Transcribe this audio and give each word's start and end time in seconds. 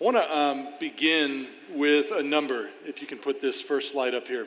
I 0.00 0.04
want 0.04 0.16
to 0.16 0.38
um, 0.38 0.68
begin 0.78 1.48
with 1.74 2.12
a 2.12 2.22
number, 2.22 2.68
if 2.86 3.00
you 3.00 3.08
can 3.08 3.18
put 3.18 3.40
this 3.40 3.60
first 3.60 3.90
slide 3.90 4.14
up 4.14 4.28
here 4.28 4.46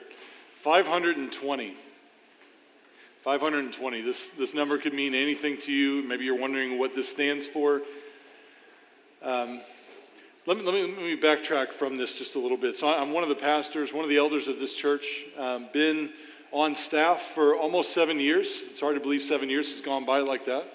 520. 0.61 1.75
520. 3.19 4.01
This, 4.01 4.29
this 4.29 4.53
number 4.53 4.77
could 4.77 4.93
mean 4.93 5.13
anything 5.13 5.57
to 5.63 5.73
you. 5.73 6.03
Maybe 6.03 6.23
you're 6.23 6.37
wondering 6.37 6.79
what 6.79 6.95
this 6.95 7.09
stands 7.09 7.45
for. 7.45 7.81
Um, 9.21 9.59
let, 10.45 10.55
me, 10.55 10.63
let, 10.63 10.73
me, 10.73 10.83
let 10.83 10.97
me 10.97 11.17
backtrack 11.17 11.73
from 11.73 11.97
this 11.97 12.17
just 12.17 12.35
a 12.35 12.39
little 12.39 12.55
bit. 12.55 12.77
So, 12.77 12.87
I'm 12.87 13.11
one 13.11 13.23
of 13.23 13.29
the 13.29 13.35
pastors, 13.35 13.91
one 13.91 14.05
of 14.05 14.09
the 14.09 14.17
elders 14.17 14.47
of 14.47 14.57
this 14.57 14.73
church, 14.73 15.05
um, 15.37 15.67
been 15.73 16.11
on 16.53 16.73
staff 16.73 17.19
for 17.19 17.57
almost 17.57 17.91
seven 17.93 18.21
years. 18.21 18.61
It's 18.69 18.79
hard 18.79 18.95
to 18.95 19.01
believe 19.01 19.21
seven 19.21 19.49
years 19.49 19.69
has 19.69 19.81
gone 19.81 20.05
by 20.05 20.19
like 20.19 20.45
that. 20.45 20.65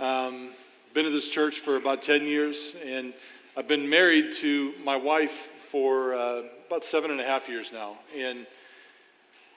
Um, 0.00 0.48
been 0.92 1.06
at 1.06 1.12
this 1.12 1.30
church 1.30 1.60
for 1.60 1.76
about 1.76 2.02
10 2.02 2.26
years, 2.26 2.74
and 2.84 3.14
I've 3.54 3.68
been 3.68 3.90
married 3.90 4.32
to 4.36 4.72
my 4.82 4.96
wife 4.96 5.30
for 5.30 6.14
uh, 6.14 6.44
about 6.68 6.84
seven 6.84 7.10
and 7.10 7.20
a 7.20 7.24
half 7.24 7.50
years 7.50 7.70
now. 7.70 7.98
And 8.16 8.46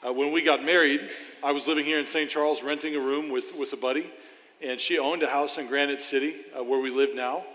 uh, 0.05 0.11
when 0.11 0.33
we 0.33 0.41
got 0.41 0.65
married, 0.65 1.09
I 1.41 1.53
was 1.53 1.65
living 1.65 1.85
here 1.85 1.97
in 1.97 2.05
St. 2.05 2.29
Charles, 2.29 2.61
renting 2.61 2.97
a 2.97 2.99
room 2.99 3.29
with, 3.29 3.55
with 3.55 3.71
a 3.71 3.77
buddy. 3.77 4.11
And 4.61 4.81
she 4.81 4.99
owned 4.99 5.23
a 5.23 5.29
house 5.29 5.57
in 5.57 5.67
Granite 5.67 6.01
City, 6.01 6.35
uh, 6.53 6.61
where 6.61 6.81
we 6.81 6.89
live 6.89 7.15
now. 7.15 7.45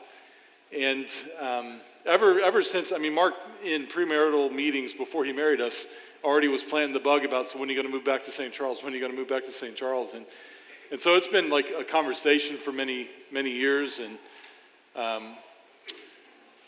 And 0.74 1.12
um, 1.38 1.74
ever, 2.06 2.40
ever 2.40 2.62
since, 2.62 2.90
I 2.90 2.96
mean, 2.96 3.12
Mark, 3.12 3.34
in 3.62 3.86
premarital 3.86 4.50
meetings 4.50 4.94
before 4.94 5.26
he 5.26 5.32
married 5.32 5.60
us, 5.60 5.88
already 6.24 6.48
was 6.48 6.62
planting 6.62 6.94
the 6.94 7.00
bug 7.00 7.26
about 7.26 7.48
so 7.48 7.58
when 7.58 7.68
are 7.68 7.72
you 7.72 7.76
going 7.76 7.86
to 7.86 7.94
move 7.94 8.06
back 8.06 8.24
to 8.24 8.30
St. 8.30 8.50
Charles? 8.50 8.82
When 8.82 8.94
are 8.94 8.96
you 8.96 9.02
going 9.02 9.12
to 9.12 9.18
move 9.18 9.28
back 9.28 9.44
to 9.44 9.52
St. 9.52 9.76
Charles? 9.76 10.14
And, 10.14 10.24
and 10.90 10.98
so 10.98 11.16
it's 11.16 11.28
been 11.28 11.50
like 11.50 11.70
a 11.78 11.84
conversation 11.84 12.56
for 12.56 12.72
many, 12.72 13.10
many 13.30 13.50
years. 13.50 13.98
And 13.98 14.18
um, 14.96 15.36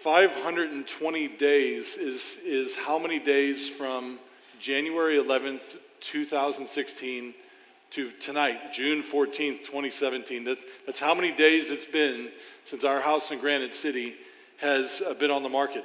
520 0.03 1.29
days 1.29 1.97
is, 1.97 2.37
is 2.45 2.75
how 2.75 2.99
many 2.99 3.21
days 3.21 3.69
from 3.69 4.19
January 4.59 5.17
11th, 5.17 5.77
2016 6.01 7.33
to 7.91 8.11
tonight, 8.19 8.73
June 8.73 9.01
14th, 9.01 9.61
2017. 9.61 10.43
That's, 10.43 10.65
that's 10.87 10.99
how 10.99 11.15
many 11.15 11.31
days 11.31 11.71
it's 11.71 11.85
been 11.85 12.31
since 12.65 12.83
our 12.83 13.01
house 13.01 13.31
in 13.31 13.39
Granite 13.39 13.75
City 13.75 14.17
has 14.57 15.01
uh, 15.07 15.15
been 15.15 15.31
on 15.31 15.45
the 15.45 15.49
market. 15.49 15.85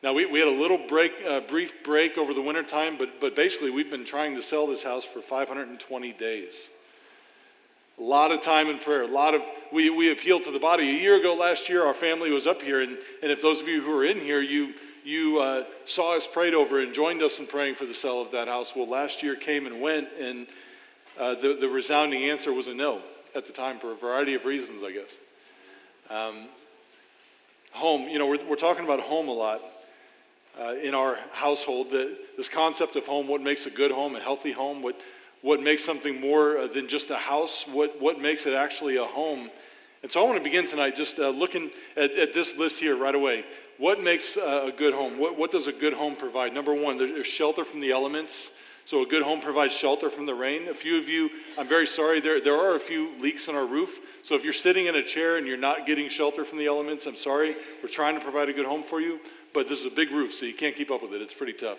Now, 0.00 0.12
we, 0.12 0.26
we 0.26 0.38
had 0.38 0.46
a 0.46 0.52
little 0.52 0.86
break, 0.86 1.12
uh, 1.28 1.40
brief 1.40 1.82
break 1.82 2.18
over 2.18 2.32
the 2.32 2.42
wintertime, 2.42 2.98
but, 2.98 3.08
but 3.20 3.34
basically, 3.34 3.72
we've 3.72 3.90
been 3.90 4.04
trying 4.04 4.36
to 4.36 4.42
sell 4.42 4.68
this 4.68 4.84
house 4.84 5.04
for 5.04 5.20
520 5.20 6.12
days. 6.12 6.70
A 8.00 8.02
lot 8.02 8.32
of 8.32 8.40
time 8.40 8.68
in 8.68 8.78
prayer. 8.78 9.02
A 9.02 9.06
lot 9.06 9.34
of, 9.34 9.42
we, 9.70 9.90
we 9.90 10.10
appealed 10.10 10.44
to 10.44 10.50
the 10.50 10.58
body. 10.58 10.88
A 10.88 11.00
year 11.00 11.20
ago, 11.20 11.34
last 11.34 11.68
year, 11.68 11.84
our 11.84 11.92
family 11.92 12.30
was 12.30 12.46
up 12.46 12.62
here. 12.62 12.80
And, 12.80 12.96
and 13.22 13.30
if 13.30 13.42
those 13.42 13.60
of 13.60 13.68
you 13.68 13.82
who 13.82 13.92
are 13.92 14.04
in 14.04 14.18
here, 14.18 14.40
you, 14.40 14.72
you 15.04 15.38
uh, 15.38 15.64
saw 15.84 16.16
us 16.16 16.26
prayed 16.26 16.54
over 16.54 16.80
and 16.80 16.94
joined 16.94 17.22
us 17.22 17.38
in 17.38 17.46
praying 17.46 17.74
for 17.74 17.84
the 17.84 17.92
sale 17.92 18.22
of 18.22 18.32
that 18.32 18.48
house. 18.48 18.72
Well, 18.74 18.88
last 18.88 19.22
year 19.22 19.36
came 19.36 19.66
and 19.66 19.82
went, 19.82 20.08
and 20.18 20.46
uh, 21.18 21.34
the, 21.34 21.58
the 21.60 21.68
resounding 21.68 22.22
answer 22.24 22.54
was 22.54 22.68
a 22.68 22.74
no 22.74 23.02
at 23.34 23.44
the 23.44 23.52
time 23.52 23.78
for 23.78 23.92
a 23.92 23.96
variety 23.96 24.34
of 24.34 24.46
reasons, 24.46 24.82
I 24.82 24.92
guess. 24.92 25.18
Um, 26.08 26.48
home, 27.72 28.08
you 28.08 28.18
know, 28.18 28.26
we're, 28.26 28.42
we're 28.46 28.56
talking 28.56 28.84
about 28.84 29.00
home 29.00 29.28
a 29.28 29.32
lot. 29.32 29.60
Uh, 30.58 30.74
in 30.82 30.94
our 30.94 31.16
household, 31.32 31.90
the, 31.90 32.18
this 32.36 32.48
concept 32.48 32.96
of 32.96 33.06
home, 33.06 33.28
what 33.28 33.40
makes 33.40 33.66
a 33.66 33.70
good 33.70 33.90
home, 33.90 34.16
a 34.16 34.20
healthy 34.20 34.52
home, 34.52 34.82
what, 34.82 34.98
what 35.42 35.62
makes 35.62 35.84
something 35.84 36.20
more 36.20 36.58
uh, 36.58 36.66
than 36.66 36.88
just 36.88 37.10
a 37.10 37.16
house, 37.16 37.64
what, 37.66 38.00
what 38.00 38.20
makes 38.20 38.46
it 38.46 38.54
actually 38.54 38.96
a 38.96 39.04
home. 39.04 39.50
And 40.02 40.10
so 40.10 40.20
I 40.20 40.24
want 40.24 40.38
to 40.38 40.44
begin 40.44 40.66
tonight 40.66 40.96
just 40.96 41.18
uh, 41.18 41.28
looking 41.28 41.70
at, 41.96 42.12
at, 42.12 42.32
this 42.32 42.56
list 42.56 42.80
here 42.80 42.96
right 42.96 43.14
away. 43.14 43.44
What 43.76 44.02
makes 44.02 44.36
uh, 44.36 44.64
a 44.68 44.72
good 44.72 44.94
home? 44.94 45.18
What, 45.18 45.38
what, 45.38 45.50
does 45.50 45.66
a 45.66 45.72
good 45.72 45.92
home 45.92 46.16
provide? 46.16 46.54
Number 46.54 46.74
one, 46.74 46.96
there's 46.96 47.26
shelter 47.26 47.64
from 47.64 47.80
the 47.80 47.90
elements. 47.90 48.50
So 48.86 49.02
a 49.02 49.06
good 49.06 49.22
home 49.22 49.40
provides 49.40 49.74
shelter 49.74 50.10
from 50.10 50.26
the 50.26 50.34
rain. 50.34 50.68
A 50.68 50.74
few 50.74 50.98
of 50.98 51.08
you, 51.08 51.30
I'm 51.58 51.68
very 51.68 51.86
sorry, 51.86 52.20
there, 52.20 52.40
there 52.40 52.56
are 52.56 52.74
a 52.74 52.80
few 52.80 53.12
leaks 53.20 53.46
in 53.46 53.54
our 53.54 53.66
roof. 53.66 54.00
So 54.22 54.34
if 54.34 54.42
you're 54.42 54.52
sitting 54.52 54.86
in 54.86 54.96
a 54.96 55.02
chair 55.02 55.36
and 55.36 55.46
you're 55.46 55.58
not 55.58 55.86
getting 55.86 56.08
shelter 56.08 56.44
from 56.44 56.58
the 56.58 56.66
elements, 56.66 57.06
I'm 57.06 57.14
sorry. 57.14 57.56
We're 57.82 57.90
trying 57.90 58.14
to 58.14 58.20
provide 58.20 58.48
a 58.48 58.52
good 58.52 58.66
home 58.66 58.82
for 58.82 59.00
you, 59.00 59.20
but 59.52 59.68
this 59.68 59.80
is 59.80 59.86
a 59.86 59.94
big 59.94 60.10
roof, 60.10 60.34
so 60.34 60.44
you 60.44 60.54
can't 60.54 60.74
keep 60.74 60.90
up 60.90 61.02
with 61.02 61.12
it. 61.12 61.22
It's 61.22 61.34
pretty 61.34 61.52
tough 61.52 61.78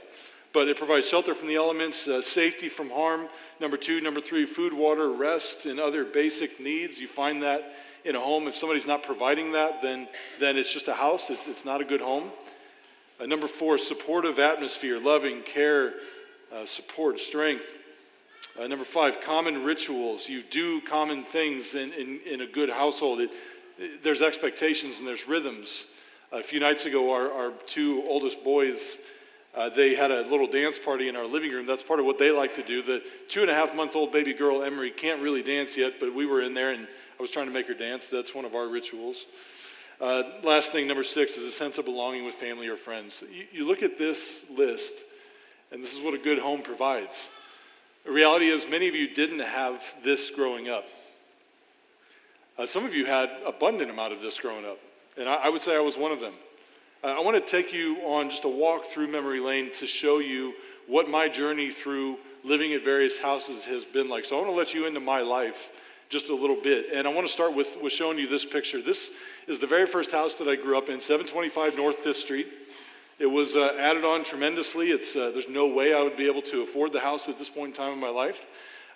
but 0.53 0.67
it 0.67 0.77
provides 0.77 1.07
shelter 1.07 1.33
from 1.33 1.47
the 1.47 1.55
elements, 1.55 2.07
uh, 2.07 2.21
safety 2.21 2.67
from 2.67 2.89
harm. 2.89 3.27
Number 3.59 3.77
two, 3.77 4.01
number 4.01 4.19
three, 4.19 4.45
food, 4.45 4.73
water, 4.73 5.09
rest, 5.09 5.65
and 5.65 5.79
other 5.79 6.03
basic 6.03 6.59
needs. 6.59 6.99
You 6.99 7.07
find 7.07 7.41
that 7.41 7.73
in 8.03 8.15
a 8.15 8.19
home. 8.19 8.47
If 8.47 8.55
somebody's 8.55 8.87
not 8.87 9.03
providing 9.03 9.53
that, 9.53 9.81
then, 9.81 10.07
then 10.39 10.57
it's 10.57 10.71
just 10.71 10.87
a 10.87 10.93
house, 10.93 11.29
it's, 11.29 11.47
it's 11.47 11.65
not 11.65 11.81
a 11.81 11.85
good 11.85 12.01
home. 12.01 12.31
Uh, 13.19 13.25
number 13.27 13.47
four, 13.47 13.77
supportive 13.77 14.39
atmosphere, 14.39 14.99
loving, 14.99 15.41
care, 15.43 15.93
uh, 16.53 16.65
support, 16.65 17.19
strength. 17.19 17.77
Uh, 18.59 18.67
number 18.67 18.83
five, 18.83 19.21
common 19.21 19.63
rituals. 19.63 20.27
You 20.27 20.43
do 20.43 20.81
common 20.81 21.23
things 21.23 21.75
in, 21.75 21.93
in, 21.93 22.19
in 22.25 22.41
a 22.41 22.47
good 22.47 22.69
household. 22.69 23.21
It, 23.21 23.31
it, 23.77 24.03
there's 24.03 24.21
expectations 24.21 24.99
and 24.99 25.07
there's 25.07 25.27
rhythms. 25.27 25.85
a 26.31 26.43
few 26.43 26.59
nights 26.59 26.85
ago, 26.85 27.11
our, 27.13 27.31
our 27.31 27.51
two 27.67 28.03
oldest 28.07 28.43
boys 28.43 28.97
uh, 29.55 29.69
they 29.69 29.95
had 29.95 30.11
a 30.11 30.21
little 30.23 30.47
dance 30.47 30.79
party 30.79 31.09
in 31.09 31.15
our 31.15 31.25
living 31.25 31.51
room. 31.51 31.65
That's 31.65 31.83
part 31.83 31.99
of 31.99 32.05
what 32.05 32.17
they 32.17 32.31
like 32.31 32.55
to 32.55 32.63
do. 32.63 32.81
The 32.81 33.03
two 33.27 33.41
and 33.41 33.51
a 33.51 33.53
half 33.53 33.75
month 33.75 33.95
old 33.95 34.11
baby 34.11 34.33
girl, 34.33 34.63
Emery, 34.63 34.91
can't 34.91 35.21
really 35.21 35.43
dance 35.43 35.75
yet, 35.75 35.95
but 35.99 36.13
we 36.13 36.25
were 36.25 36.41
in 36.41 36.53
there 36.53 36.71
and 36.71 36.87
I 37.19 37.21
was 37.21 37.31
trying 37.31 37.47
to 37.47 37.51
make 37.51 37.67
her 37.67 37.73
dance. 37.73 38.09
That's 38.09 38.33
one 38.33 38.45
of 38.45 38.55
our 38.55 38.67
rituals. 38.67 39.25
Uh, 39.99 40.23
last 40.41 40.71
thing, 40.71 40.87
number 40.87 41.03
six, 41.03 41.37
is 41.37 41.45
a 41.45 41.51
sense 41.51 41.77
of 41.77 41.85
belonging 41.85 42.25
with 42.25 42.33
family 42.33 42.67
or 42.67 42.75
friends. 42.75 43.23
You, 43.31 43.45
you 43.51 43.67
look 43.67 43.83
at 43.83 43.99
this 43.99 44.45
list, 44.49 45.03
and 45.71 45.83
this 45.83 45.93
is 45.93 45.99
what 45.99 46.15
a 46.15 46.17
good 46.17 46.39
home 46.39 46.63
provides. 46.63 47.29
The 48.05 48.11
reality 48.11 48.47
is, 48.47 48.67
many 48.67 48.87
of 48.87 48.95
you 48.95 49.13
didn't 49.13 49.41
have 49.41 49.83
this 50.03 50.31
growing 50.31 50.69
up. 50.69 50.85
Uh, 52.57 52.65
some 52.65 52.85
of 52.85 52.95
you 52.95 53.05
had 53.05 53.29
abundant 53.45 53.91
amount 53.91 54.13
of 54.13 54.21
this 54.23 54.39
growing 54.39 54.65
up, 54.65 54.79
and 55.17 55.29
I, 55.29 55.35
I 55.35 55.49
would 55.49 55.61
say 55.61 55.75
I 55.75 55.81
was 55.81 55.95
one 55.95 56.11
of 56.11 56.19
them. 56.19 56.33
Uh, 57.03 57.07
I 57.07 57.19
want 57.21 57.35
to 57.35 57.51
take 57.51 57.73
you 57.73 57.97
on 58.05 58.29
just 58.29 58.43
a 58.43 58.47
walk 58.47 58.85
through 58.85 59.07
memory 59.07 59.39
lane 59.39 59.71
to 59.73 59.87
show 59.87 60.19
you 60.19 60.53
what 60.85 61.09
my 61.09 61.27
journey 61.27 61.71
through 61.71 62.19
living 62.43 62.73
at 62.73 62.83
various 62.83 63.17
houses 63.17 63.65
has 63.65 63.85
been 63.85 64.07
like. 64.07 64.23
So 64.23 64.35
I 64.35 64.41
want 64.41 64.51
to 64.51 64.55
let 64.55 64.75
you 64.75 64.85
into 64.85 64.99
my 64.99 65.21
life 65.21 65.71
just 66.09 66.29
a 66.29 66.35
little 66.35 66.61
bit. 66.61 66.87
And 66.93 67.07
I 67.07 67.13
want 67.13 67.25
to 67.25 67.33
start 67.33 67.55
with, 67.55 67.75
with 67.81 67.91
showing 67.91 68.19
you 68.19 68.27
this 68.27 68.45
picture. 68.45 68.83
This 68.83 69.13
is 69.47 69.57
the 69.57 69.65
very 69.65 69.87
first 69.87 70.11
house 70.11 70.35
that 70.35 70.47
I 70.47 70.55
grew 70.55 70.77
up 70.77 70.89
in, 70.89 70.99
725 70.99 71.75
North 71.75 72.03
5th 72.03 72.17
Street. 72.17 72.47
It 73.17 73.25
was 73.25 73.55
uh, 73.55 73.75
added 73.79 74.05
on 74.05 74.23
tremendously. 74.23 74.91
It's, 74.91 75.15
uh, 75.15 75.31
there's 75.31 75.49
no 75.49 75.65
way 75.65 75.95
I 75.95 76.03
would 76.03 76.17
be 76.17 76.27
able 76.27 76.43
to 76.43 76.61
afford 76.61 76.93
the 76.93 76.99
house 76.99 77.27
at 77.27 77.39
this 77.39 77.49
point 77.49 77.69
in 77.69 77.73
time 77.73 77.93
in 77.93 77.99
my 77.99 78.09
life. 78.09 78.45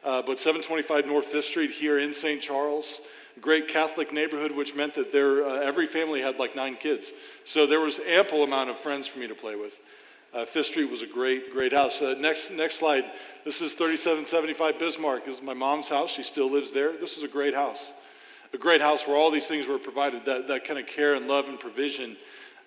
Uh, 0.03 0.21
but 0.21 0.37
725 0.37 1.07
North 1.07 1.33
5th 1.33 1.45
Street 1.45 1.71
here 1.71 1.97
in 1.97 2.13
St. 2.13 2.39
Charles 2.39 3.01
great 3.41 3.67
Catholic 3.67 4.13
neighborhood, 4.13 4.51
which 4.51 4.75
meant 4.75 4.93
that 4.95 5.11
there, 5.11 5.45
uh, 5.45 5.55
every 5.55 5.85
family 5.85 6.21
had 6.21 6.37
like 6.37 6.55
nine 6.55 6.75
kids. 6.75 7.11
So 7.45 7.67
there 7.67 7.79
was 7.79 7.99
ample 8.07 8.43
amount 8.43 8.69
of 8.69 8.77
friends 8.77 9.07
for 9.07 9.19
me 9.19 9.27
to 9.27 9.35
play 9.35 9.55
with. 9.55 9.77
Uh, 10.33 10.43
Fifth 10.43 10.67
Street 10.67 10.89
was 10.91 11.01
a 11.01 11.07
great, 11.07 11.53
great 11.53 11.71
house. 11.71 12.01
Uh, 12.01 12.15
next, 12.19 12.51
next 12.51 12.79
slide. 12.79 13.05
This 13.45 13.61
is 13.61 13.73
3775 13.73 14.79
Bismarck. 14.79 15.25
This 15.25 15.37
is 15.37 15.43
my 15.43 15.53
mom's 15.53 15.87
house. 15.87 16.09
She 16.09 16.23
still 16.23 16.51
lives 16.51 16.73
there. 16.73 16.91
This 16.91 17.15
was 17.15 17.23
a 17.23 17.27
great 17.27 17.53
house. 17.53 17.93
A 18.53 18.57
great 18.57 18.81
house 18.81 19.07
where 19.07 19.15
all 19.15 19.31
these 19.31 19.47
things 19.47 19.67
were 19.67 19.79
provided, 19.79 20.25
that, 20.25 20.47
that 20.49 20.65
kind 20.65 20.77
of 20.79 20.87
care 20.87 21.13
and 21.13 21.27
love 21.27 21.47
and 21.47 21.59
provision. 21.59 22.17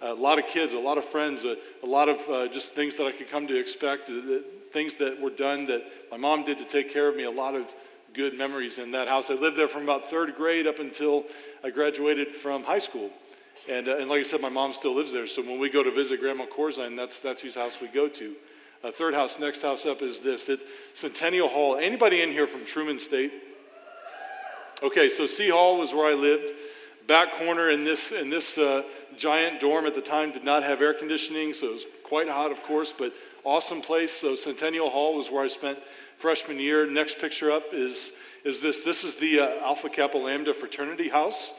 Uh, 0.00 0.12
a 0.12 0.15
lot 0.15 0.39
of 0.39 0.47
kids, 0.47 0.73
a 0.75 0.79
lot 0.79 0.97
of 0.97 1.05
friends, 1.05 1.45
uh, 1.45 1.56
a 1.83 1.87
lot 1.87 2.09
of 2.09 2.21
uh, 2.31 2.49
just 2.49 2.75
things 2.75 2.97
that 2.97 3.06
I 3.06 3.12
could 3.12 3.29
come 3.29 3.47
to 3.49 3.59
expect, 3.59 4.09
uh, 4.09 4.39
things 4.73 4.95
that 4.95 5.21
were 5.21 5.31
done 5.31 5.67
that 5.67 5.85
my 6.11 6.17
mom 6.17 6.45
did 6.45 6.59
to 6.59 6.65
take 6.65 6.93
care 6.93 7.09
of 7.09 7.17
me, 7.17 7.25
a 7.25 7.31
lot 7.31 7.55
of 7.55 7.75
good 8.15 8.35
memories 8.35 8.79
in 8.79 8.93
that 8.93 9.09
house. 9.09 9.31
I 9.31 9.35
lived 9.35 9.57
there 9.57 9.69
from 9.69 9.83
about 9.83 10.11
third 10.11 10.35
grade 10.37 10.67
up 10.67 10.79
until 10.79 11.25
I 11.63 11.71
graduated 11.71 12.29
from 12.29 12.65
high 12.65 12.79
school. 12.79 13.11
And, 13.69 13.89
uh, 13.89 13.99
and 13.99 14.09
like 14.09 14.21
I 14.21 14.23
said, 14.23 14.41
my 14.41 14.49
mom 14.49 14.73
still 14.73 14.95
lives 14.95 15.13
there. 15.13 15.27
So 15.27 15.43
when 15.43 15.59
we 15.59 15.69
go 15.69 15.82
to 15.82 15.91
visit 15.91 16.21
Grandma 16.21 16.47
Corzine, 16.47 16.97
that's, 16.97 17.21
that's 17.21 17.43
whose 17.43 17.55
house 17.55 17.81
we 17.81 17.88
go 17.88 18.09
to. 18.09 18.35
Uh, 18.82 18.91
third 18.93 19.15
house, 19.15 19.38
next 19.38 19.62
house 19.62 19.85
up 19.85 20.03
is 20.03 20.21
this. 20.21 20.49
It, 20.49 20.61
Centennial 20.94 21.49
Hall. 21.49 21.77
Anybody 21.77 22.23
in 22.23 22.31
here 22.31 22.47
from 22.47 22.65
Truman 22.65 22.99
State? 22.99 23.32
Okay, 24.82 25.09
so 25.09 25.27
C 25.27 25.50
Hall 25.50 25.79
was 25.79 25.93
where 25.93 26.06
I 26.06 26.15
lived. 26.15 26.53
Back 27.08 27.32
corner 27.32 27.70
in 27.70 27.84
this, 27.84 28.12
in 28.12 28.28
this 28.28 28.58
uh, 28.58 28.82
giant 29.16 29.60
dorm 29.60 29.87
at 29.87 29.94
the 29.94 30.02
time 30.02 30.31
did 30.31 30.44
not 30.44 30.62
have 30.62 30.82
air 30.82 30.93
conditioning, 30.93 31.55
so 31.55 31.69
it 31.69 31.72
was 31.72 31.87
quite 32.05 32.28
hot, 32.28 32.52
of 32.52 32.62
course, 32.62 32.93
but 32.96 33.14
awesome 33.44 33.81
place. 33.81 34.12
So 34.12 34.37
Centennial 34.37 34.90
Hall 34.90 35.16
was 35.16 35.31
where 35.31 35.43
I 35.43 35.49
spent 35.49 35.78
freshman 36.19 36.58
year. 36.58 36.88
Next 36.88 37.19
picture 37.19 37.50
up 37.50 37.72
is, 37.72 38.12
is 38.44 38.60
this. 38.60 38.82
This 38.82 39.05
is 39.05 39.14
the 39.14 39.40
uh, 39.40 39.64
Alpha 39.64 39.88
Kappa 39.88 40.19
Lambda 40.19 40.52
fraternity 40.52 41.08
house. 41.08 41.55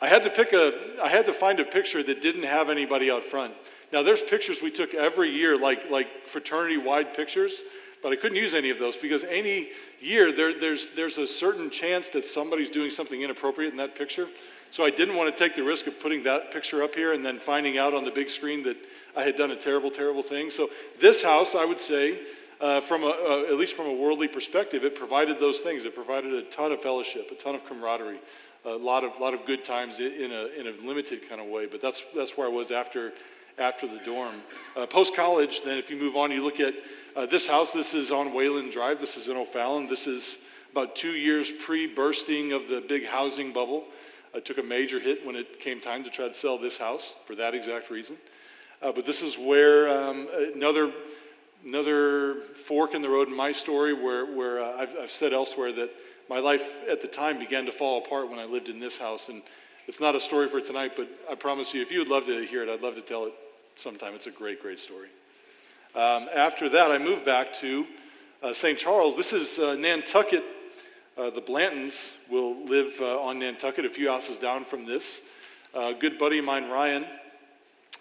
I 0.00 0.08
had 0.08 0.22
to 0.22 0.30
pick 0.30 0.54
a, 0.54 0.72
I 1.02 1.08
had 1.08 1.26
to 1.26 1.32
find 1.34 1.60
a 1.60 1.64
picture 1.64 2.02
that 2.02 2.22
didn't 2.22 2.44
have 2.44 2.70
anybody 2.70 3.10
out 3.10 3.22
front. 3.22 3.52
Now 3.92 4.02
there's 4.02 4.22
pictures 4.22 4.62
we 4.62 4.70
took 4.70 4.94
every 4.94 5.30
year, 5.30 5.58
like, 5.58 5.90
like 5.90 6.26
fraternity-wide 6.26 7.12
pictures, 7.12 7.60
but 8.02 8.12
I 8.12 8.16
couldn't 8.16 8.38
use 8.38 8.54
any 8.54 8.70
of 8.70 8.78
those 8.78 8.96
because 8.96 9.24
any 9.24 9.68
year 10.00 10.32
there, 10.32 10.58
there's, 10.58 10.88
there's 10.88 11.18
a 11.18 11.26
certain 11.26 11.68
chance 11.68 12.08
that 12.10 12.24
somebody's 12.24 12.70
doing 12.70 12.90
something 12.90 13.20
inappropriate 13.20 13.72
in 13.72 13.76
that 13.76 13.94
picture. 13.94 14.28
So 14.76 14.84
I 14.84 14.90
didn't 14.90 15.16
want 15.16 15.34
to 15.34 15.42
take 15.42 15.56
the 15.56 15.62
risk 15.62 15.86
of 15.86 15.98
putting 15.98 16.24
that 16.24 16.52
picture 16.52 16.82
up 16.82 16.94
here 16.94 17.14
and 17.14 17.24
then 17.24 17.38
finding 17.38 17.78
out 17.78 17.94
on 17.94 18.04
the 18.04 18.10
big 18.10 18.28
screen 18.28 18.62
that 18.64 18.76
I 19.16 19.22
had 19.22 19.34
done 19.34 19.50
a 19.50 19.56
terrible, 19.56 19.90
terrible 19.90 20.20
thing. 20.20 20.50
So 20.50 20.68
this 21.00 21.22
house, 21.22 21.54
I 21.54 21.64
would 21.64 21.80
say, 21.80 22.20
uh, 22.60 22.80
from 22.82 23.02
a, 23.02 23.06
uh, 23.06 23.44
at 23.48 23.54
least 23.54 23.72
from 23.72 23.86
a 23.86 23.94
worldly 23.94 24.28
perspective, 24.28 24.84
it 24.84 24.94
provided 24.94 25.40
those 25.40 25.60
things. 25.60 25.86
It 25.86 25.94
provided 25.94 26.34
a 26.34 26.42
ton 26.42 26.72
of 26.72 26.82
fellowship, 26.82 27.30
a 27.30 27.36
ton 27.36 27.54
of 27.54 27.64
camaraderie, 27.64 28.20
a 28.66 28.72
lot 28.72 29.02
of, 29.02 29.18
lot 29.18 29.32
of 29.32 29.46
good 29.46 29.64
times 29.64 29.98
in 29.98 30.30
a, 30.30 30.48
in 30.60 30.66
a 30.66 30.86
limited 30.86 31.26
kind 31.26 31.40
of 31.40 31.46
way. 31.46 31.64
But 31.64 31.80
that's, 31.80 32.02
that's 32.14 32.36
where 32.36 32.46
I 32.46 32.50
was 32.50 32.70
after, 32.70 33.14
after 33.58 33.86
the 33.86 34.04
dorm. 34.04 34.42
Uh, 34.76 34.84
Post 34.84 35.16
college, 35.16 35.62
then 35.62 35.78
if 35.78 35.88
you 35.88 35.96
move 35.96 36.16
on, 36.16 36.30
you 36.30 36.44
look 36.44 36.60
at 36.60 36.74
uh, 37.16 37.24
this 37.24 37.46
house. 37.46 37.72
This 37.72 37.94
is 37.94 38.10
on 38.10 38.34
Wayland 38.34 38.72
Drive. 38.72 39.00
This 39.00 39.16
is 39.16 39.28
in 39.28 39.38
O'Fallon. 39.38 39.86
This 39.86 40.06
is 40.06 40.36
about 40.70 40.94
two 40.94 41.12
years 41.12 41.50
pre 41.50 41.86
bursting 41.86 42.52
of 42.52 42.68
the 42.68 42.82
big 42.86 43.06
housing 43.06 43.54
bubble. 43.54 43.86
I 44.36 44.40
took 44.40 44.58
a 44.58 44.62
major 44.62 45.00
hit 45.00 45.24
when 45.24 45.34
it 45.34 45.60
came 45.60 45.80
time 45.80 46.04
to 46.04 46.10
try 46.10 46.28
to 46.28 46.34
sell 46.34 46.58
this 46.58 46.76
house 46.76 47.14
for 47.24 47.34
that 47.36 47.54
exact 47.54 47.90
reason. 47.90 48.16
Uh, 48.82 48.92
but 48.92 49.06
this 49.06 49.22
is 49.22 49.38
where 49.38 49.88
um, 49.88 50.28
another 50.54 50.92
another 51.64 52.34
fork 52.54 52.94
in 52.94 53.00
the 53.00 53.08
road 53.08 53.28
in 53.28 53.34
my 53.34 53.50
story 53.50 53.92
where, 53.92 54.26
where 54.26 54.60
uh, 54.60 54.76
I've, 54.78 54.96
I've, 55.02 55.10
said 55.10 55.32
elsewhere 55.32 55.72
that 55.72 55.90
my 56.30 56.38
life 56.38 56.62
at 56.88 57.00
the 57.00 57.08
time 57.08 57.40
began 57.40 57.64
to 57.66 57.72
fall 57.72 58.04
apart 58.04 58.30
when 58.30 58.38
I 58.38 58.44
lived 58.44 58.68
in 58.68 58.78
this 58.78 58.96
house. 58.96 59.28
And 59.28 59.42
it's 59.88 59.98
not 59.98 60.14
a 60.14 60.20
story 60.20 60.48
for 60.48 60.60
tonight, 60.60 60.92
but 60.96 61.08
I 61.28 61.34
promise 61.34 61.74
you, 61.74 61.82
if 61.82 61.90
you 61.90 61.98
would 61.98 62.08
love 62.08 62.26
to 62.26 62.44
hear 62.44 62.62
it, 62.62 62.68
I'd 62.68 62.82
love 62.82 62.94
to 62.94 63.00
tell 63.00 63.24
it 63.24 63.32
sometime. 63.74 64.14
It's 64.14 64.28
a 64.28 64.30
great, 64.30 64.62
great 64.62 64.78
story. 64.78 65.08
Um, 65.96 66.28
after 66.32 66.68
that, 66.68 66.92
I 66.92 66.98
moved 66.98 67.24
back 67.24 67.52
to 67.54 67.86
uh, 68.42 68.52
St. 68.52 68.78
Charles. 68.78 69.16
This 69.16 69.32
is 69.32 69.58
uh, 69.58 69.74
Nantucket. 69.74 70.44
Uh, 71.16 71.30
the 71.30 71.40
Blantons 71.40 72.12
will 72.28 72.62
live 72.66 72.94
uh, 73.00 73.18
on 73.22 73.38
Nantucket, 73.38 73.86
a 73.86 73.88
few 73.88 74.08
houses 74.08 74.38
down 74.38 74.66
from 74.66 74.84
this. 74.84 75.22
a 75.72 75.94
good 75.94 76.18
buddy 76.18 76.38
of 76.38 76.44
mine, 76.44 76.68
Ryan, 76.68 77.06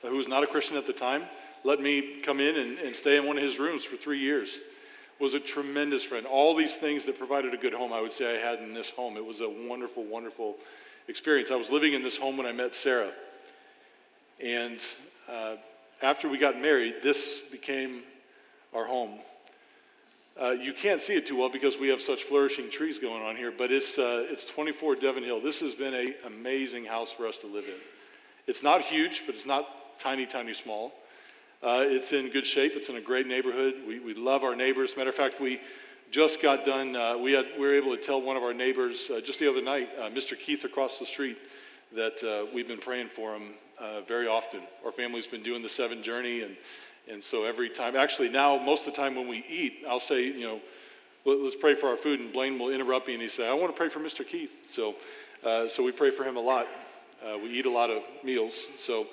who 0.02 0.18
was 0.18 0.28
not 0.28 0.44
a 0.44 0.48
Christian 0.48 0.76
at 0.76 0.86
the 0.86 0.92
time, 0.92 1.24
let 1.64 1.80
me 1.80 2.20
come 2.22 2.42
in 2.42 2.58
and, 2.58 2.78
and 2.78 2.94
stay 2.94 3.16
in 3.16 3.26
one 3.26 3.38
of 3.38 3.44
his 3.44 3.58
rooms 3.58 3.86
for 3.86 3.96
three 3.96 4.20
years. 4.20 4.60
Was 5.18 5.34
a 5.34 5.40
tremendous 5.40 6.04
friend. 6.04 6.26
All 6.26 6.54
these 6.56 6.76
things 6.76 7.06
that 7.06 7.18
provided 7.18 7.54
a 7.54 7.58
good 7.58 7.74
home, 7.74 7.94
I 7.94 8.02
would 8.02 8.12
say 8.12 8.36
I 8.36 8.38
had 8.38 8.60
in 8.60 8.74
this 8.74 8.90
home. 8.90 9.16
It 9.16 9.26
was 9.26 9.40
a 9.40 9.50
wonderful, 9.50 10.04
wonderful 10.04 10.58
experience. 11.08 11.52
I 11.52 11.56
was 11.56 11.72
living 11.72 11.94
in 11.94 12.04
this 12.04 12.18
home 12.18 12.36
when 12.36 12.46
I 12.46 12.52
met 12.52 12.76
Sarah. 12.76 13.14
And 14.44 14.84
uh, 15.30 15.56
after 16.02 16.28
we 16.28 16.38
got 16.38 16.60
married, 16.60 16.96
this 17.02 17.42
became 17.50 18.04
our 18.74 18.86
home. 18.86 19.20
Uh, 20.38 20.52
you 20.52 20.74
can't 20.74 21.00
see 21.00 21.16
it 21.16 21.26
too 21.26 21.38
well 21.38 21.50
because 21.50 21.80
we 21.80 21.88
have 21.88 22.02
such 22.02 22.24
flourishing 22.24 22.70
trees 22.70 23.00
going 23.00 23.24
on 23.24 23.38
here, 23.38 23.54
but 23.58 23.72
it's, 23.72 23.98
uh, 23.98 24.26
it's 24.30 24.46
24 24.46 24.96
Devon 24.98 25.24
Hill. 25.24 25.40
This 25.40 25.62
has 25.62 25.74
been 25.74 25.94
an 25.94 26.14
amazing 26.26 26.84
house 26.84 27.10
for 27.10 27.26
us 27.26 27.38
to 27.38 27.48
live 27.48 27.64
in. 27.64 27.76
It's 28.46 28.62
not 28.62 28.82
huge, 28.82 29.24
but 29.26 29.34
it's 29.34 29.46
not 29.46 29.98
tiny, 29.98 30.26
tiny 30.26 30.54
small. 30.54 30.94
Uh, 31.64 31.86
it's 31.86 32.12
in 32.12 32.30
good 32.32 32.46
shape. 32.46 32.74
It's 32.76 32.90
in 32.90 32.98
a 32.98 33.02
great 33.02 33.28
neighborhood. 33.28 33.76
We, 33.88 34.00
we 34.00 34.14
love 34.14 34.44
our 34.44 34.58
neighbors. 34.58 34.92
Matter 34.98 35.10
of 35.10 35.16
fact, 35.16 35.40
we 35.40 35.62
just 36.12 36.42
got 36.42 36.66
done. 36.66 36.98
Uh, 36.98 37.18
we, 37.18 37.32
had, 37.32 37.46
we 37.58 37.66
were 37.66 37.74
able 37.74 37.96
to 37.96 38.02
tell 38.02 38.22
one 38.22 38.36
of 38.36 38.44
our 38.44 38.54
neighbors 38.54 39.10
uh, 39.10 39.22
just 39.22 39.40
the 39.40 39.50
other 39.50 39.62
night, 39.62 39.90
uh, 39.98 40.10
Mr. 40.10 40.38
Keith 40.38 40.66
across 40.66 41.00
the 41.00 41.06
street, 41.06 41.38
that 41.94 42.50
we've 42.54 42.68
been 42.68 42.78
praying 42.78 43.08
for 43.08 43.34
him 43.34 43.54
very 44.06 44.28
often. 44.28 44.60
Our 44.84 44.92
family's 44.92 45.28
been 45.28 45.44
doing 45.44 45.62
the 45.62 45.70
seven 45.70 46.04
journey, 46.04 46.42
and, 46.42 46.58
and 47.12 47.24
so 47.24 47.46
every 47.46 47.70
time, 47.70 47.96
actually, 47.96 48.30
now, 48.30 48.58
most 48.58 48.88
of 48.88 48.94
the 48.94 49.02
time 49.02 49.16
when 49.16 49.28
we 49.28 49.46
eat, 49.48 49.84
I'll 49.88 50.00
say, 50.00 50.24
you 50.24 50.42
know, 50.42 50.62
let's 51.26 51.56
pray 51.56 51.76
for 51.76 51.88
our 51.90 51.98
food, 51.98 52.20
and 52.20 52.32
Blaine 52.34 52.58
will 52.58 52.70
interrupt 52.70 53.08
me 53.08 53.14
and 53.14 53.22
he 53.22 53.30
say, 53.30 53.48
I 53.48 53.54
want 53.54 53.74
to 53.74 53.78
pray 53.78 53.90
for 53.90 54.00
Mr. 54.00 54.28
Keith. 54.28 54.56
So, 54.70 54.96
so 55.68 55.84
we 55.84 55.92
pray 55.92 56.12
for 56.12 56.24
him 56.24 56.38
a 56.38 56.42
lot. 56.42 56.68
we 57.42 57.50
eat 57.50 57.66
a 57.66 57.72
lot 57.72 57.90
of 57.90 58.04
meals. 58.24 58.68
So, 58.78 59.08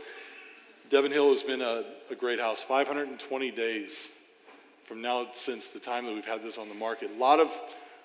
Devon 0.92 1.10
Hill 1.10 1.32
has 1.32 1.42
been 1.42 1.62
a, 1.62 1.84
a 2.10 2.14
great 2.14 2.38
house. 2.38 2.60
520 2.60 3.50
days 3.50 4.10
from 4.84 5.00
now 5.00 5.28
since 5.32 5.68
the 5.68 5.80
time 5.80 6.04
that 6.04 6.12
we've 6.12 6.26
had 6.26 6.42
this 6.42 6.58
on 6.58 6.68
the 6.68 6.74
market. 6.74 7.10
A 7.16 7.18
lot 7.18 7.40
of, 7.40 7.50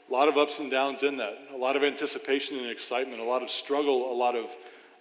lot 0.10 0.30
of 0.30 0.38
ups 0.38 0.62
and 0.62 0.72
downs 0.72 1.04
in 1.04 1.18
that. 1.18 1.38
A 1.54 1.58
lot 1.58 1.76
of 1.76 1.84
anticipation 1.84 2.58
and 2.58 2.70
excitement. 2.70 3.20
A 3.20 3.26
lot 3.26 3.44
of 3.44 3.50
struggle. 3.50 4.10
A 4.10 4.16
lot 4.16 4.36
of, 4.38 4.46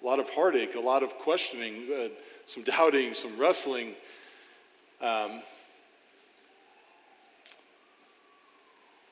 a 0.02 0.04
lot 0.04 0.18
of 0.18 0.28
heartache. 0.30 0.74
A 0.74 0.80
lot 0.80 1.04
of 1.04 1.10
questioning. 1.18 1.86
Uh, 1.96 2.08
some 2.48 2.64
doubting. 2.64 3.14
Some 3.14 3.38
wrestling. 3.38 3.94
Um, 5.00 5.42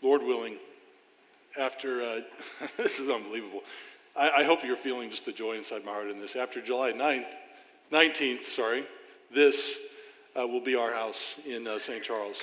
Lord 0.03 0.23
willing, 0.23 0.57
after 1.59 2.01
uh, 2.01 2.21
this 2.77 3.01
is 3.01 3.09
unbelievable. 3.11 3.63
I, 4.17 4.31
I 4.31 4.45
hope 4.45 4.65
you're 4.65 4.77
feeling 4.77 5.11
just 5.11 5.25
the 5.25 5.33
joy 5.33 5.57
inside 5.57 5.85
my 5.85 5.93
heart 5.93 6.11
in 6.11 6.21
this. 6.21 6.37
After 6.37 6.61
July 6.61 6.93
9th, 6.93 7.27
19th, 7.93 8.45
sorry, 8.45 8.85
this 9.33 9.79
uh, 10.39 10.47
will 10.47 10.61
be 10.61 10.75
our 10.75 10.93
house 10.93 11.39
in 11.47 11.67
uh, 11.67 11.79
St. 11.79 12.03
Charles. 12.03 12.43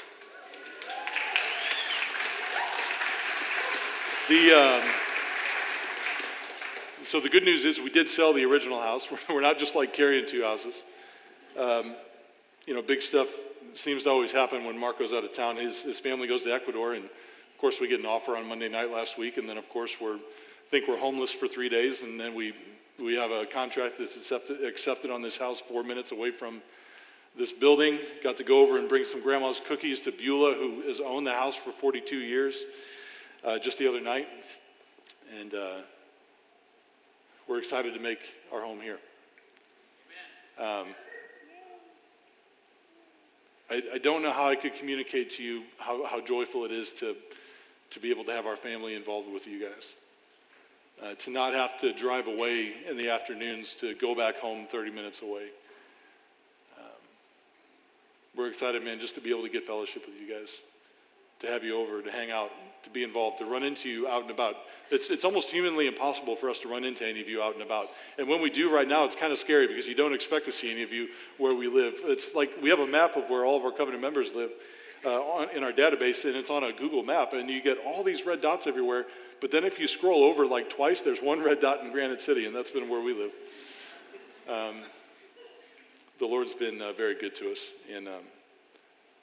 The, 4.29 4.53
um, 4.53 4.89
so 7.03 7.19
the 7.19 7.29
good 7.29 7.43
news 7.43 7.65
is 7.65 7.79
we 7.79 7.89
did 7.89 8.07
sell 8.07 8.33
the 8.33 8.45
original 8.45 8.79
house. 8.79 9.07
We're 9.29 9.41
not 9.41 9.59
just 9.59 9.75
like 9.75 9.93
carrying 9.93 10.27
two 10.27 10.43
houses. 10.43 10.85
Um, 11.57 11.95
you 12.71 12.77
know, 12.77 12.81
big 12.81 13.01
stuff 13.01 13.27
seems 13.73 14.03
to 14.03 14.09
always 14.09 14.31
happen 14.31 14.63
when 14.63 14.77
Mark 14.77 14.97
goes 14.97 15.11
out 15.11 15.25
of 15.25 15.33
town. 15.33 15.57
His, 15.57 15.83
his 15.83 15.99
family 15.99 16.25
goes 16.25 16.43
to 16.43 16.53
Ecuador, 16.53 16.93
and 16.93 17.03
of 17.03 17.57
course 17.57 17.81
we 17.81 17.89
get 17.89 17.99
an 17.99 18.05
offer 18.05 18.37
on 18.37 18.47
Monday 18.47 18.69
night 18.69 18.89
last 18.89 19.17
week, 19.17 19.35
and 19.35 19.49
then 19.49 19.57
of 19.57 19.67
course 19.67 19.97
we're 19.99 20.19
think 20.69 20.87
we're 20.87 20.97
homeless 20.97 21.33
for 21.33 21.49
three 21.49 21.67
days, 21.67 22.03
and 22.03 22.17
then 22.17 22.33
we 22.33 22.53
we 23.03 23.15
have 23.15 23.29
a 23.29 23.45
contract 23.45 23.95
that's 23.99 24.15
accepted, 24.15 24.63
accepted 24.63 25.11
on 25.11 25.21
this 25.21 25.35
house 25.35 25.59
four 25.59 25.83
minutes 25.83 26.13
away 26.13 26.31
from 26.31 26.61
this 27.37 27.51
building. 27.51 27.99
Got 28.23 28.37
to 28.37 28.45
go 28.45 28.61
over 28.61 28.77
and 28.77 28.87
bring 28.87 29.03
some 29.03 29.21
grandma's 29.21 29.59
cookies 29.67 29.99
to 30.03 30.13
Beulah, 30.13 30.53
who 30.53 30.83
has 30.87 31.01
owned 31.01 31.27
the 31.27 31.33
house 31.33 31.57
for 31.57 31.73
42 31.73 32.15
years, 32.15 32.63
uh, 33.43 33.59
just 33.59 33.79
the 33.79 33.87
other 33.89 33.99
night. 33.99 34.29
And 35.41 35.53
uh, 35.53 35.81
we're 37.49 37.59
excited 37.59 37.93
to 37.95 37.99
make 37.99 38.21
our 38.53 38.61
home 38.61 38.79
here. 38.79 38.99
Um, 40.57 40.87
I, 43.71 43.81
I, 43.93 43.97
don't 43.99 44.21
know 44.21 44.31
how 44.31 44.49
I 44.49 44.55
could 44.55 44.75
communicate 44.75 45.31
to 45.37 45.43
you 45.43 45.63
how, 45.77 46.05
how 46.05 46.19
joyful 46.19 46.65
it 46.65 46.71
is 46.71 46.91
to, 46.95 47.15
to 47.91 47.99
be 48.01 48.11
able 48.11 48.25
to 48.25 48.33
have 48.33 48.45
our 48.45 48.57
family 48.57 48.95
involved 48.95 49.31
with 49.31 49.47
you 49.47 49.61
guys 49.61 49.95
uh, 51.01 51.15
to 51.15 51.31
not 51.31 51.53
have 51.53 51.77
to 51.79 51.93
drive 51.93 52.27
away 52.27 52.73
in 52.87 52.97
the 52.97 53.09
afternoons 53.09 53.73
to 53.75 53.95
go 53.95 54.13
back 54.13 54.35
home 54.37 54.67
30 54.69 54.91
minutes 54.91 55.21
away. 55.21 55.47
Um, 56.77 56.85
we're 58.35 58.49
excited, 58.49 58.83
man, 58.83 58.99
just 58.99 59.15
to 59.15 59.21
be 59.21 59.29
able 59.29 59.43
to 59.43 59.49
get 59.49 59.65
fellowship 59.65 60.05
with 60.05 60.15
you 60.19 60.31
guys, 60.33 60.61
to 61.41 61.47
have 61.47 61.63
you 61.63 61.77
over, 61.77 62.01
to 62.01 62.11
hang 62.11 62.31
out, 62.31 62.49
to 62.83 62.89
be 62.89 63.03
involved, 63.03 63.37
to 63.39 63.45
run 63.45 63.63
into 63.63 63.89
you 63.89 64.07
out 64.07 64.21
and 64.23 64.31
about. 64.31 64.55
It's, 64.89 65.09
it's 65.09 65.23
almost 65.23 65.49
humanly 65.49 65.87
impossible 65.87 66.35
for 66.35 66.49
us 66.49 66.59
to 66.59 66.67
run 66.67 66.83
into 66.83 67.05
any 67.05 67.21
of 67.21 67.27
you 67.27 67.41
out 67.41 67.53
and 67.53 67.61
about. 67.61 67.89
And 68.17 68.27
when 68.27 68.41
we 68.41 68.49
do 68.49 68.73
right 68.73 68.87
now, 68.87 69.05
it's 69.05 69.15
kind 69.15 69.31
of 69.31 69.37
scary 69.37 69.67
because 69.67 69.87
you 69.87 69.95
don't 69.95 70.13
expect 70.13 70.45
to 70.45 70.51
see 70.51 70.71
any 70.71 70.83
of 70.83 70.91
you 70.91 71.09
where 71.37 71.53
we 71.53 71.67
live. 71.67 71.93
It's 72.05 72.33
like 72.33 72.51
we 72.61 72.69
have 72.69 72.79
a 72.79 72.87
map 72.87 73.15
of 73.15 73.29
where 73.29 73.45
all 73.45 73.57
of 73.57 73.63
our 73.63 73.71
covenant 73.71 74.01
members 74.01 74.33
live. 74.33 74.51
Uh, 75.03 75.19
on, 75.19 75.49
in 75.55 75.63
our 75.63 75.71
database, 75.71 76.25
and 76.25 76.35
it's 76.35 76.51
on 76.51 76.63
a 76.63 76.71
Google 76.71 77.01
map, 77.01 77.33
and 77.33 77.49
you 77.49 77.59
get 77.59 77.79
all 77.83 78.03
these 78.03 78.23
red 78.23 78.39
dots 78.39 78.67
everywhere, 78.67 79.07
but 79.39 79.49
then 79.49 79.63
if 79.63 79.79
you 79.79 79.87
scroll 79.87 80.23
over 80.23 80.45
like 80.45 80.69
twice, 80.69 81.01
there's 81.01 81.19
one 81.19 81.41
red 81.41 81.59
dot 81.59 81.81
in 81.81 81.91
Granite 81.91 82.21
City, 82.21 82.45
and 82.45 82.55
that's 82.55 82.69
been 82.69 82.87
where 82.87 83.01
we 83.01 83.11
live. 83.15 83.31
Um, 84.47 84.75
the 86.19 86.27
Lord's 86.27 86.53
been 86.53 86.79
uh, 86.79 86.93
very 86.93 87.15
good 87.15 87.33
to 87.37 87.51
us. 87.51 87.71
And 87.91 88.07
um, 88.07 88.21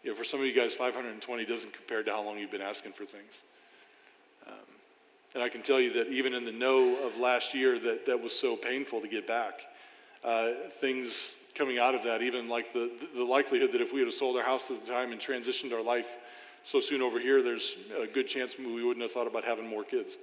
you 0.08 0.14
know, 0.14 0.18
for 0.18 0.24
some 0.24 0.40
of 0.40 0.46
you 0.46 0.54
guys, 0.54 0.72
520 0.72 1.44
doesn't 1.44 1.74
compare 1.74 2.02
to 2.02 2.10
how 2.10 2.22
long 2.22 2.38
you've 2.38 2.50
been 2.50 2.62
asking 2.62 2.92
for 2.92 3.04
things. 3.04 3.42
Um, 4.46 4.54
and 5.34 5.42
I 5.42 5.50
can 5.50 5.60
tell 5.60 5.78
you 5.78 5.92
that 5.92 6.06
even 6.08 6.32
in 6.32 6.46
the 6.46 6.50
no 6.50 7.06
of 7.06 7.18
last 7.18 7.52
year, 7.52 7.78
that, 7.78 8.06
that 8.06 8.22
was 8.22 8.32
so 8.32 8.56
painful 8.56 9.02
to 9.02 9.08
get 9.08 9.26
back. 9.26 9.60
Uh, 10.24 10.52
things 10.80 11.36
coming 11.54 11.78
out 11.78 11.94
of 11.94 12.04
that, 12.04 12.22
even 12.22 12.48
like 12.48 12.72
the, 12.72 12.90
the 13.14 13.22
likelihood 13.22 13.70
that 13.72 13.82
if 13.82 13.92
we 13.92 14.00
had 14.00 14.10
sold 14.14 14.38
our 14.38 14.42
house 14.42 14.70
at 14.70 14.82
the 14.82 14.90
time 14.90 15.12
and 15.12 15.20
transitioned 15.20 15.74
our 15.74 15.82
life 15.82 16.16
so 16.64 16.80
soon 16.80 17.02
over 17.02 17.20
here, 17.20 17.42
there's 17.42 17.76
a 18.02 18.06
good 18.06 18.28
chance 18.28 18.56
we 18.56 18.82
wouldn't 18.82 19.02
have 19.02 19.12
thought 19.12 19.26
about 19.26 19.44
having 19.44 19.68
more 19.68 19.84
kids. 19.84 20.16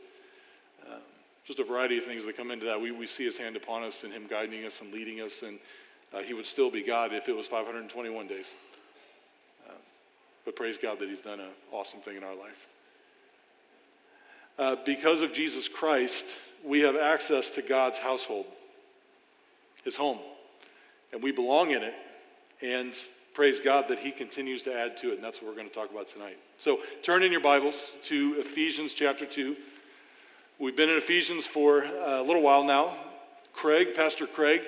Um, 0.92 0.98
just 1.46 1.60
a 1.60 1.64
variety 1.64 2.00
of 2.00 2.06
things 2.06 2.26
that 2.26 2.36
come 2.36 2.50
into 2.50 2.66
that. 2.66 2.82
We, 2.82 2.90
we 2.90 3.06
see 3.06 3.26
his 3.26 3.38
hand 3.38 3.56
upon 3.56 3.84
us 3.84 4.04
and 4.04 4.12
him 4.12 4.26
guiding 4.28 4.66
us 4.66 4.82
and 4.82 4.92
leading 4.92 5.22
us, 5.22 5.44
and 5.44 5.60
uh, 6.12 6.24
he 6.24 6.34
would 6.34 6.48
still 6.48 6.72
be 6.72 6.82
God 6.82 7.14
if 7.14 7.30
it 7.30 7.36
was 7.36 7.46
521 7.46 8.26
days. 8.26 8.56
But 10.46 10.56
praise 10.56 10.78
God 10.78 11.00
that 11.00 11.10
he's 11.10 11.24
done 11.24 11.40
an 11.40 11.50
awesome 11.72 12.00
thing 12.00 12.18
in 12.18 12.24
our 12.24 12.36
life. 12.36 12.68
Uh, 14.58 14.78
because 14.86 15.22
of 15.22 15.34
Jesus 15.34 15.68
Christ, 15.68 16.38
we 16.64 16.82
have 16.82 16.96
access 16.96 17.52
to 17.52 17.62
God's 17.62 17.98
household, 17.98 18.46
his 19.84 19.98
home, 19.98 20.20
and 21.12 21.22
we 21.22 21.32
belong 21.32 21.72
in 21.72 21.84
it. 21.84 21.96
And 22.62 22.98
praise 23.34 23.60
God 23.60 23.90
that 23.90 24.00
He 24.00 24.12
continues 24.12 24.64
to 24.64 24.74
add 24.74 24.96
to 24.98 25.12
it, 25.12 25.16
and 25.16 25.24
that's 25.24 25.42
what 25.42 25.50
we're 25.50 25.58
going 25.58 25.68
to 25.68 25.74
talk 25.74 25.92
about 25.92 26.08
tonight. 26.08 26.38
So 26.58 26.80
turn 27.04 27.22
in 27.22 27.34
your 27.34 27.42
Bibles 27.42 27.94
to 28.04 28.36
Ephesians 28.38 28.94
chapter 28.94 29.26
2. 29.26 29.58
We've 30.58 30.76
been 30.76 30.90
in 30.90 30.96
Ephesians 30.96 31.46
for 31.46 31.84
a 31.84 32.22
little 32.22 32.42
while 32.42 32.64
now, 32.64 32.96
Craig, 33.54 33.90
Pastor 33.94 34.26
Craig, 34.26 34.62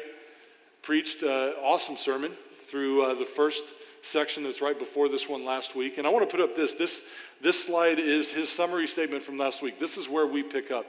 preached 0.81 1.21
an 1.23 1.53
awesome 1.63 1.95
sermon 1.95 2.33
through 2.65 3.03
uh, 3.03 3.13
the 3.13 3.25
first 3.25 3.63
section 4.07 4.43
that's 4.43 4.61
right 4.61 4.77
before 4.77 5.09
this 5.09 5.27
one 5.27 5.45
last 5.45 5.75
week. 5.75 5.97
And 5.97 6.07
I 6.07 6.09
want 6.09 6.27
to 6.27 6.35
put 6.35 6.43
up 6.43 6.55
this. 6.55 6.73
This, 6.73 7.03
this 7.41 7.65
slide 7.65 7.99
is 7.99 8.31
his 8.31 8.49
summary 8.49 8.87
statement 8.87 9.23
from 9.23 9.37
last 9.37 9.61
week. 9.61 9.79
This 9.79 9.97
is 9.97 10.09
where 10.09 10.25
we 10.25 10.43
pick 10.43 10.71
up. 10.71 10.85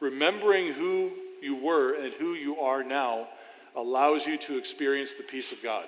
Remembering 0.00 0.72
who 0.72 1.12
you 1.40 1.56
were 1.56 1.94
and 1.94 2.12
who 2.14 2.34
you 2.34 2.58
are 2.58 2.82
now 2.82 3.28
allows 3.76 4.26
you 4.26 4.36
to 4.38 4.58
experience 4.58 5.14
the 5.14 5.22
peace 5.22 5.52
of 5.52 5.62
God. 5.62 5.86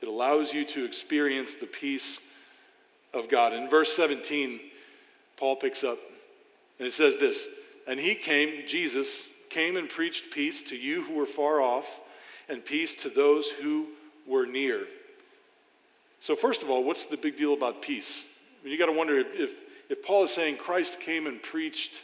It 0.00 0.08
allows 0.08 0.52
you 0.52 0.64
to 0.66 0.84
experience 0.84 1.54
the 1.54 1.66
peace 1.66 2.20
of 3.14 3.28
God. 3.28 3.52
In 3.52 3.68
verse 3.68 3.92
17, 3.94 4.60
Paul 5.36 5.56
picks 5.56 5.84
up 5.84 5.98
and 6.78 6.88
it 6.88 6.92
says 6.92 7.16
this 7.16 7.46
And 7.86 7.98
he 7.98 8.14
came, 8.14 8.66
Jesus 8.66 9.24
came 9.50 9.76
and 9.76 9.88
preached 9.88 10.30
peace 10.30 10.62
to 10.64 10.76
you 10.76 11.02
who 11.04 11.14
were 11.14 11.26
far 11.26 11.60
off 11.60 12.00
and 12.48 12.64
peace 12.64 12.94
to 12.96 13.08
those 13.08 13.48
who 13.48 13.86
were 14.26 14.46
near. 14.46 14.82
So, 16.26 16.34
first 16.34 16.64
of 16.64 16.70
all, 16.70 16.82
what's 16.82 17.06
the 17.06 17.16
big 17.16 17.36
deal 17.36 17.54
about 17.54 17.80
peace? 17.80 18.24
I 18.60 18.64
mean, 18.64 18.72
you 18.72 18.78
got 18.80 18.86
to 18.86 18.92
wonder 18.98 19.16
if, 19.16 19.28
if, 19.32 19.52
if, 19.88 20.02
Paul 20.02 20.24
is 20.24 20.32
saying 20.32 20.56
Christ 20.56 20.98
came 20.98 21.28
and 21.28 21.40
preached 21.40 22.02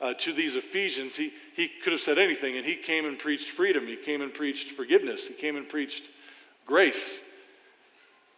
uh, 0.00 0.14
to 0.20 0.32
these 0.32 0.56
Ephesians, 0.56 1.16
he, 1.16 1.34
he 1.54 1.68
could 1.68 1.92
have 1.92 2.00
said 2.00 2.16
anything, 2.16 2.56
and 2.56 2.64
he 2.64 2.76
came 2.76 3.04
and 3.04 3.18
preached 3.18 3.50
freedom. 3.50 3.86
He 3.86 3.96
came 3.96 4.22
and 4.22 4.32
preached 4.32 4.70
forgiveness. 4.70 5.26
He 5.26 5.34
came 5.34 5.56
and 5.56 5.68
preached 5.68 6.08
grace. 6.64 7.20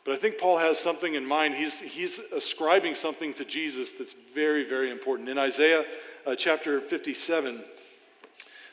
But 0.05 0.15
I 0.15 0.17
think 0.17 0.37
Paul 0.37 0.59
has 0.59 0.81
something 0.81 1.15
in 1.15 1.25
mind. 1.25 1.55
He's, 1.55 1.79
he's 1.79 2.19
ascribing 2.19 2.97
something 2.97 3.35
to 3.35 3.45
Jesus 3.45 3.93
that's 3.93 4.17
very, 4.35 4.69
very 4.69 4.91
important. 4.91 5.29
In 5.29 5.39
Isaiah 5.39 5.85
uh, 6.27 6.35
chapter 6.35 6.81
57, 6.81 7.63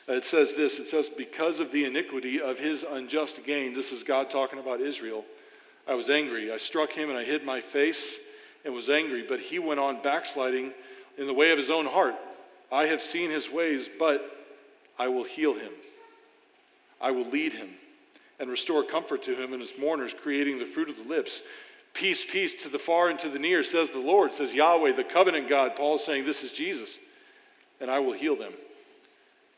uh, 0.08 0.12
it 0.12 0.24
says 0.24 0.54
this 0.54 0.80
it 0.80 0.86
says, 0.86 1.08
Because 1.08 1.60
of 1.60 1.70
the 1.70 1.84
iniquity 1.84 2.40
of 2.40 2.58
his 2.58 2.82
unjust 2.82 3.44
gain, 3.44 3.74
this 3.74 3.92
is 3.92 4.02
God 4.02 4.28
talking 4.28 4.58
about 4.58 4.80
Israel, 4.80 5.24
I 5.88 5.94
was 5.94 6.10
angry. 6.10 6.52
I 6.52 6.56
struck 6.56 6.92
him 6.92 7.10
and 7.10 7.18
I 7.18 7.24
hid 7.24 7.44
my 7.44 7.60
face 7.60 8.18
and 8.64 8.74
was 8.74 8.88
angry, 8.88 9.24
but 9.28 9.40
he 9.40 9.58
went 9.58 9.80
on 9.80 10.02
backsliding 10.02 10.72
in 11.18 11.26
the 11.26 11.34
way 11.34 11.50
of 11.50 11.58
his 11.58 11.70
own 11.70 11.86
heart. 11.86 12.14
I 12.70 12.86
have 12.86 13.02
seen 13.02 13.30
his 13.30 13.50
ways, 13.50 13.88
but 13.98 14.46
I 14.98 15.08
will 15.08 15.24
heal 15.24 15.54
him. 15.54 15.72
I 17.00 17.10
will 17.10 17.26
lead 17.26 17.52
him 17.52 17.70
and 18.38 18.48
restore 18.48 18.82
comfort 18.84 19.22
to 19.24 19.34
him 19.34 19.52
and 19.52 19.60
his 19.60 19.72
mourners, 19.78 20.14
creating 20.14 20.58
the 20.58 20.66
fruit 20.66 20.88
of 20.88 20.96
the 20.96 21.08
lips. 21.08 21.42
Peace, 21.94 22.24
peace 22.24 22.54
to 22.62 22.68
the 22.68 22.78
far 22.78 23.08
and 23.08 23.18
to 23.18 23.28
the 23.28 23.38
near, 23.38 23.62
says 23.62 23.90
the 23.90 23.98
Lord, 23.98 24.32
says 24.32 24.54
Yahweh, 24.54 24.92
the 24.92 25.04
covenant 25.04 25.48
God. 25.48 25.76
Paul 25.76 25.96
is 25.96 26.04
saying, 26.04 26.24
This 26.24 26.42
is 26.42 26.50
Jesus, 26.50 26.98
and 27.80 27.90
I 27.90 27.98
will 27.98 28.14
heal 28.14 28.36
them. 28.36 28.52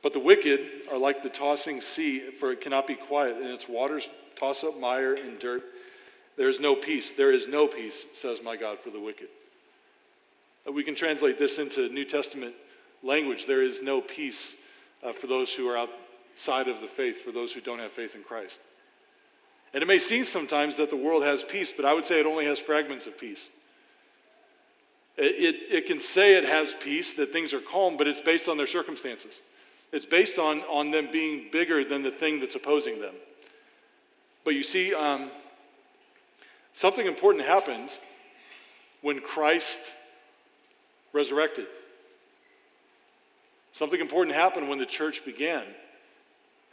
But 0.03 0.13
the 0.13 0.21
wicked 0.21 0.61
are 0.91 0.99
like 0.99 1.23
the 1.23 1.29
tossing 1.29 1.81
sea, 1.81 2.19
for 2.19 2.53
it 2.53 2.61
cannot 2.61 2.87
be 2.87 2.95
quiet, 2.95 3.37
and 3.37 3.47
its 3.47 3.69
waters 3.69 4.09
toss 4.37 4.65
up 4.65 4.79
mire 4.79 5.15
and 5.15 5.39
dirt. 5.39 5.63
There 6.37 6.49
is 6.49 6.61
no 6.61 6.75
peace. 6.75 7.13
There 7.13 7.31
is 7.31 7.47
no 7.47 7.67
peace, 7.67 8.07
says 8.13 8.43
my 8.43 8.57
God, 8.57 8.79
for 8.81 8.91
the 8.91 9.01
wicked. 9.01 9.29
Uh, 10.67 10.73
we 10.73 10.83
can 10.83 10.95
translate 10.95 11.39
this 11.39 11.59
into 11.59 11.89
New 11.89 12.05
Testament 12.05 12.55
language. 13.03 13.47
There 13.47 13.63
is 13.63 13.83
no 13.83 14.01
peace 14.01 14.55
uh, 15.03 15.13
for 15.13 15.27
those 15.27 15.53
who 15.53 15.69
are 15.69 15.77
outside 15.77 16.69
of 16.69 16.81
the 16.81 16.87
faith, 16.87 17.23
for 17.23 17.33
those 17.33 17.53
who 17.53 17.61
don't 17.61 17.79
have 17.79 17.93
faith 17.93 18.15
in 18.15 18.23
Christ. 18.23 18.61
And 19.73 19.83
it 19.83 19.87
may 19.87 19.99
seem 19.99 20.25
sometimes 20.25 20.77
that 20.77 20.91
the 20.91 20.97
world 20.97 21.25
has 21.25 21.43
peace, 21.43 21.73
but 21.75 21.85
I 21.85 21.95
would 21.95 22.05
say 22.05 22.21
it 22.21 22.27
only 22.27 22.47
has 22.47 22.59
fragments 22.59 23.07
of 23.07 23.19
peace. 23.19 23.51
It, 25.17 25.23
it, 25.25 25.75
it 25.75 25.87
can 25.87 26.01
say 26.01 26.37
it 26.37 26.45
has 26.45 26.73
peace, 26.73 27.15
that 27.15 27.33
things 27.33 27.53
are 27.53 27.61
calm, 27.61 27.97
but 27.97 28.07
it's 28.07 28.21
based 28.21 28.49
on 28.49 28.57
their 28.57 28.67
circumstances. 28.67 29.43
It's 29.93 30.07
based 30.07 30.39
on, 30.39 30.63
on 30.63 30.91
them 30.91 31.09
being 31.13 31.47
bigger 31.53 31.85
than 31.85 32.03
the 32.03 32.11
thing 32.11 32.41
that's 32.41 32.55
opposing 32.55 33.01
them. 33.01 33.15
But 34.45 34.55
you 34.55 34.63
see, 34.63 34.95
um, 34.95 35.31
something 36.75 37.07
important 37.07 37.45
happened 37.45 37.91
when 39.01 39.21
Christ 39.21 39.93
resurrected. 41.15 41.67
Something 43.73 44.01
important 44.01 44.37
happened 44.37 44.69
when 44.69 44.79
the 44.79 44.87
church 44.87 45.25
began. 45.25 45.65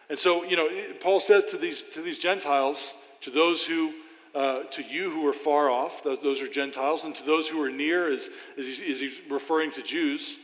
And 0.10 0.20
so, 0.20 0.44
you 0.44 0.58
know, 0.58 0.68
Paul 1.00 1.22
says 1.22 1.46
to 1.46 1.58
these, 1.58 1.84
to 1.94 2.02
these 2.02 2.20
Gentiles, 2.20 2.94
to 3.22 3.32
those 3.32 3.64
who, 3.64 3.94
uh, 4.36 4.64
to 4.64 4.84
you 4.84 5.10
who 5.10 5.26
are 5.28 5.34
far 5.34 5.70
off, 5.70 6.04
those, 6.04 6.20
those, 6.20 6.42
are 6.42 6.48
Gentiles, 6.48 7.06
and 7.06 7.16
to 7.16 7.24
those 7.24 7.48
who 7.48 7.62
are 7.64 7.72
near, 7.72 8.08
is, 8.08 8.30
is, 8.58 8.78
he's 8.78 9.20
referring 9.30 9.72
to 9.72 9.82
Jews 9.82 10.38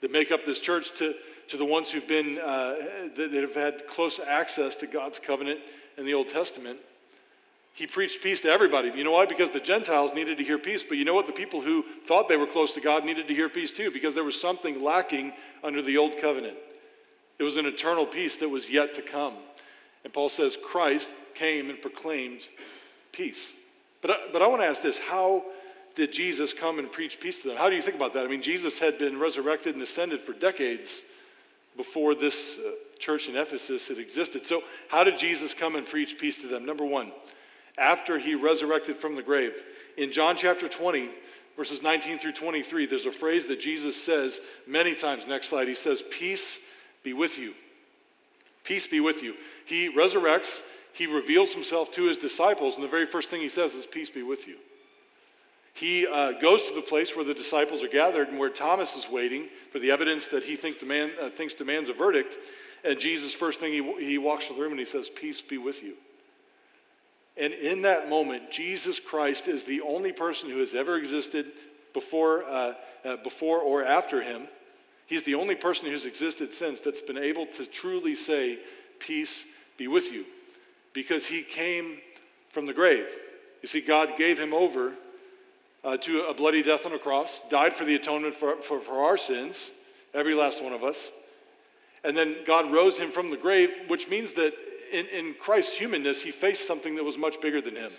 that 0.00 0.12
make 0.12 0.30
up 0.30 0.46
this 0.46 0.60
church, 0.60 0.96
to, 0.98 1.14
to 1.48 1.56
the 1.56 1.64
ones 1.64 1.90
who've 1.90 2.06
been, 2.06 2.38
uh, 2.38 2.76
that, 3.16 3.32
that 3.32 3.42
have 3.42 3.54
had 3.54 3.86
close 3.88 4.20
access 4.24 4.76
to 4.76 4.86
God's 4.86 5.18
covenant 5.18 5.60
in 5.96 6.06
the 6.06 6.14
Old 6.14 6.28
Testament. 6.28 6.78
He 7.74 7.86
preached 7.86 8.22
peace 8.22 8.40
to 8.40 8.48
everybody. 8.48 8.90
You 8.94 9.04
know 9.04 9.12
why? 9.12 9.26
Because 9.26 9.50
the 9.50 9.60
Gentiles 9.60 10.12
needed 10.12 10.38
to 10.38 10.44
hear 10.44 10.58
peace. 10.58 10.82
But 10.82 10.98
you 10.98 11.04
know 11.04 11.14
what? 11.14 11.26
The 11.26 11.32
people 11.32 11.60
who 11.60 11.84
thought 12.06 12.28
they 12.28 12.36
were 12.36 12.46
close 12.46 12.74
to 12.74 12.80
God 12.80 13.04
needed 13.04 13.28
to 13.28 13.34
hear 13.34 13.48
peace 13.48 13.72
too, 13.72 13.90
because 13.90 14.14
there 14.14 14.24
was 14.24 14.40
something 14.40 14.82
lacking 14.82 15.32
under 15.62 15.80
the 15.80 15.96
Old 15.96 16.18
Covenant. 16.20 16.56
It 17.38 17.44
was 17.44 17.56
an 17.56 17.66
eternal 17.66 18.04
peace 18.04 18.36
that 18.38 18.48
was 18.48 18.70
yet 18.70 18.94
to 18.94 19.02
come. 19.02 19.34
And 20.02 20.12
Paul 20.12 20.28
says 20.28 20.56
Christ 20.62 21.10
came 21.34 21.70
and 21.70 21.80
proclaimed 21.80 22.40
peace. 23.12 23.54
But 24.00 24.10
I, 24.10 24.16
but 24.32 24.42
I 24.42 24.46
want 24.48 24.62
to 24.62 24.66
ask 24.66 24.82
this 24.82 24.98
how 24.98 25.44
did 25.94 26.12
Jesus 26.12 26.52
come 26.52 26.78
and 26.78 26.90
preach 26.90 27.20
peace 27.20 27.42
to 27.42 27.48
them? 27.48 27.56
How 27.56 27.68
do 27.68 27.76
you 27.76 27.82
think 27.82 27.96
about 27.96 28.14
that? 28.14 28.24
I 28.24 28.28
mean, 28.28 28.42
Jesus 28.42 28.78
had 28.78 28.98
been 28.98 29.18
resurrected 29.18 29.74
and 29.74 29.82
ascended 29.82 30.20
for 30.20 30.32
decades 30.32 31.02
before 31.76 32.14
this 32.14 32.58
uh, 32.58 32.70
church 32.98 33.28
in 33.28 33.36
Ephesus 33.36 33.88
had 33.88 33.98
existed. 33.98 34.46
So, 34.46 34.62
how 34.88 35.04
did 35.04 35.18
Jesus 35.18 35.54
come 35.54 35.76
and 35.76 35.86
preach 35.86 36.18
peace 36.18 36.40
to 36.42 36.48
them? 36.48 36.64
Number 36.64 36.84
one, 36.84 37.12
after 37.78 38.18
he 38.18 38.34
resurrected 38.34 38.96
from 38.96 39.14
the 39.14 39.22
grave. 39.22 39.54
In 39.96 40.12
John 40.12 40.36
chapter 40.36 40.68
20, 40.68 41.10
verses 41.56 41.82
19 41.82 42.18
through 42.18 42.32
23, 42.32 42.86
there's 42.86 43.06
a 43.06 43.12
phrase 43.12 43.46
that 43.46 43.60
Jesus 43.60 44.00
says 44.00 44.40
many 44.66 44.94
times. 44.94 45.26
Next 45.26 45.48
slide. 45.48 45.68
He 45.68 45.74
says, 45.74 46.02
Peace 46.10 46.60
be 47.02 47.12
with 47.12 47.38
you. 47.38 47.54
Peace 48.64 48.86
be 48.86 49.00
with 49.00 49.22
you. 49.22 49.34
He 49.64 49.90
resurrects, 49.92 50.62
he 50.92 51.06
reveals 51.06 51.52
himself 51.52 51.90
to 51.92 52.04
his 52.04 52.18
disciples, 52.18 52.74
and 52.74 52.84
the 52.84 52.88
very 52.88 53.06
first 53.06 53.30
thing 53.30 53.40
he 53.40 53.48
says 53.48 53.74
is, 53.74 53.86
Peace 53.86 54.10
be 54.10 54.22
with 54.22 54.46
you. 54.46 54.56
He 55.78 56.06
uh, 56.08 56.32
goes 56.32 56.66
to 56.66 56.74
the 56.74 56.82
place 56.82 57.14
where 57.14 57.24
the 57.24 57.34
disciples 57.34 57.84
are 57.84 57.88
gathered 57.88 58.28
and 58.28 58.38
where 58.38 58.50
Thomas 58.50 58.96
is 58.96 59.08
waiting 59.08 59.46
for 59.70 59.78
the 59.78 59.92
evidence 59.92 60.26
that 60.28 60.42
he 60.42 60.56
think 60.56 60.80
demand, 60.80 61.12
uh, 61.22 61.30
thinks 61.30 61.54
demands 61.54 61.88
a 61.88 61.92
verdict. 61.92 62.36
And 62.84 62.98
Jesus, 62.98 63.32
first 63.32 63.60
thing 63.60 63.72
he, 63.72 64.04
he 64.04 64.18
walks 64.18 64.48
to 64.48 64.54
the 64.54 64.60
room 64.60 64.72
and 64.72 64.78
he 64.80 64.84
says, 64.84 65.08
Peace 65.08 65.40
be 65.40 65.56
with 65.56 65.82
you. 65.82 65.94
And 67.38 67.52
in 67.52 67.82
that 67.82 68.08
moment, 68.08 68.50
Jesus 68.50 68.98
Christ 68.98 69.46
is 69.46 69.64
the 69.64 69.80
only 69.82 70.12
person 70.12 70.50
who 70.50 70.58
has 70.58 70.74
ever 70.74 70.96
existed 70.96 71.46
before, 71.94 72.44
uh, 72.44 72.74
uh, 73.04 73.16
before 73.18 73.60
or 73.60 73.84
after 73.84 74.22
him. 74.22 74.48
He's 75.06 75.22
the 75.22 75.36
only 75.36 75.54
person 75.54 75.88
who's 75.88 76.04
existed 76.04 76.52
since 76.52 76.80
that's 76.80 77.00
been 77.00 77.18
able 77.18 77.46
to 77.46 77.64
truly 77.64 78.14
say, 78.14 78.58
Peace 78.98 79.44
be 79.76 79.86
with 79.86 80.12
you. 80.12 80.24
Because 80.92 81.26
he 81.26 81.42
came 81.42 81.98
from 82.50 82.66
the 82.66 82.72
grave. 82.72 83.08
You 83.62 83.68
see, 83.68 83.80
God 83.80 84.16
gave 84.16 84.38
him 84.38 84.52
over 84.52 84.94
uh, 85.84 85.96
to 85.98 86.22
a 86.22 86.34
bloody 86.34 86.62
death 86.62 86.86
on 86.86 86.92
a 86.92 86.98
cross, 86.98 87.42
died 87.48 87.72
for 87.72 87.84
the 87.84 87.94
atonement 87.94 88.34
for, 88.34 88.56
for, 88.56 88.80
for 88.80 89.04
our 89.04 89.16
sins, 89.16 89.70
every 90.12 90.34
last 90.34 90.62
one 90.62 90.72
of 90.72 90.82
us. 90.82 91.12
And 92.04 92.16
then 92.16 92.36
God 92.46 92.72
rose 92.72 92.98
him 92.98 93.10
from 93.10 93.30
the 93.30 93.36
grave, 93.36 93.70
which 93.86 94.08
means 94.08 94.32
that 94.34 94.54
in, 94.92 95.06
in 95.06 95.34
Christ's 95.34 95.76
humanness, 95.76 96.22
he 96.22 96.30
faced 96.30 96.66
something 96.66 96.96
that 96.96 97.04
was 97.04 97.18
much 97.18 97.40
bigger 97.40 97.60
than 97.60 97.76
him. 97.76 97.92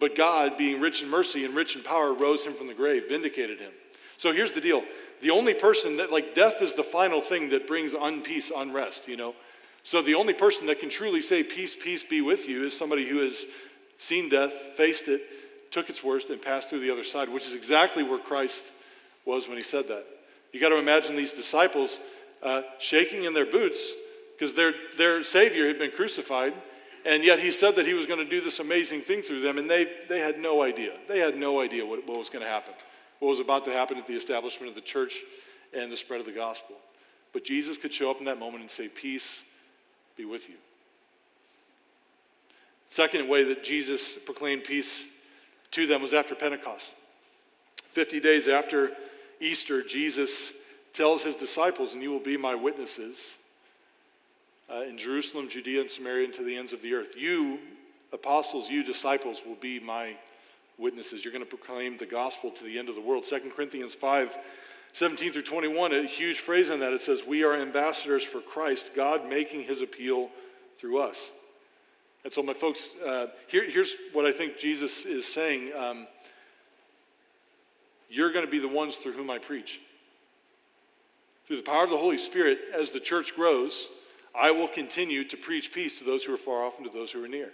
But 0.00 0.14
God, 0.16 0.56
being 0.56 0.80
rich 0.80 1.02
in 1.02 1.08
mercy 1.08 1.44
and 1.44 1.54
rich 1.54 1.76
in 1.76 1.82
power, 1.82 2.12
rose 2.12 2.44
him 2.44 2.52
from 2.52 2.66
the 2.66 2.74
grave, 2.74 3.08
vindicated 3.08 3.60
him. 3.60 3.72
So 4.16 4.32
here's 4.32 4.52
the 4.52 4.60
deal 4.60 4.82
the 5.22 5.30
only 5.30 5.54
person 5.54 5.96
that, 5.98 6.12
like, 6.12 6.34
death 6.34 6.60
is 6.60 6.74
the 6.74 6.82
final 6.82 7.20
thing 7.20 7.48
that 7.50 7.66
brings 7.66 7.92
unpeace, 7.92 8.50
unrest, 8.54 9.08
you 9.08 9.16
know? 9.16 9.34
So 9.82 10.02
the 10.02 10.14
only 10.14 10.34
person 10.34 10.66
that 10.66 10.80
can 10.80 10.90
truly 10.90 11.22
say, 11.22 11.42
Peace, 11.42 11.76
peace 11.80 12.02
be 12.02 12.20
with 12.20 12.48
you, 12.48 12.64
is 12.64 12.76
somebody 12.76 13.08
who 13.08 13.18
has 13.18 13.46
seen 13.98 14.28
death, 14.28 14.52
faced 14.52 15.08
it, 15.08 15.22
took 15.70 15.88
its 15.88 16.02
worst, 16.02 16.30
and 16.30 16.40
passed 16.40 16.70
through 16.70 16.80
the 16.80 16.90
other 16.90 17.04
side, 17.04 17.28
which 17.28 17.46
is 17.46 17.54
exactly 17.54 18.02
where 18.02 18.18
Christ 18.18 18.72
was 19.24 19.48
when 19.48 19.56
he 19.56 19.62
said 19.64 19.88
that. 19.88 20.04
You 20.52 20.60
got 20.60 20.68
to 20.70 20.78
imagine 20.78 21.16
these 21.16 21.32
disciples 21.32 22.00
uh, 22.42 22.62
shaking 22.78 23.24
in 23.24 23.34
their 23.34 23.46
boots 23.46 23.92
because 24.36 24.54
their, 24.54 24.72
their 24.98 25.22
Savior 25.22 25.66
had 25.66 25.78
been 25.78 25.90
crucified, 25.90 26.54
and 27.04 27.22
yet 27.22 27.38
he 27.38 27.52
said 27.52 27.76
that 27.76 27.86
he 27.86 27.94
was 27.94 28.06
going 28.06 28.18
to 28.18 28.28
do 28.28 28.40
this 28.40 28.58
amazing 28.58 29.00
thing 29.00 29.22
through 29.22 29.40
them, 29.40 29.58
and 29.58 29.70
they, 29.70 29.86
they 30.08 30.20
had 30.20 30.38
no 30.38 30.62
idea. 30.62 30.92
They 31.08 31.18
had 31.18 31.36
no 31.36 31.60
idea 31.60 31.84
what, 31.84 32.06
what 32.06 32.18
was 32.18 32.28
going 32.28 32.44
to 32.44 32.50
happen, 32.50 32.74
what 33.20 33.28
was 33.28 33.40
about 33.40 33.64
to 33.66 33.72
happen 33.72 33.98
at 33.98 34.06
the 34.06 34.16
establishment 34.16 34.68
of 34.68 34.74
the 34.74 34.80
church 34.80 35.18
and 35.72 35.90
the 35.90 35.96
spread 35.96 36.20
of 36.20 36.26
the 36.26 36.32
gospel. 36.32 36.76
But 37.32 37.44
Jesus 37.44 37.78
could 37.78 37.92
show 37.92 38.10
up 38.10 38.18
in 38.18 38.24
that 38.26 38.38
moment 38.38 38.62
and 38.62 38.70
say, 38.70 38.88
Peace 38.88 39.44
be 40.16 40.24
with 40.24 40.48
you. 40.48 40.54
Second 42.86 43.28
way 43.28 43.42
that 43.44 43.64
Jesus 43.64 44.16
proclaimed 44.16 44.64
peace 44.64 45.06
to 45.72 45.86
them 45.86 46.02
was 46.02 46.14
after 46.14 46.34
Pentecost. 46.34 46.94
50 47.76 48.20
days 48.20 48.46
after 48.46 48.92
Easter, 49.40 49.82
Jesus 49.82 50.52
tells 50.92 51.24
his 51.24 51.36
disciples, 51.36 51.92
and 51.92 52.02
you 52.02 52.10
will 52.10 52.20
be 52.20 52.36
my 52.36 52.54
witnesses 52.54 53.38
uh, 54.72 54.82
in 54.82 54.96
Jerusalem, 54.96 55.48
Judea, 55.48 55.80
and 55.80 55.90
Samaria, 55.90 56.26
and 56.26 56.34
to 56.34 56.44
the 56.44 56.56
ends 56.56 56.72
of 56.72 56.82
the 56.82 56.94
earth. 56.94 57.14
You, 57.16 57.58
apostles, 58.12 58.68
you, 58.68 58.82
disciples, 58.82 59.42
will 59.46 59.56
be 59.56 59.80
my 59.80 60.16
witnesses. 60.78 61.24
You're 61.24 61.32
going 61.32 61.44
to 61.44 61.48
proclaim 61.48 61.96
the 61.96 62.06
gospel 62.06 62.50
to 62.50 62.64
the 62.64 62.78
end 62.78 62.88
of 62.88 62.94
the 62.94 63.00
world. 63.00 63.24
2 63.28 63.52
Corinthians 63.54 63.94
5 63.94 64.36
17 64.92 65.32
through 65.32 65.42
21, 65.42 65.92
a 65.92 66.06
huge 66.06 66.38
phrase 66.38 66.70
in 66.70 66.78
that. 66.78 66.92
It 66.92 67.00
says, 67.00 67.24
We 67.26 67.42
are 67.42 67.52
ambassadors 67.56 68.22
for 68.22 68.40
Christ, 68.40 68.94
God 68.94 69.28
making 69.28 69.64
his 69.64 69.80
appeal 69.80 70.30
through 70.78 70.98
us. 70.98 71.32
And 72.22 72.32
so, 72.32 72.44
my 72.44 72.54
folks, 72.54 72.90
uh, 73.04 73.26
here, 73.48 73.68
here's 73.68 73.96
what 74.12 74.24
I 74.24 74.30
think 74.30 74.58
Jesus 74.58 75.04
is 75.04 75.26
saying 75.26 75.72
um, 75.76 76.06
You're 78.08 78.32
going 78.32 78.44
to 78.44 78.50
be 78.50 78.60
the 78.60 78.68
ones 78.68 78.94
through 78.94 79.14
whom 79.14 79.30
I 79.30 79.38
preach. 79.38 79.80
Through 81.46 81.56
the 81.56 81.62
power 81.62 81.82
of 81.82 81.90
the 81.90 81.98
Holy 81.98 82.16
Spirit, 82.16 82.60
as 82.72 82.92
the 82.92 83.00
church 83.00 83.34
grows, 83.34 83.88
I 84.34 84.50
will 84.50 84.68
continue 84.68 85.24
to 85.24 85.36
preach 85.36 85.72
peace 85.72 85.98
to 85.98 86.04
those 86.04 86.24
who 86.24 86.34
are 86.34 86.38
far 86.38 86.64
off 86.64 86.78
and 86.78 86.86
to 86.86 86.92
those 86.92 87.12
who 87.12 87.24
are 87.24 87.28
near. 87.28 87.50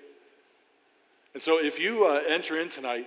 And 1.34 1.42
so, 1.42 1.58
if 1.58 1.78
you 1.78 2.06
uh, 2.06 2.22
enter 2.26 2.58
in 2.58 2.68
tonight 2.68 3.06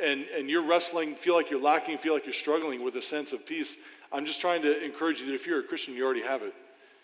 and, 0.00 0.24
and 0.36 0.48
you're 0.48 0.66
wrestling, 0.66 1.14
feel 1.14 1.34
like 1.34 1.50
you're 1.50 1.60
lacking, 1.60 1.98
feel 1.98 2.14
like 2.14 2.24
you're 2.24 2.32
struggling 2.32 2.82
with 2.82 2.96
a 2.96 3.02
sense 3.02 3.32
of 3.32 3.46
peace, 3.46 3.76
I'm 4.12 4.26
just 4.26 4.40
trying 4.40 4.62
to 4.62 4.84
encourage 4.84 5.20
you 5.20 5.26
that 5.26 5.34
if 5.34 5.46
you're 5.46 5.60
a 5.60 5.64
Christian, 5.64 5.94
you 5.94 6.04
already 6.04 6.22
have 6.22 6.42
it. 6.42 6.54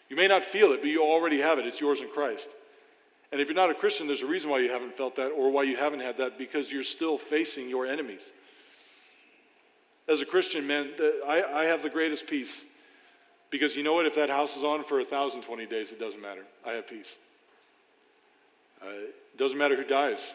You 0.08 0.16
may 0.16 0.26
not 0.26 0.42
feel 0.42 0.72
it, 0.72 0.80
but 0.80 0.90
you 0.90 1.02
already 1.02 1.40
have 1.40 1.58
it. 1.58 1.66
It's 1.66 1.80
yours 1.80 2.00
in 2.00 2.08
Christ. 2.08 2.50
And 3.30 3.40
if 3.40 3.46
you're 3.46 3.54
not 3.54 3.70
a 3.70 3.74
Christian, 3.74 4.08
there's 4.08 4.22
a 4.22 4.26
reason 4.26 4.50
why 4.50 4.58
you 4.58 4.70
haven't 4.70 4.96
felt 4.96 5.14
that 5.16 5.28
or 5.28 5.50
why 5.50 5.62
you 5.62 5.76
haven't 5.76 6.00
had 6.00 6.18
that 6.18 6.36
because 6.36 6.72
you're 6.72 6.82
still 6.82 7.16
facing 7.16 7.68
your 7.68 7.86
enemies. 7.86 8.32
As 10.08 10.20
a 10.20 10.26
Christian, 10.26 10.66
man, 10.66 10.90
I, 11.28 11.44
I 11.44 11.64
have 11.66 11.84
the 11.84 11.90
greatest 11.90 12.26
peace 12.26 12.66
because 13.50 13.76
you 13.76 13.82
know 13.82 13.94
what? 13.94 14.06
If 14.06 14.14
that 14.14 14.30
house 14.30 14.56
is 14.56 14.62
on 14.62 14.84
for 14.84 14.98
1,020 14.98 15.66
days, 15.66 15.92
it 15.92 15.98
doesn't 15.98 16.22
matter. 16.22 16.44
I 16.64 16.72
have 16.72 16.86
peace. 16.86 17.18
Uh, 18.82 18.88
it 18.88 19.36
doesn't 19.36 19.58
matter 19.58 19.76
who 19.76 19.84
dies. 19.84 20.34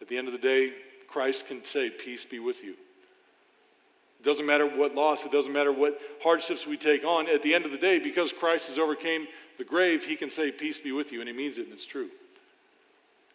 At 0.00 0.08
the 0.08 0.18
end 0.18 0.26
of 0.26 0.32
the 0.32 0.38
day, 0.38 0.72
Christ 1.08 1.46
can 1.46 1.64
say, 1.64 1.90
Peace 1.90 2.24
be 2.24 2.38
with 2.38 2.64
you. 2.64 2.72
It 2.72 4.24
doesn't 4.24 4.46
matter 4.46 4.66
what 4.66 4.94
loss, 4.94 5.24
it 5.24 5.32
doesn't 5.32 5.52
matter 5.52 5.72
what 5.72 6.00
hardships 6.22 6.66
we 6.66 6.76
take 6.76 7.04
on. 7.04 7.28
At 7.28 7.42
the 7.42 7.54
end 7.54 7.66
of 7.66 7.72
the 7.72 7.78
day, 7.78 7.98
because 7.98 8.32
Christ 8.32 8.68
has 8.68 8.78
overcame 8.78 9.28
the 9.58 9.64
grave, 9.64 10.04
he 10.04 10.16
can 10.16 10.30
say, 10.30 10.50
Peace 10.50 10.78
be 10.78 10.92
with 10.92 11.12
you, 11.12 11.20
and 11.20 11.28
he 11.28 11.34
means 11.34 11.58
it, 11.58 11.64
and 11.64 11.72
it's 11.72 11.86
true. 11.86 12.10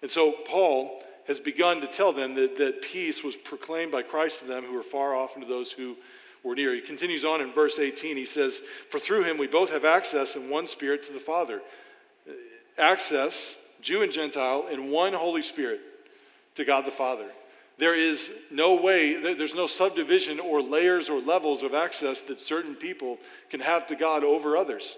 And 0.01 0.11
so 0.11 0.31
Paul 0.31 1.03
has 1.27 1.39
begun 1.39 1.79
to 1.81 1.87
tell 1.87 2.11
them 2.11 2.35
that, 2.35 2.57
that 2.57 2.81
peace 2.81 3.23
was 3.23 3.35
proclaimed 3.35 3.91
by 3.91 4.01
Christ 4.01 4.39
to 4.39 4.45
them 4.45 4.63
who 4.65 4.73
were 4.73 4.81
far 4.81 5.15
off 5.15 5.35
and 5.35 5.43
to 5.43 5.49
those 5.49 5.71
who 5.71 5.95
were 6.43 6.55
near. 6.55 6.73
He 6.73 6.81
continues 6.81 7.25
on 7.25 7.41
in 7.41 7.51
verse 7.51 7.79
18. 7.79 8.17
He 8.17 8.25
says, 8.25 8.61
For 8.89 8.99
through 8.99 9.23
him 9.23 9.37
we 9.37 9.47
both 9.47 9.71
have 9.71 9.85
access 9.85 10.35
in 10.35 10.49
one 10.49 10.67
spirit 10.67 11.03
to 11.03 11.13
the 11.13 11.19
Father. 11.19 11.61
Access, 12.77 13.55
Jew 13.81 14.01
and 14.03 14.11
Gentile, 14.11 14.67
in 14.71 14.91
one 14.91 15.13
Holy 15.13 15.41
Spirit 15.41 15.81
to 16.55 16.65
God 16.65 16.85
the 16.85 16.91
Father. 16.91 17.27
There 17.77 17.95
is 17.95 18.29
no 18.51 18.75
way, 18.75 19.15
there's 19.15 19.55
no 19.55 19.65
subdivision 19.67 20.39
or 20.39 20.61
layers 20.61 21.09
or 21.09 21.21
levels 21.21 21.63
of 21.63 21.73
access 21.73 22.21
that 22.23 22.39
certain 22.39 22.75
people 22.75 23.17
can 23.49 23.61
have 23.61 23.87
to 23.87 23.95
God 23.95 24.25
over 24.25 24.57
others. 24.57 24.97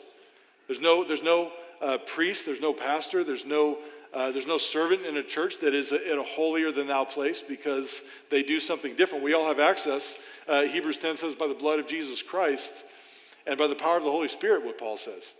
There's 0.65 0.79
no, 0.79 1.03
there's 1.03 1.21
no 1.21 1.51
uh, 1.79 2.00
priest, 2.00 2.48
there's 2.48 2.60
no 2.60 2.74
pastor, 2.74 3.24
there's 3.24 3.45
no, 3.45 3.77
uh, 4.13 4.31
there's 4.31 4.47
no 4.47 4.57
servant 4.57 5.05
in 5.05 5.17
a 5.17 5.23
church 5.23 5.59
that 5.59 5.73
is 5.73 5.91
in 5.91 6.19
a 6.19 6.23
holier 6.23 6.71
than 6.71 6.87
thou 6.87 7.05
place 7.05 7.41
because 7.41 8.01
they 8.29 8.43
do 8.43 8.59
something 8.59 8.95
different. 8.95 9.23
We 9.23 9.33
all 9.33 9.47
have 9.47 9.59
access. 9.59 10.17
Uh, 10.47 10.63
Hebrews 10.63 10.97
10 10.97 11.15
says, 11.15 11.35
by 11.35 11.47
the 11.47 11.53
blood 11.53 11.79
of 11.79 11.87
Jesus 11.87 12.21
Christ 12.21 12.85
and 13.47 13.57
by 13.57 13.67
the 13.67 13.75
power 13.75 13.97
of 13.97 14.03
the 14.03 14.11
Holy 14.11 14.27
Spirit, 14.27 14.65
what 14.65 14.77
Paul 14.77 14.97
says. 14.97 15.33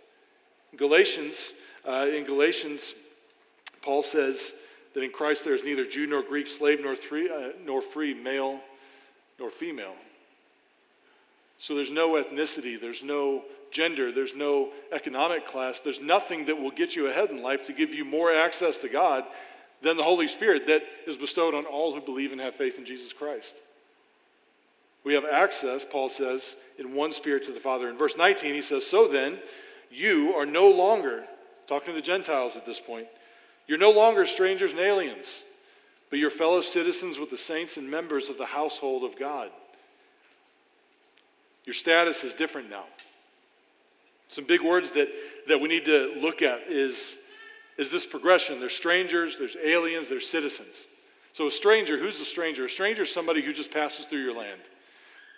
Galatians, 0.76 1.52
uh, 1.86 2.06
in 2.10 2.24
Galatians, 2.24 2.94
Paul 3.82 4.02
says, 4.02 4.54
that 4.94 5.02
in 5.02 5.10
Christ 5.10 5.44
there 5.44 5.54
is 5.54 5.64
neither 5.64 5.84
Jew 5.84 6.06
nor 6.06 6.22
Greek, 6.22 6.46
slave 6.46 6.80
nor, 6.82 6.96
three, 6.96 7.28
uh, 7.28 7.50
nor 7.64 7.82
free, 7.82 8.14
male 8.14 8.60
nor 9.38 9.50
female. 9.50 9.94
So 11.58 11.74
there's 11.74 11.90
no 11.90 12.12
ethnicity, 12.12 12.80
there's 12.80 13.02
no 13.02 13.44
gender, 13.72 14.12
there's 14.12 14.34
no 14.34 14.70
economic 14.92 15.46
class, 15.46 15.80
there's 15.80 16.00
nothing 16.00 16.46
that 16.46 16.60
will 16.60 16.70
get 16.70 16.94
you 16.94 17.06
ahead 17.08 17.30
in 17.30 17.42
life 17.42 17.66
to 17.66 17.72
give 17.72 17.92
you 17.92 18.04
more 18.04 18.32
access 18.32 18.78
to 18.78 18.88
God 18.88 19.24
than 19.82 19.96
the 19.96 20.04
Holy 20.04 20.28
Spirit 20.28 20.66
that 20.68 20.84
is 21.06 21.16
bestowed 21.16 21.54
on 21.54 21.64
all 21.64 21.94
who 21.94 22.00
believe 22.00 22.32
and 22.32 22.40
have 22.40 22.54
faith 22.54 22.78
in 22.78 22.84
Jesus 22.84 23.12
Christ. 23.12 23.60
We 25.04 25.14
have 25.14 25.24
access, 25.24 25.84
Paul 25.84 26.08
says, 26.08 26.54
in 26.78 26.94
one 26.94 27.12
spirit 27.12 27.44
to 27.44 27.52
the 27.52 27.60
Father. 27.60 27.88
In 27.88 27.98
verse 27.98 28.16
19, 28.16 28.54
he 28.54 28.60
says, 28.60 28.86
So 28.86 29.08
then, 29.08 29.38
you 29.90 30.32
are 30.34 30.46
no 30.46 30.70
longer, 30.70 31.24
talking 31.66 31.88
to 31.88 31.94
the 31.94 32.06
Gentiles 32.06 32.56
at 32.56 32.64
this 32.64 32.78
point, 32.78 33.08
you're 33.66 33.78
no 33.78 33.90
longer 33.90 34.26
strangers 34.26 34.72
and 34.72 34.80
aliens, 34.80 35.42
but 36.10 36.18
you're 36.18 36.30
fellow 36.30 36.60
citizens 36.62 37.18
with 37.18 37.30
the 37.30 37.36
saints 37.36 37.76
and 37.76 37.90
members 37.90 38.28
of 38.28 38.38
the 38.38 38.46
household 38.46 39.02
of 39.02 39.18
God. 39.18 39.50
Your 41.64 41.74
status 41.74 42.24
is 42.24 42.34
different 42.34 42.70
now. 42.70 42.84
Some 44.32 44.44
big 44.44 44.62
words 44.62 44.92
that, 44.92 45.10
that 45.46 45.60
we 45.60 45.68
need 45.68 45.84
to 45.84 46.14
look 46.18 46.40
at 46.40 46.62
is, 46.66 47.18
is 47.76 47.90
this 47.90 48.06
progression. 48.06 48.60
There's 48.60 48.74
strangers, 48.74 49.36
there's 49.36 49.56
aliens, 49.62 50.08
there's 50.08 50.26
citizens. 50.26 50.86
So, 51.34 51.48
a 51.48 51.50
stranger, 51.50 51.98
who's 51.98 52.18
a 52.18 52.24
stranger? 52.24 52.64
A 52.64 52.70
stranger 52.70 53.02
is 53.02 53.12
somebody 53.12 53.42
who 53.42 53.52
just 53.52 53.70
passes 53.70 54.06
through 54.06 54.22
your 54.22 54.34
land. 54.34 54.60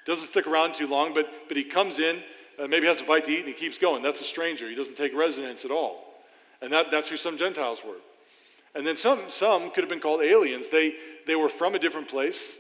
Doesn't 0.07 0.29
stick 0.29 0.47
around 0.47 0.77
too 0.77 0.87
long, 0.87 1.13
but, 1.13 1.29
but 1.49 1.57
he 1.57 1.65
comes 1.65 1.99
in, 1.99 2.23
uh, 2.57 2.69
maybe 2.69 2.87
has 2.87 3.01
a 3.01 3.05
bite 3.05 3.25
to 3.25 3.33
eat, 3.33 3.41
and 3.41 3.49
he 3.49 3.53
keeps 3.53 3.79
going. 3.79 4.01
That's 4.01 4.21
a 4.21 4.25
stranger. 4.25 4.69
He 4.69 4.77
doesn't 4.77 4.97
take 4.97 5.13
residence 5.13 5.65
at 5.65 5.73
all. 5.73 6.15
And 6.63 6.73
that, 6.73 6.93
that's 6.93 7.09
who 7.09 7.17
some 7.17 7.37
Gentiles 7.37 7.81
were. 7.85 7.99
And 8.77 8.87
then 8.87 8.95
some, 8.95 9.23
some 9.27 9.73
could 9.73 9.83
have 9.83 9.91
been 9.91 10.01
called 10.01 10.23
aliens. 10.23 10.69
They, 10.69 10.95
they 11.27 11.35
were 11.35 11.49
from 11.49 11.75
a 11.75 11.81
different 11.81 12.07
place. 12.07 12.59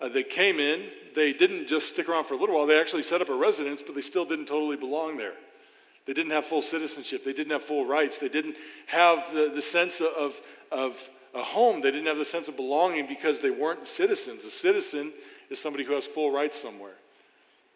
Uh, 0.00 0.08
they 0.08 0.22
came 0.22 0.58
in. 0.58 0.88
They 1.14 1.32
didn't 1.32 1.66
just 1.66 1.90
stick 1.90 2.08
around 2.08 2.24
for 2.24 2.34
a 2.34 2.36
little 2.36 2.56
while. 2.56 2.66
They 2.66 2.80
actually 2.80 3.02
set 3.02 3.20
up 3.20 3.28
a 3.28 3.34
residence, 3.34 3.82
but 3.84 3.94
they 3.94 4.00
still 4.00 4.24
didn't 4.24 4.46
totally 4.46 4.76
belong 4.76 5.16
there. 5.16 5.34
They 6.06 6.12
didn't 6.12 6.32
have 6.32 6.44
full 6.44 6.62
citizenship. 6.62 7.24
They 7.24 7.32
didn't 7.32 7.52
have 7.52 7.62
full 7.62 7.86
rights. 7.86 8.18
They 8.18 8.28
didn't 8.28 8.56
have 8.86 9.32
the, 9.32 9.50
the 9.54 9.62
sense 9.62 10.00
of, 10.00 10.40
of 10.70 11.10
a 11.34 11.42
home. 11.42 11.80
They 11.80 11.90
didn't 11.90 12.06
have 12.06 12.18
the 12.18 12.24
sense 12.24 12.48
of 12.48 12.56
belonging 12.56 13.06
because 13.06 13.40
they 13.40 13.50
weren't 13.50 13.86
citizens. 13.86 14.44
A 14.44 14.50
citizen 14.50 15.12
is 15.48 15.60
somebody 15.60 15.84
who 15.84 15.92
has 15.92 16.04
full 16.04 16.32
rights 16.32 16.60
somewhere. 16.60 16.94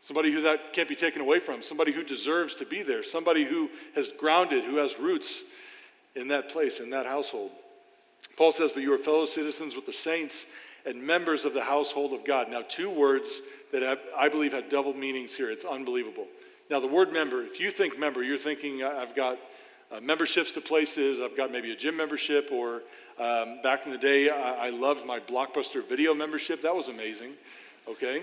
Somebody 0.00 0.32
who 0.32 0.42
that 0.42 0.72
can't 0.72 0.88
be 0.88 0.94
taken 0.94 1.22
away 1.22 1.40
from, 1.40 1.62
somebody 1.62 1.92
who 1.92 2.04
deserves 2.04 2.54
to 2.56 2.66
be 2.66 2.82
there, 2.82 3.02
somebody 3.02 3.44
who 3.44 3.70
has 3.94 4.08
grounded, 4.08 4.64
who 4.64 4.76
has 4.76 4.98
roots 4.98 5.42
in 6.14 6.28
that 6.28 6.48
place, 6.48 6.80
in 6.80 6.90
that 6.90 7.06
household. 7.06 7.50
Paul 8.36 8.52
says, 8.52 8.72
But 8.72 8.82
you 8.82 8.92
are 8.92 8.98
fellow 8.98 9.24
citizens 9.24 9.74
with 9.74 9.86
the 9.86 9.92
saints 9.92 10.46
and 10.86 11.02
members 11.02 11.44
of 11.44 11.54
the 11.54 11.62
household 11.62 12.12
of 12.12 12.24
God. 12.24 12.50
Now, 12.50 12.62
two 12.66 12.90
words 12.90 13.40
that 13.72 13.82
have, 13.82 13.98
I 14.16 14.28
believe 14.28 14.52
have 14.52 14.68
double 14.70 14.94
meanings 14.94 15.34
here. 15.34 15.50
It's 15.50 15.64
unbelievable. 15.64 16.26
Now, 16.70 16.80
the 16.80 16.86
word 16.86 17.12
member, 17.12 17.42
if 17.42 17.60
you 17.60 17.70
think 17.70 17.98
member, 17.98 18.22
you're 18.22 18.38
thinking, 18.38 18.82
I've 18.82 19.14
got 19.14 19.38
uh, 19.90 20.00
memberships 20.00 20.52
to 20.52 20.60
places, 20.60 21.20
I've 21.20 21.36
got 21.36 21.52
maybe 21.52 21.72
a 21.72 21.76
gym 21.76 21.96
membership, 21.96 22.50
or 22.52 22.82
um, 23.18 23.60
back 23.62 23.86
in 23.86 23.92
the 23.92 23.98
day, 23.98 24.30
I, 24.30 24.66
I 24.66 24.70
loved 24.70 25.06
my 25.06 25.20
Blockbuster 25.20 25.86
video 25.86 26.14
membership. 26.14 26.62
That 26.62 26.74
was 26.74 26.88
amazing. 26.88 27.32
Okay? 27.88 28.22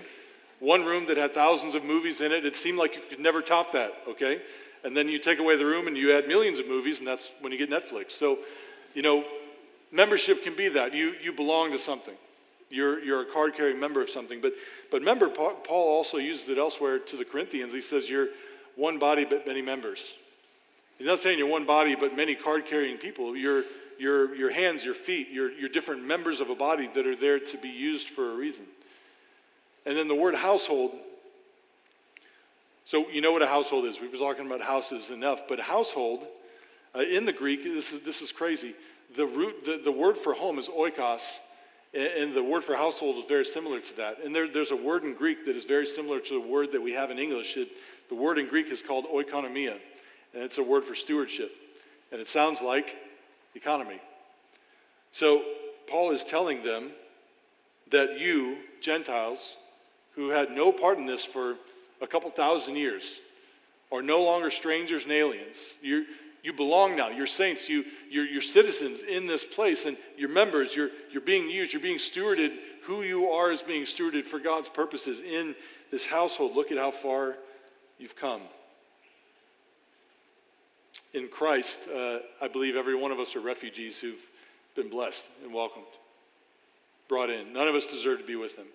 One 0.60 0.84
room 0.84 1.06
that 1.06 1.16
had 1.16 1.34
thousands 1.34 1.74
of 1.74 1.84
movies 1.84 2.20
in 2.20 2.32
it, 2.32 2.44
it 2.44 2.56
seemed 2.56 2.78
like 2.78 2.96
you 2.96 3.02
could 3.08 3.20
never 3.20 3.42
top 3.42 3.72
that. 3.72 3.92
Okay? 4.08 4.40
and 4.84 4.94
then 4.94 5.08
you 5.08 5.18
take 5.18 5.38
away 5.38 5.56
the 5.56 5.66
room 5.66 5.88
and 5.88 5.96
you 5.96 6.12
add 6.12 6.28
millions 6.28 6.58
of 6.58 6.68
movies, 6.68 6.98
and 6.98 7.08
that's 7.08 7.32
when 7.40 7.50
you 7.50 7.58
get 7.58 7.70
Netflix. 7.70 8.12
So, 8.12 8.38
you 8.94 9.02
know, 9.02 9.24
membership 9.90 10.44
can 10.44 10.54
be 10.54 10.68
that. 10.68 10.94
You, 10.94 11.14
you 11.22 11.32
belong 11.32 11.72
to 11.72 11.78
something. 11.78 12.14
You're, 12.70 13.02
you're 13.02 13.22
a 13.22 13.26
card 13.26 13.54
carrying 13.54 13.78
member 13.78 14.02
of 14.02 14.10
something. 14.10 14.40
But, 14.40 14.54
but 14.90 15.00
remember, 15.00 15.28
Paul 15.28 15.62
also 15.68 16.18
uses 16.18 16.48
it 16.48 16.58
elsewhere 16.58 16.98
to 16.98 17.16
the 17.16 17.24
Corinthians. 17.24 17.72
He 17.72 17.80
says, 17.80 18.08
You're 18.08 18.28
one 18.76 18.98
body, 18.98 19.24
but 19.24 19.46
many 19.46 19.62
members. 19.62 20.14
He's 20.98 21.06
not 21.06 21.18
saying 21.18 21.38
you're 21.38 21.48
one 21.48 21.66
body, 21.66 21.96
but 21.96 22.16
many 22.16 22.34
card 22.34 22.66
carrying 22.66 22.98
people. 22.98 23.36
You're, 23.36 23.64
your, 23.98 24.34
your 24.34 24.50
hands, 24.50 24.84
your 24.84 24.94
feet, 24.94 25.28
you're, 25.30 25.50
you're 25.50 25.68
different 25.68 26.04
members 26.04 26.40
of 26.40 26.50
a 26.50 26.54
body 26.54 26.88
that 26.94 27.06
are 27.06 27.16
there 27.16 27.38
to 27.38 27.58
be 27.58 27.68
used 27.68 28.08
for 28.08 28.30
a 28.30 28.34
reason. 28.34 28.66
And 29.86 29.96
then 29.96 30.08
the 30.08 30.14
word 30.14 30.34
household 30.34 30.92
so, 32.86 33.08
you 33.10 33.22
know 33.22 33.32
what 33.32 33.40
a 33.40 33.46
household 33.46 33.86
is. 33.86 34.00
We've 34.00 34.10
been 34.10 34.20
talking 34.20 34.46
about 34.46 34.60
houses 34.60 35.08
enough, 35.08 35.48
but 35.48 35.58
household 35.58 36.26
uh, 36.94 37.00
in 37.00 37.24
the 37.24 37.32
Greek, 37.32 37.64
this 37.64 37.92
is, 37.92 38.02
this 38.02 38.20
is 38.20 38.30
crazy. 38.30 38.74
The, 39.16 39.24
root, 39.26 39.64
the, 39.64 39.80
the 39.82 39.92
word 39.92 40.18
for 40.18 40.34
home 40.34 40.58
is 40.58 40.68
oikos, 40.68 41.38
and, 41.94 42.34
the 42.34 42.42
word 42.42 42.64
for 42.64 42.76
household 42.76 43.16
is 43.18 43.24
very 43.24 43.44
similar 43.44 43.80
to 43.80 43.96
that. 43.96 44.22
And 44.24 44.34
there, 44.34 44.48
there's 44.48 44.70
a 44.70 44.76
word 44.76 45.04
in 45.04 45.14
Greek 45.14 45.44
that 45.46 45.56
is 45.56 45.64
very 45.64 45.86
similar 45.86 46.20
to 46.20 46.34
the 46.34 46.46
word 46.46 46.72
that 46.72 46.82
we 46.82 46.92
have 46.92 47.10
in 47.10 47.18
English. 47.18 47.56
It, 47.56 47.68
the 48.08 48.14
word 48.14 48.38
in 48.38 48.48
Greek 48.48 48.66
is 48.70 48.82
called 48.82 49.06
oikonomia, 49.06 49.78
and 50.34 50.42
it's 50.42 50.58
a 50.58 50.62
word 50.62 50.84
for 50.84 50.94
stewardship. 50.94 51.52
And 52.10 52.20
it 52.20 52.28
sounds 52.28 52.60
like 52.60 52.96
economy. 53.54 54.00
So, 55.12 55.42
Paul 55.88 56.10
is 56.10 56.24
telling 56.24 56.62
them 56.62 56.90
that 57.90 58.18
you, 58.18 58.58
Gentiles, 58.80 59.56
who 60.14 60.30
had 60.30 60.50
no 60.50 60.72
part 60.72 60.98
in 60.98 61.06
this 61.06 61.24
for 61.24 61.56
a 62.00 62.06
couple 62.06 62.30
thousand 62.30 62.76
years 62.76 63.20
are 63.92 64.02
no 64.02 64.22
longer 64.22 64.50
strangers 64.50 65.04
and 65.04 65.12
aliens. 65.12 65.76
You're, 65.82 66.04
You 66.44 66.52
belong 66.52 66.94
now. 66.94 67.08
You're 67.08 67.26
saints. 67.26 67.70
You, 67.70 67.86
you're, 68.10 68.26
you're 68.26 68.42
citizens 68.42 69.00
in 69.00 69.26
this 69.26 69.42
place, 69.42 69.86
and 69.86 69.96
you're 70.18 70.28
members. 70.28 70.76
You're, 70.76 70.90
you're 71.10 71.22
being 71.22 71.48
used. 71.48 71.72
You're 71.72 71.82
being 71.82 71.96
stewarded. 71.96 72.52
Who 72.82 73.00
you 73.00 73.30
are 73.30 73.50
is 73.50 73.62
being 73.62 73.84
stewarded 73.84 74.26
for 74.26 74.38
God's 74.38 74.68
purposes 74.68 75.20
in 75.20 75.54
this 75.90 76.06
household. 76.06 76.54
Look 76.54 76.70
at 76.70 76.76
how 76.76 76.90
far 76.90 77.36
you've 77.98 78.14
come. 78.14 78.42
In 81.14 81.28
Christ, 81.28 81.88
uh, 81.88 82.18
I 82.42 82.48
believe 82.48 82.76
every 82.76 82.94
one 82.94 83.10
of 83.10 83.18
us 83.18 83.34
are 83.36 83.40
refugees 83.40 83.98
who've 83.98 84.20
been 84.74 84.90
blessed 84.90 85.26
and 85.42 85.54
welcomed, 85.54 85.86
brought 87.08 87.30
in. 87.30 87.54
None 87.54 87.68
of 87.68 87.74
us 87.74 87.86
deserve 87.86 88.18
to 88.18 88.26
be 88.26 88.36
with 88.36 88.58
Him 88.58 88.66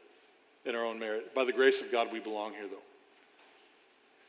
in 0.66 0.74
our 0.74 0.84
own 0.84 0.98
merit. 0.98 1.36
By 1.36 1.46
the 1.46 1.54
grace 1.54 1.82
of 1.82 1.92
God, 1.92 2.08
we 2.12 2.20
belong 2.20 2.54
here, 2.54 2.68
though. 2.68 2.78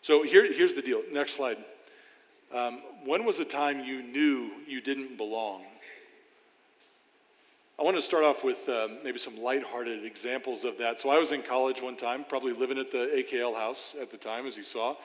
So 0.03 0.25
here, 0.25 0.53
here's 0.53 0.75
the 0.75 0.83
deal. 0.83 1.01
Next 1.11 1.37
slide. 1.37 1.57
Um, 2.53 2.81
when 3.05 3.25
was 3.25 3.39
the 3.39 3.45
time 3.45 3.85
you 3.85 4.03
knew 4.03 4.51
you 4.67 4.81
didn't 4.81 5.17
belong? 5.17 5.63
I 7.79 7.83
want 7.83 7.97
to 7.97 8.03
start 8.03 8.25
off 8.25 8.45
with 8.45 8.69
um, 8.69 8.99
maybe 9.05 9.19
some 9.19 9.41
lighthearted 9.41 10.05
examples 10.05 10.65
of 10.65 10.77
that. 10.79 10.99
So 10.99 11.09
I 11.09 11.19
was 11.19 11.33
in 11.33 11.43
college 11.43 11.81
one 11.81 11.97
time, 11.97 12.25
probably 12.29 12.53
living 12.53 12.77
at 12.77 12.91
the 12.91 13.11
AKL 13.17 13.55
house 13.55 13.95
at 14.01 14.11
the 14.11 14.17
time, 14.17 14.47
as 14.47 14.57
you 14.57 14.65
saw. 14.65 14.97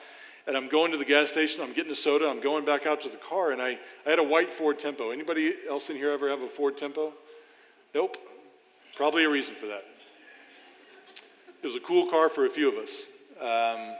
And 0.46 0.56
I'm 0.56 0.68
going 0.68 0.92
to 0.92 0.98
the 0.98 1.04
gas 1.04 1.30
station, 1.30 1.62
I'm 1.62 1.72
getting 1.72 1.92
a 1.92 1.96
soda, 1.96 2.28
I'm 2.28 2.40
going 2.40 2.64
back 2.64 2.84
out 2.84 3.00
to 3.02 3.08
the 3.08 3.16
car, 3.16 3.52
and 3.52 3.62
I, 3.62 3.78
I 4.04 4.10
had 4.10 4.18
a 4.18 4.24
white 4.24 4.50
Ford 4.50 4.78
Tempo. 4.78 5.10
Anybody 5.10 5.54
else 5.68 5.88
in 5.88 5.96
here 5.96 6.10
ever 6.10 6.28
have 6.28 6.42
a 6.42 6.48
Ford 6.48 6.76
Tempo? 6.76 7.12
Nope. 7.94 8.16
Probably 8.94 9.24
a 9.24 9.30
reason 9.30 9.54
for 9.54 9.66
that. 9.66 9.84
It 11.62 11.66
was 11.66 11.76
a 11.76 11.80
cool 11.80 12.10
car 12.10 12.28
for 12.28 12.44
a 12.44 12.50
few 12.50 12.68
of 12.68 12.74
us. 12.76 13.08
Um, 13.40 13.96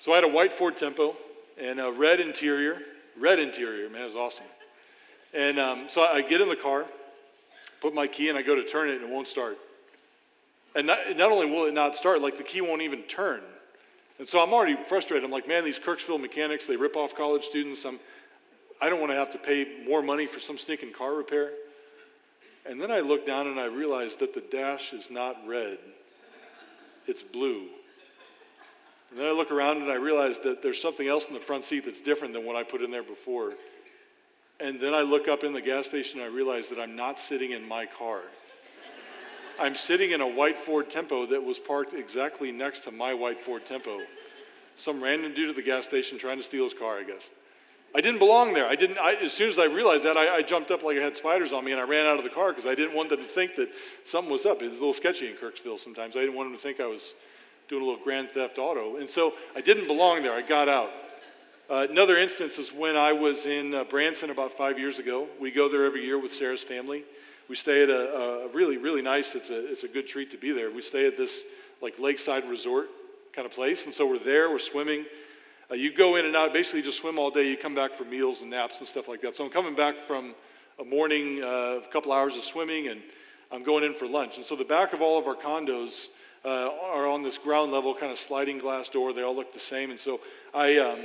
so 0.00 0.12
I 0.12 0.16
had 0.16 0.24
a 0.24 0.28
white 0.28 0.52
Ford 0.52 0.76
Tempo 0.76 1.14
and 1.60 1.80
a 1.80 1.92
red 1.92 2.20
interior. 2.20 2.78
Red 3.18 3.38
interior, 3.38 3.90
man, 3.90 4.02
it 4.02 4.06
was 4.06 4.16
awesome. 4.16 4.46
And 5.34 5.58
um, 5.58 5.84
so 5.88 6.02
I 6.02 6.22
get 6.22 6.40
in 6.40 6.48
the 6.48 6.56
car, 6.56 6.86
put 7.80 7.94
my 7.94 8.06
key, 8.06 8.28
and 8.28 8.38
I 8.38 8.42
go 8.42 8.54
to 8.54 8.64
turn 8.64 8.88
it, 8.88 8.96
and 8.96 9.04
it 9.04 9.08
won't 9.08 9.28
start. 9.28 9.58
And 10.74 10.86
not, 10.86 10.98
not 11.16 11.30
only 11.30 11.46
will 11.46 11.66
it 11.66 11.74
not 11.74 11.94
start, 11.94 12.22
like 12.22 12.38
the 12.38 12.42
key 12.42 12.60
won't 12.60 12.82
even 12.82 13.02
turn. 13.02 13.40
And 14.18 14.26
so 14.26 14.42
I'm 14.42 14.52
already 14.52 14.76
frustrated. 14.88 15.24
I'm 15.24 15.30
like, 15.30 15.48
man, 15.48 15.64
these 15.64 15.78
Kirksville 15.78 16.20
mechanics, 16.20 16.66
they 16.66 16.76
rip 16.76 16.96
off 16.96 17.14
college 17.14 17.44
students. 17.44 17.84
I'm, 17.84 17.98
I 18.80 18.88
don't 18.88 19.00
want 19.00 19.12
to 19.12 19.16
have 19.16 19.30
to 19.32 19.38
pay 19.38 19.84
more 19.86 20.02
money 20.02 20.26
for 20.26 20.40
some 20.40 20.56
stinking 20.56 20.92
car 20.92 21.14
repair. 21.14 21.50
And 22.64 22.80
then 22.80 22.90
I 22.90 23.00
look 23.00 23.26
down 23.26 23.46
and 23.46 23.58
I 23.58 23.64
realize 23.64 24.16
that 24.16 24.34
the 24.34 24.40
dash 24.40 24.92
is 24.92 25.10
not 25.10 25.36
red, 25.46 25.78
it's 27.06 27.22
blue. 27.22 27.66
And 29.12 29.20
then 29.20 29.28
I 29.28 29.32
look 29.32 29.50
around 29.50 29.82
and 29.82 29.90
I 29.90 29.96
realize 29.96 30.38
that 30.38 30.62
there's 30.62 30.80
something 30.80 31.06
else 31.06 31.28
in 31.28 31.34
the 31.34 31.40
front 31.40 31.64
seat 31.64 31.84
that's 31.84 32.00
different 32.00 32.32
than 32.32 32.46
what 32.46 32.56
I 32.56 32.62
put 32.62 32.80
in 32.80 32.90
there 32.90 33.02
before. 33.02 33.52
And 34.58 34.80
then 34.80 34.94
I 34.94 35.02
look 35.02 35.28
up 35.28 35.44
in 35.44 35.52
the 35.52 35.60
gas 35.60 35.86
station 35.86 36.20
and 36.20 36.30
I 36.30 36.34
realize 36.34 36.70
that 36.70 36.80
I'm 36.80 36.96
not 36.96 37.18
sitting 37.18 37.50
in 37.50 37.68
my 37.68 37.84
car. 37.84 38.22
I'm 39.60 39.74
sitting 39.74 40.12
in 40.12 40.22
a 40.22 40.26
white 40.26 40.56
Ford 40.56 40.90
Tempo 40.90 41.26
that 41.26 41.44
was 41.44 41.58
parked 41.58 41.92
exactly 41.92 42.52
next 42.52 42.84
to 42.84 42.90
my 42.90 43.12
white 43.12 43.38
Ford 43.38 43.66
Tempo. 43.66 43.98
Some 44.76 45.02
random 45.02 45.34
dude 45.34 45.50
at 45.50 45.56
the 45.56 45.62
gas 45.62 45.84
station 45.84 46.16
trying 46.16 46.38
to 46.38 46.42
steal 46.42 46.64
his 46.64 46.72
car, 46.72 46.98
I 46.98 47.02
guess. 47.02 47.28
I 47.94 48.00
didn't 48.00 48.18
belong 48.18 48.54
there. 48.54 48.66
I 48.66 48.76
didn't. 48.76 48.96
I, 48.96 49.16
as 49.16 49.34
soon 49.34 49.50
as 49.50 49.58
I 49.58 49.66
realized 49.66 50.06
that, 50.06 50.16
I, 50.16 50.36
I, 50.36 50.42
jumped 50.42 50.70
up 50.70 50.82
like 50.82 50.96
I 50.96 51.02
had 51.02 51.14
spiders 51.14 51.52
on 51.52 51.62
me, 51.62 51.72
and 51.72 51.80
I 51.80 51.84
ran 51.84 52.06
out 52.06 52.16
of 52.16 52.24
the 52.24 52.30
car 52.30 52.50
because 52.50 52.64
I 52.64 52.74
didn't 52.74 52.94
want 52.94 53.10
them 53.10 53.18
to 53.18 53.24
think 53.24 53.54
that 53.56 53.68
something 54.04 54.32
was 54.32 54.46
up. 54.46 54.62
It's 54.62 54.78
a 54.78 54.80
little 54.80 54.94
sketchy 54.94 55.28
in 55.28 55.36
Kirksville 55.36 55.78
sometimes. 55.78 56.16
I 56.16 56.20
didn't 56.20 56.34
want 56.34 56.48
them 56.48 56.56
to 56.56 56.62
think 56.62 56.80
I 56.80 56.86
was 56.86 57.14
doing 57.72 57.84
a 57.84 57.86
little 57.86 58.04
grand 58.04 58.30
theft 58.30 58.58
auto. 58.58 58.96
And 58.96 59.08
so 59.08 59.32
I 59.56 59.62
didn't 59.62 59.86
belong 59.86 60.22
there. 60.22 60.34
I 60.34 60.42
got 60.42 60.68
out. 60.68 60.90
Uh, 61.70 61.86
another 61.88 62.18
instance 62.18 62.58
is 62.58 62.70
when 62.70 62.98
I 62.98 63.14
was 63.14 63.46
in 63.46 63.72
uh, 63.72 63.84
Branson 63.84 64.28
about 64.28 64.52
five 64.52 64.78
years 64.78 64.98
ago. 64.98 65.26
We 65.40 65.50
go 65.50 65.70
there 65.70 65.86
every 65.86 66.04
year 66.04 66.18
with 66.18 66.34
Sarah's 66.34 66.62
family. 66.62 67.04
We 67.48 67.56
stay 67.56 67.82
at 67.82 67.88
a, 67.88 68.44
a, 68.44 68.48
really, 68.48 68.76
really 68.76 69.00
nice, 69.00 69.34
it's 69.34 69.48
a, 69.48 69.72
it's 69.72 69.84
a 69.84 69.88
good 69.88 70.06
treat 70.06 70.30
to 70.32 70.36
be 70.36 70.52
there. 70.52 70.70
We 70.70 70.82
stay 70.82 71.06
at 71.06 71.16
this 71.16 71.44
like 71.80 71.98
lakeside 71.98 72.46
resort 72.46 72.88
kind 73.32 73.46
of 73.46 73.52
place. 73.52 73.86
And 73.86 73.94
so 73.94 74.06
we're 74.06 74.18
there, 74.18 74.50
we're 74.50 74.58
swimming. 74.58 75.06
Uh, 75.70 75.74
you 75.74 75.94
go 75.94 76.16
in 76.16 76.26
and 76.26 76.36
out, 76.36 76.52
basically 76.52 76.82
just 76.82 76.98
swim 76.98 77.18
all 77.18 77.30
day. 77.30 77.48
You 77.48 77.56
come 77.56 77.74
back 77.74 77.94
for 77.94 78.04
meals 78.04 78.42
and 78.42 78.50
naps 78.50 78.80
and 78.80 78.86
stuff 78.86 79.08
like 79.08 79.22
that. 79.22 79.34
So 79.34 79.46
I'm 79.46 79.50
coming 79.50 79.74
back 79.74 79.96
from 79.96 80.34
a 80.78 80.84
morning, 80.84 81.42
uh, 81.42 81.80
a 81.82 81.88
couple 81.90 82.12
hours 82.12 82.36
of 82.36 82.42
swimming, 82.42 82.88
and 82.88 83.00
I'm 83.50 83.62
going 83.62 83.82
in 83.82 83.94
for 83.94 84.06
lunch. 84.06 84.36
And 84.36 84.44
so 84.44 84.56
the 84.56 84.64
back 84.64 84.92
of 84.92 85.00
all 85.00 85.18
of 85.18 85.26
our 85.26 85.34
condos 85.34 86.08
uh, 86.44 86.70
are 86.92 87.06
on 87.06 87.22
this 87.22 87.38
ground 87.38 87.72
level, 87.72 87.94
kind 87.94 88.10
of 88.10 88.18
sliding 88.18 88.58
glass 88.58 88.88
door. 88.88 89.12
They 89.12 89.22
all 89.22 89.34
look 89.34 89.52
the 89.52 89.60
same. 89.60 89.90
And 89.90 89.98
so 89.98 90.20
I, 90.52 90.78
um, 90.78 90.98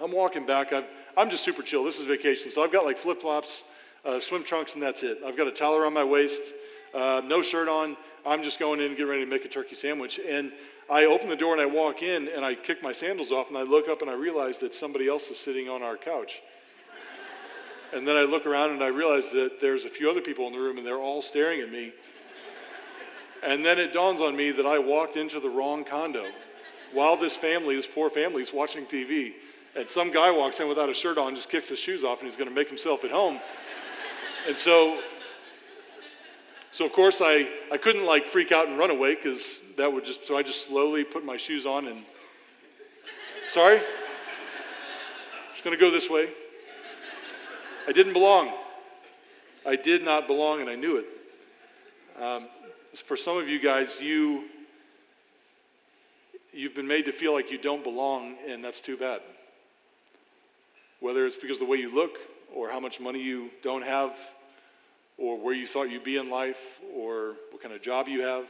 I'm 0.00 0.12
walking 0.12 0.46
back. 0.46 0.72
i 0.72 0.84
am 1.16 1.30
just 1.30 1.44
super 1.44 1.62
chill. 1.62 1.84
This 1.84 1.98
is 1.98 2.06
vacation. 2.06 2.50
So 2.50 2.62
I've 2.62 2.72
got 2.72 2.84
like 2.84 2.96
flip 2.96 3.20
flops, 3.20 3.64
uh, 4.04 4.20
swim 4.20 4.44
trunks, 4.44 4.74
and 4.74 4.82
that's 4.82 5.02
it. 5.02 5.18
I've 5.26 5.36
got 5.36 5.46
a 5.46 5.52
towel 5.52 5.76
around 5.76 5.94
my 5.94 6.04
waist, 6.04 6.52
uh, 6.94 7.22
no 7.24 7.42
shirt 7.42 7.68
on. 7.68 7.96
I'm 8.24 8.42
just 8.42 8.58
going 8.58 8.80
in 8.80 8.86
and 8.86 8.96
getting 8.96 9.08
ready 9.08 9.24
to 9.24 9.30
make 9.30 9.44
a 9.44 9.48
turkey 9.48 9.76
sandwich. 9.76 10.18
And 10.26 10.52
I 10.90 11.04
open 11.04 11.28
the 11.28 11.36
door 11.36 11.52
and 11.52 11.60
I 11.60 11.66
walk 11.66 12.02
in 12.02 12.28
and 12.28 12.44
I 12.44 12.56
kick 12.56 12.82
my 12.82 12.90
sandals 12.90 13.30
off 13.30 13.48
and 13.48 13.56
I 13.56 13.62
look 13.62 13.88
up 13.88 14.02
and 14.02 14.10
I 14.10 14.14
realize 14.14 14.58
that 14.58 14.74
somebody 14.74 15.08
else 15.08 15.30
is 15.30 15.38
sitting 15.38 15.68
on 15.68 15.82
our 15.82 15.96
couch. 15.96 16.42
and 17.92 18.06
then 18.06 18.16
I 18.16 18.22
look 18.22 18.44
around 18.44 18.70
and 18.70 18.82
I 18.82 18.88
realize 18.88 19.30
that 19.30 19.60
there's 19.60 19.84
a 19.84 19.88
few 19.88 20.10
other 20.10 20.20
people 20.20 20.46
in 20.48 20.52
the 20.52 20.58
room 20.58 20.76
and 20.76 20.84
they're 20.84 20.98
all 20.98 21.22
staring 21.22 21.60
at 21.60 21.70
me. 21.70 21.92
And 23.42 23.64
then 23.64 23.78
it 23.78 23.92
dawns 23.92 24.20
on 24.20 24.36
me 24.36 24.50
that 24.52 24.66
I 24.66 24.78
walked 24.78 25.16
into 25.16 25.40
the 25.40 25.48
wrong 25.48 25.84
condo 25.84 26.26
while 26.92 27.16
this 27.16 27.36
family, 27.36 27.76
this 27.76 27.86
poor 27.86 28.10
family, 28.10 28.42
is 28.42 28.52
watching 28.52 28.86
TV. 28.86 29.34
And 29.74 29.90
some 29.90 30.10
guy 30.10 30.30
walks 30.30 30.58
in 30.60 30.68
without 30.68 30.88
a 30.88 30.94
shirt 30.94 31.18
on, 31.18 31.34
just 31.34 31.50
kicks 31.50 31.68
his 31.68 31.78
shoes 31.78 32.02
off, 32.02 32.20
and 32.20 32.28
he's 32.28 32.36
going 32.36 32.48
to 32.48 32.54
make 32.54 32.68
himself 32.68 33.04
at 33.04 33.10
home. 33.10 33.38
And 34.48 34.56
so, 34.56 35.00
so 36.70 36.86
of 36.86 36.92
course, 36.92 37.20
I, 37.20 37.50
I 37.70 37.76
couldn't 37.76 38.06
like 38.06 38.26
freak 38.26 38.52
out 38.52 38.68
and 38.68 38.78
run 38.78 38.90
away 38.90 39.14
because 39.14 39.60
that 39.76 39.92
would 39.92 40.04
just, 40.04 40.26
so 40.26 40.36
I 40.36 40.42
just 40.42 40.66
slowly 40.66 41.04
put 41.04 41.24
my 41.24 41.36
shoes 41.36 41.66
on 41.66 41.86
and, 41.88 42.04
sorry, 43.50 43.80
just 45.52 45.64
going 45.64 45.76
to 45.76 45.80
go 45.80 45.90
this 45.90 46.08
way. 46.08 46.30
I 47.86 47.92
didn't 47.92 48.14
belong. 48.14 48.52
I 49.66 49.76
did 49.76 50.04
not 50.04 50.26
belong, 50.26 50.60
and 50.60 50.70
I 50.70 50.74
knew 50.74 50.96
it. 50.96 51.06
Um, 52.20 52.46
for 53.00 53.16
some 53.16 53.36
of 53.36 53.48
you 53.48 53.58
guys, 53.58 54.00
you 54.00 54.44
you've 56.52 56.74
been 56.74 56.86
made 56.86 57.04
to 57.04 57.12
feel 57.12 57.32
like 57.32 57.50
you 57.50 57.58
don't 57.58 57.82
belong, 57.82 58.36
and 58.48 58.64
that's 58.64 58.80
too 58.80 58.96
bad. 58.96 59.20
Whether 61.00 61.26
it's 61.26 61.36
because 61.36 61.56
of 61.56 61.66
the 61.66 61.66
way 61.66 61.76
you 61.76 61.94
look, 61.94 62.18
or 62.54 62.70
how 62.70 62.80
much 62.80 62.98
money 63.00 63.22
you 63.22 63.50
don't 63.62 63.82
have, 63.82 64.18
or 65.18 65.38
where 65.38 65.54
you 65.54 65.66
thought 65.66 65.90
you'd 65.90 66.04
be 66.04 66.16
in 66.16 66.30
life, 66.30 66.80
or 66.94 67.34
what 67.50 67.62
kind 67.62 67.74
of 67.74 67.82
job 67.82 68.08
you 68.08 68.22
have. 68.22 68.44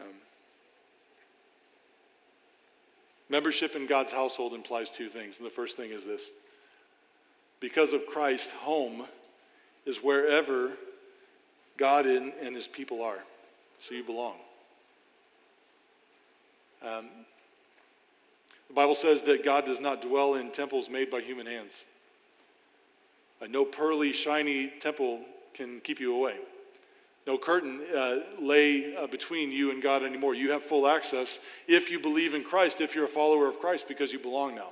Um, 0.00 0.14
membership 3.28 3.76
in 3.76 3.86
God's 3.86 4.12
household 4.12 4.54
implies 4.54 4.90
two 4.90 5.08
things. 5.08 5.38
And 5.38 5.46
the 5.46 5.50
first 5.50 5.76
thing 5.76 5.90
is 5.90 6.06
this 6.06 6.32
because 7.60 7.92
of 7.92 8.06
Christ, 8.06 8.52
home 8.52 9.04
is 9.84 9.98
wherever 9.98 10.72
God 11.80 12.06
and, 12.06 12.32
and 12.42 12.54
his 12.54 12.68
people 12.68 13.02
are. 13.02 13.18
So 13.80 13.94
you 13.94 14.04
belong. 14.04 14.34
Um, 16.82 17.06
the 18.68 18.74
Bible 18.74 18.94
says 18.94 19.22
that 19.24 19.44
God 19.44 19.64
does 19.64 19.80
not 19.80 20.02
dwell 20.02 20.34
in 20.34 20.52
temples 20.52 20.88
made 20.88 21.10
by 21.10 21.22
human 21.22 21.46
hands. 21.46 21.86
Uh, 23.42 23.46
no 23.46 23.64
pearly, 23.64 24.12
shiny 24.12 24.68
temple 24.68 25.22
can 25.54 25.80
keep 25.80 25.98
you 25.98 26.14
away. 26.14 26.36
No 27.26 27.38
curtain 27.38 27.80
uh, 27.96 28.18
lay 28.38 28.94
uh, 28.94 29.06
between 29.06 29.50
you 29.50 29.70
and 29.70 29.82
God 29.82 30.02
anymore. 30.02 30.34
You 30.34 30.50
have 30.52 30.62
full 30.62 30.86
access 30.86 31.40
if 31.66 31.90
you 31.90 31.98
believe 31.98 32.34
in 32.34 32.44
Christ, 32.44 32.80
if 32.80 32.94
you're 32.94 33.06
a 33.06 33.08
follower 33.08 33.48
of 33.48 33.58
Christ, 33.58 33.88
because 33.88 34.12
you 34.12 34.18
belong 34.18 34.54
now. 34.54 34.68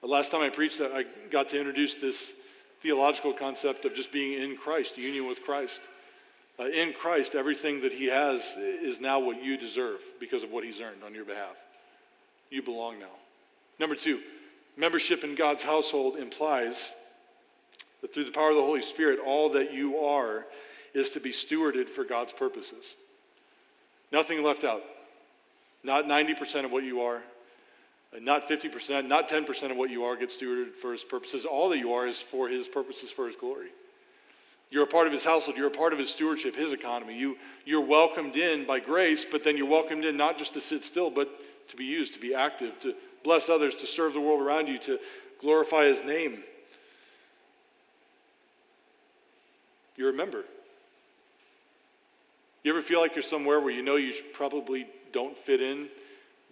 The 0.00 0.08
last 0.08 0.32
time 0.32 0.40
I 0.40 0.48
preached, 0.48 0.78
that, 0.78 0.92
I 0.92 1.04
got 1.30 1.48
to 1.48 1.58
introduce 1.58 1.94
this 1.94 2.34
theological 2.80 3.32
concept 3.32 3.84
of 3.84 3.94
just 3.94 4.12
being 4.12 4.40
in 4.40 4.56
Christ, 4.56 4.96
union 4.96 5.26
with 5.26 5.42
Christ. 5.42 5.82
Uh, 6.58 6.66
in 6.68 6.92
Christ, 6.92 7.34
everything 7.34 7.80
that 7.82 7.92
He 7.92 8.06
has 8.06 8.54
is 8.56 9.00
now 9.00 9.18
what 9.18 9.42
you 9.42 9.56
deserve 9.56 10.00
because 10.18 10.42
of 10.42 10.50
what 10.50 10.64
He's 10.64 10.80
earned 10.80 11.04
on 11.04 11.14
your 11.14 11.24
behalf. 11.24 11.56
You 12.50 12.62
belong 12.62 12.98
now. 12.98 13.06
Number 13.78 13.94
two, 13.94 14.20
membership 14.76 15.22
in 15.22 15.34
God's 15.34 15.62
household 15.62 16.16
implies 16.16 16.92
that 18.00 18.14
through 18.14 18.24
the 18.24 18.32
power 18.32 18.50
of 18.50 18.56
the 18.56 18.62
Holy 18.62 18.82
Spirit, 18.82 19.18
all 19.24 19.50
that 19.50 19.74
you 19.74 19.98
are 19.98 20.46
is 20.94 21.10
to 21.10 21.20
be 21.20 21.30
stewarded 21.30 21.88
for 21.88 22.04
God's 22.04 22.32
purposes. 22.32 22.96
Nothing 24.12 24.42
left 24.42 24.64
out. 24.64 24.82
Not 25.82 26.06
90% 26.06 26.64
of 26.64 26.72
what 26.72 26.84
you 26.84 27.02
are, 27.02 27.22
not 28.20 28.48
50%, 28.48 29.06
not 29.06 29.28
10% 29.28 29.70
of 29.70 29.76
what 29.76 29.90
you 29.90 30.04
are 30.04 30.16
gets 30.16 30.36
stewarded 30.36 30.74
for 30.74 30.92
His 30.92 31.04
purposes. 31.04 31.44
All 31.44 31.68
that 31.68 31.78
you 31.78 31.92
are 31.92 32.06
is 32.06 32.20
for 32.20 32.48
His 32.48 32.66
purposes, 32.66 33.10
for 33.10 33.26
His 33.26 33.36
glory. 33.36 33.68
You're 34.70 34.84
a 34.84 34.88
part 34.88 35.06
of 35.06 35.12
his 35.12 35.24
household. 35.24 35.56
You're 35.56 35.68
a 35.68 35.70
part 35.70 35.92
of 35.92 35.98
his 35.98 36.10
stewardship, 36.10 36.56
his 36.56 36.72
economy. 36.72 37.16
You, 37.16 37.36
you're 37.64 37.84
welcomed 37.84 38.36
in 38.36 38.66
by 38.66 38.80
grace, 38.80 39.24
but 39.24 39.44
then 39.44 39.56
you're 39.56 39.66
welcomed 39.66 40.04
in 40.04 40.16
not 40.16 40.38
just 40.38 40.54
to 40.54 40.60
sit 40.60 40.84
still, 40.84 41.10
but 41.10 41.30
to 41.68 41.76
be 41.76 41.84
used, 41.84 42.14
to 42.14 42.20
be 42.20 42.34
active, 42.34 42.78
to 42.80 42.94
bless 43.22 43.48
others, 43.48 43.74
to 43.76 43.86
serve 43.86 44.12
the 44.12 44.20
world 44.20 44.40
around 44.40 44.66
you, 44.66 44.78
to 44.78 44.98
glorify 45.40 45.84
his 45.84 46.02
name. 46.02 46.42
You're 49.96 50.10
a 50.10 50.12
member. 50.12 50.44
You 52.62 52.72
ever 52.72 52.82
feel 52.82 53.00
like 53.00 53.14
you're 53.14 53.22
somewhere 53.22 53.60
where 53.60 53.70
you 53.70 53.82
know 53.82 53.96
you 53.96 54.12
probably 54.32 54.86
don't 55.12 55.36
fit 55.36 55.62
in, 55.62 55.88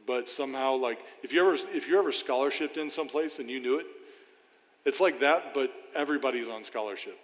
but 0.06 0.28
somehow, 0.28 0.74
like, 0.76 1.00
if 1.22 1.32
you 1.32 1.40
ever 1.40 1.54
if 1.72 1.88
you 1.88 1.98
ever 1.98 2.12
scholarshiped 2.12 2.76
in 2.76 2.88
someplace 2.88 3.38
and 3.38 3.50
you 3.50 3.58
knew 3.58 3.78
it, 3.80 3.86
it's 4.84 5.00
like 5.00 5.20
that, 5.20 5.54
but 5.54 5.72
everybody's 5.94 6.46
on 6.46 6.62
scholarship. 6.62 7.18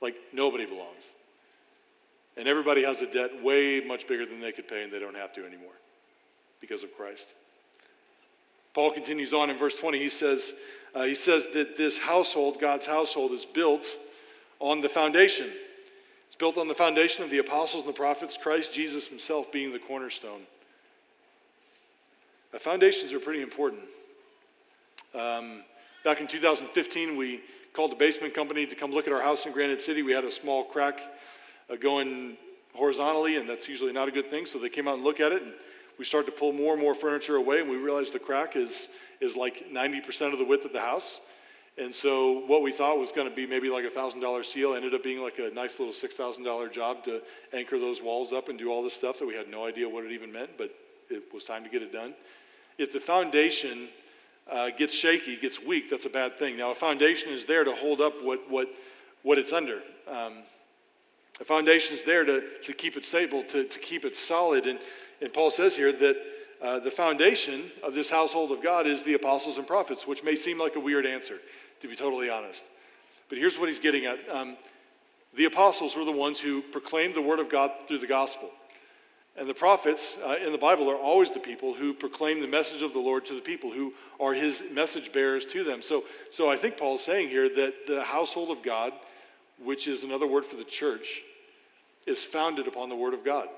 Like 0.00 0.16
nobody 0.32 0.66
belongs. 0.66 1.04
And 2.36 2.48
everybody 2.48 2.84
has 2.84 3.02
a 3.02 3.06
debt 3.06 3.42
way 3.42 3.80
much 3.80 4.06
bigger 4.06 4.24
than 4.24 4.40
they 4.40 4.52
could 4.52 4.68
pay, 4.68 4.82
and 4.82 4.92
they 4.92 4.98
don't 4.98 5.16
have 5.16 5.32
to 5.34 5.44
anymore 5.44 5.72
because 6.60 6.82
of 6.82 6.96
Christ. 6.96 7.34
Paul 8.72 8.92
continues 8.92 9.32
on 9.32 9.50
in 9.50 9.58
verse 9.58 9.76
20. 9.76 9.98
He 9.98 10.08
says, 10.08 10.54
uh, 10.94 11.02
he 11.02 11.14
says 11.14 11.48
that 11.54 11.76
this 11.76 11.98
household, 11.98 12.60
God's 12.60 12.86
household, 12.86 13.32
is 13.32 13.44
built 13.44 13.86
on 14.60 14.80
the 14.80 14.88
foundation. 14.88 15.50
It's 16.26 16.36
built 16.36 16.56
on 16.56 16.68
the 16.68 16.74
foundation 16.74 17.24
of 17.24 17.30
the 17.30 17.38
apostles 17.38 17.82
and 17.84 17.92
the 17.92 17.96
prophets, 17.96 18.38
Christ 18.40 18.72
Jesus 18.72 19.08
himself 19.08 19.50
being 19.50 19.72
the 19.72 19.78
cornerstone. 19.78 20.42
Foundations 22.58 23.12
are 23.12 23.20
pretty 23.20 23.42
important. 23.42 23.82
Um, 25.14 25.62
back 26.04 26.20
in 26.20 26.26
2015, 26.26 27.16
we 27.16 27.40
called 27.72 27.92
the 27.92 27.96
basement 27.96 28.34
company 28.34 28.66
to 28.66 28.74
come 28.74 28.90
look 28.90 29.06
at 29.06 29.12
our 29.12 29.22
house 29.22 29.46
in 29.46 29.52
Granite 29.52 29.80
City. 29.80 30.02
We 30.02 30.12
had 30.12 30.24
a 30.24 30.32
small 30.32 30.64
crack 30.64 31.00
uh, 31.70 31.76
going 31.76 32.36
horizontally, 32.74 33.36
and 33.36 33.48
that's 33.48 33.68
usually 33.68 33.92
not 33.92 34.08
a 34.08 34.10
good 34.10 34.30
thing. 34.30 34.46
So 34.46 34.58
they 34.58 34.68
came 34.68 34.88
out 34.88 34.94
and 34.94 35.04
looked 35.04 35.20
at 35.20 35.32
it, 35.32 35.42
and 35.42 35.52
we 35.98 36.04
started 36.04 36.30
to 36.30 36.36
pull 36.36 36.52
more 36.52 36.72
and 36.72 36.82
more 36.82 36.94
furniture 36.94 37.36
away, 37.36 37.60
and 37.60 37.70
we 37.70 37.76
realized 37.76 38.12
the 38.12 38.18
crack 38.18 38.56
is, 38.56 38.88
is 39.20 39.36
like 39.36 39.66
90% 39.72 40.32
of 40.32 40.38
the 40.38 40.44
width 40.44 40.64
of 40.64 40.72
the 40.72 40.80
house. 40.80 41.20
And 41.78 41.94
so 41.94 42.44
what 42.46 42.62
we 42.62 42.72
thought 42.72 42.98
was 42.98 43.12
going 43.12 43.28
to 43.28 43.34
be 43.34 43.46
maybe 43.46 43.70
like 43.70 43.84
a 43.84 43.90
$1,000 43.90 44.44
seal 44.44 44.74
ended 44.74 44.92
up 44.92 45.02
being 45.02 45.22
like 45.22 45.38
a 45.38 45.50
nice 45.54 45.78
little 45.78 45.94
$6,000 45.94 46.72
job 46.72 47.04
to 47.04 47.22
anchor 47.52 47.78
those 47.78 48.02
walls 48.02 48.32
up 48.32 48.48
and 48.48 48.58
do 48.58 48.70
all 48.70 48.82
this 48.82 48.94
stuff 48.94 49.18
that 49.18 49.26
we 49.26 49.34
had 49.34 49.48
no 49.48 49.64
idea 49.64 49.88
what 49.88 50.04
it 50.04 50.12
even 50.12 50.32
meant, 50.32 50.50
but 50.58 50.74
it 51.08 51.22
was 51.32 51.44
time 51.44 51.64
to 51.64 51.70
get 51.70 51.82
it 51.82 51.92
done. 51.92 52.14
If 52.76 52.92
the 52.92 53.00
foundation 53.00 53.88
uh, 54.50 54.70
gets 54.70 54.94
shaky, 54.94 55.36
gets 55.36 55.62
weak, 55.62 55.88
that's 55.88 56.06
a 56.06 56.10
bad 56.10 56.38
thing. 56.38 56.56
Now, 56.56 56.70
a 56.70 56.74
foundation 56.74 57.32
is 57.32 57.46
there 57.46 57.64
to 57.64 57.72
hold 57.72 58.00
up 58.00 58.22
what, 58.22 58.50
what, 58.50 58.68
what 59.22 59.38
it's 59.38 59.52
under. 59.52 59.80
Um, 60.08 60.34
the 61.38 61.44
foundation 61.44 61.94
is 61.94 62.02
there 62.02 62.24
to, 62.24 62.44
to 62.64 62.72
keep 62.72 62.96
it 62.96 63.04
stable, 63.04 63.42
to, 63.44 63.64
to 63.64 63.78
keep 63.78 64.04
it 64.04 64.14
solid. 64.14 64.66
And, 64.66 64.78
and 65.22 65.32
Paul 65.32 65.50
says 65.50 65.76
here 65.76 65.92
that 65.92 66.16
uh, 66.60 66.78
the 66.80 66.90
foundation 66.90 67.70
of 67.82 67.94
this 67.94 68.10
household 68.10 68.50
of 68.52 68.62
God 68.62 68.86
is 68.86 69.02
the 69.02 69.14
apostles 69.14 69.56
and 69.56 69.66
prophets, 69.66 70.06
which 70.06 70.22
may 70.22 70.34
seem 70.34 70.58
like 70.58 70.76
a 70.76 70.80
weird 70.80 71.06
answer, 71.06 71.38
to 71.80 71.88
be 71.88 71.96
totally 71.96 72.28
honest. 72.28 72.64
But 73.28 73.38
here's 73.38 73.58
what 73.58 73.68
he's 73.68 73.78
getting 73.78 74.04
at 74.04 74.18
um, 74.30 74.56
the 75.34 75.44
apostles 75.44 75.96
were 75.96 76.04
the 76.04 76.12
ones 76.12 76.40
who 76.40 76.60
proclaimed 76.60 77.14
the 77.14 77.22
word 77.22 77.38
of 77.38 77.48
God 77.48 77.70
through 77.86 78.00
the 78.00 78.06
gospel. 78.06 78.50
And 79.40 79.48
the 79.48 79.54
prophets 79.54 80.18
uh, 80.22 80.36
in 80.44 80.52
the 80.52 80.58
Bible 80.58 80.90
are 80.90 80.96
always 80.96 81.32
the 81.32 81.40
people 81.40 81.72
who 81.72 81.94
proclaim 81.94 82.42
the 82.42 82.46
message 82.46 82.82
of 82.82 82.92
the 82.92 82.98
Lord 82.98 83.24
to 83.24 83.34
the 83.34 83.40
people, 83.40 83.72
who 83.72 83.94
are 84.20 84.34
his 84.34 84.62
message 84.70 85.12
bearers 85.12 85.46
to 85.46 85.64
them. 85.64 85.80
So, 85.80 86.04
so 86.30 86.50
I 86.50 86.56
think 86.56 86.76
Paul's 86.76 87.02
saying 87.02 87.30
here 87.30 87.48
that 87.48 87.86
the 87.86 88.02
household 88.02 88.50
of 88.50 88.62
God, 88.62 88.92
which 89.64 89.88
is 89.88 90.04
another 90.04 90.26
word 90.26 90.44
for 90.44 90.56
the 90.56 90.64
church, 90.64 91.22
is 92.06 92.22
founded 92.22 92.68
upon 92.68 92.90
the 92.90 92.96
Word 92.96 93.14
of 93.14 93.24
God. 93.24 93.48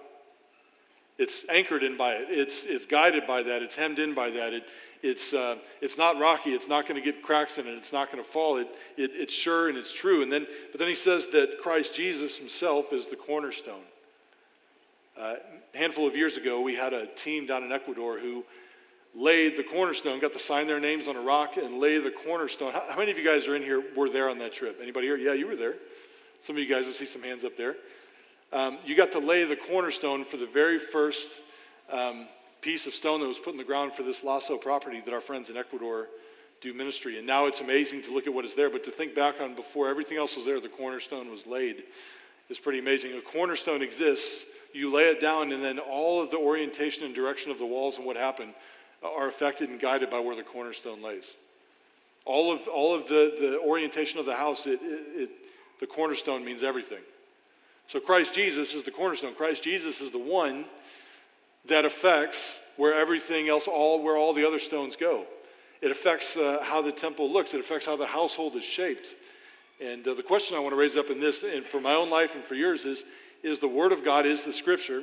It's 1.18 1.45
anchored 1.49 1.83
in 1.83 1.97
by 1.97 2.14
it. 2.14 2.29
It's, 2.31 2.64
it's 2.64 2.87
guided 2.87 3.27
by 3.27 3.42
that. 3.42 3.61
It's 3.61 3.75
hemmed 3.75 3.99
in 3.99 4.14
by 4.14 4.31
that. 4.31 4.53
It, 4.53 4.68
it's, 5.03 5.35
uh, 5.35 5.57
it's 5.81 5.99
not 5.99 6.16
rocky. 6.16 6.51
It's 6.51 6.68
not 6.68 6.87
going 6.87 7.03
to 7.03 7.05
get 7.05 7.25
cracks 7.25 7.59
in 7.59 7.66
it. 7.66 7.73
It's 7.73 7.92
not 7.92 8.12
going 8.12 8.23
to 8.23 8.29
fall. 8.29 8.57
It, 8.57 8.68
it, 8.97 9.11
it's 9.14 9.35
sure 9.35 9.68
and 9.68 9.77
it's 9.77 9.92
true. 9.92 10.23
And 10.23 10.31
then, 10.31 10.47
but 10.71 10.79
then 10.79 10.87
he 10.87 10.95
says 10.95 11.27
that 11.29 11.61
Christ 11.61 11.97
Jesus 11.97 12.37
himself 12.38 12.92
is 12.92 13.09
the 13.09 13.16
cornerstone. 13.16 13.83
Uh, 15.18 15.37
a 15.75 15.79
handful 15.79 16.07
of 16.07 16.16
years 16.16 16.37
ago, 16.37 16.61
we 16.61 16.75
had 16.75 16.92
a 16.92 17.07
team 17.07 17.46
down 17.46 17.62
in 17.62 17.72
Ecuador 17.72 18.18
who 18.18 18.44
laid 19.14 19.57
the 19.57 19.62
cornerstone, 19.62 20.20
got 20.20 20.33
to 20.33 20.38
sign 20.38 20.66
their 20.66 20.81
names 20.81 21.07
on 21.07 21.16
a 21.16 21.20
rock 21.20 21.57
and 21.57 21.79
lay 21.79 21.98
the 21.98 22.11
cornerstone. 22.11 22.72
How, 22.72 22.83
how 22.88 22.98
many 22.98 23.11
of 23.11 23.18
you 23.18 23.25
guys 23.25 23.46
are 23.46 23.55
in 23.55 23.62
here 23.62 23.83
were 23.94 24.09
there 24.09 24.31
on 24.31 24.38
that 24.38 24.53
trip? 24.53 24.79
Anybody 24.83 25.07
here? 25.07 25.16
Yeah, 25.16 25.35
you 25.35 25.46
were 25.46 25.57
there. 25.57 25.75
Some 26.40 26.57
of 26.57 26.62
you 26.62 26.68
guys, 26.68 26.87
I 26.88 26.90
see 26.92 27.07
some 27.07 27.22
hands 27.22 27.44
up 27.44 27.57
there 27.57 27.77
um, 28.53 28.79
you 28.85 28.94
got 28.94 29.12
to 29.12 29.18
lay 29.18 29.44
the 29.44 29.57
cornerstone 29.57 30.25
for 30.25 30.37
the 30.37 30.46
very 30.46 30.79
first 30.79 31.40
um, 31.90 32.27
piece 32.61 32.87
of 32.87 32.94
stone 32.94 33.20
that 33.20 33.27
was 33.27 33.38
put 33.38 33.53
in 33.53 33.57
the 33.57 33.64
ground 33.64 33.92
for 33.92 34.03
this 34.03 34.22
Lasso 34.22 34.59
property 34.59 35.01
that 35.01 35.14
our 35.14 35.20
friends 35.20 35.48
in 35.51 35.57
Ecuador 35.57 36.09
do 36.61 36.75
ministry. 36.75 37.18
And 37.18 37.27
now 37.27 37.46
it's 37.46 37.61
amazing 37.61 38.03
to 38.03 38.12
look 38.12 38.27
at 38.27 38.35
what 38.35 38.44
is 38.44 38.55
there, 38.55 38.70
but 38.70 38.85
to 38.85 38.90
think 38.90 39.14
back 39.14 39.40
on 39.40 39.55
before 39.55 39.88
everything 39.88 40.18
else 40.18 40.37
was 40.37 40.44
there, 40.44 40.61
the 40.61 40.68
cornerstone 40.68 41.31
was 41.31 41.46
laid 41.46 41.85
is 42.51 42.59
pretty 42.59 42.79
amazing. 42.79 43.14
A 43.14 43.20
cornerstone 43.20 43.81
exists, 43.81 44.44
you 44.73 44.91
lay 44.91 45.11
it 45.11 45.21
down, 45.21 45.53
and 45.53 45.63
then 45.63 45.79
all 45.79 46.23
of 46.23 46.31
the 46.31 46.39
orientation 46.39 47.05
and 47.05 47.15
direction 47.15 47.51
of 47.51 47.59
the 47.59 47.67
walls 47.67 47.97
and 47.97 48.07
what 48.07 48.17
happened 48.17 48.55
are 49.03 49.27
affected 49.27 49.69
and 49.69 49.81
guided 49.81 50.11
by 50.11 50.21
where 50.21 50.37
the 50.37 50.43
cornerstone 50.43 51.03
lays. 51.03 51.37
All 52.25 52.53
of, 52.53 52.69
all 52.69 52.95
of 52.95 53.09
the, 53.09 53.35
the 53.39 53.61
orientation 53.61 54.21
of 54.21 54.27
the 54.27 54.37
house, 54.37 54.67
it, 54.67 54.81
it, 54.83 55.07
it 55.15 55.31
the 55.81 55.87
cornerstone 55.87 56.45
means 56.45 56.63
everything. 56.63 57.03
So 57.89 57.99
Christ 57.99 58.33
Jesus 58.33 58.75
is 58.75 58.85
the 58.85 58.93
cornerstone. 58.93 59.35
Christ 59.35 59.63
Jesus 59.65 60.01
is 60.01 60.13
the 60.13 60.19
one 60.19 60.65
that 61.67 61.85
affects 61.85 62.61
where 62.77 62.95
everything 62.95 63.49
else, 63.49 63.67
all 63.67 64.03
where 64.03 64.17
all 64.17 64.33
the 64.33 64.47
other 64.47 64.61
stones 64.61 64.97
go. 64.97 65.27
It 65.81 65.91
affects 65.91 66.37
uh, 66.37 66.63
how 66.63 66.81
the 66.81 66.93
temple 66.93 67.31
looks. 67.31 67.55
It 67.55 67.61
affects 67.61 67.87
how 67.87 67.97
the 67.97 68.07
household 68.07 68.55
is 68.55 68.63
shaped. 68.63 69.17
And 69.81 70.07
uh, 70.07 70.15
the 70.15 70.23
question 70.23 70.57
I 70.57 70.61
want 70.61 70.73
to 70.73 70.77
raise 70.77 70.97
up 70.97 71.11
in 71.11 71.19
this, 71.19 71.43
and 71.43 71.67
for 71.67 71.81
my 71.81 71.95
own 71.95 72.09
life 72.09 72.37
and 72.37 72.45
for 72.45 72.55
yours, 72.55 72.85
is: 72.85 73.05
Is 73.42 73.59
the 73.59 73.68
Word 73.68 73.92
of 73.92 74.05
God, 74.05 74.26
is 74.26 74.42
the 74.44 74.52
Scripture, 74.52 75.02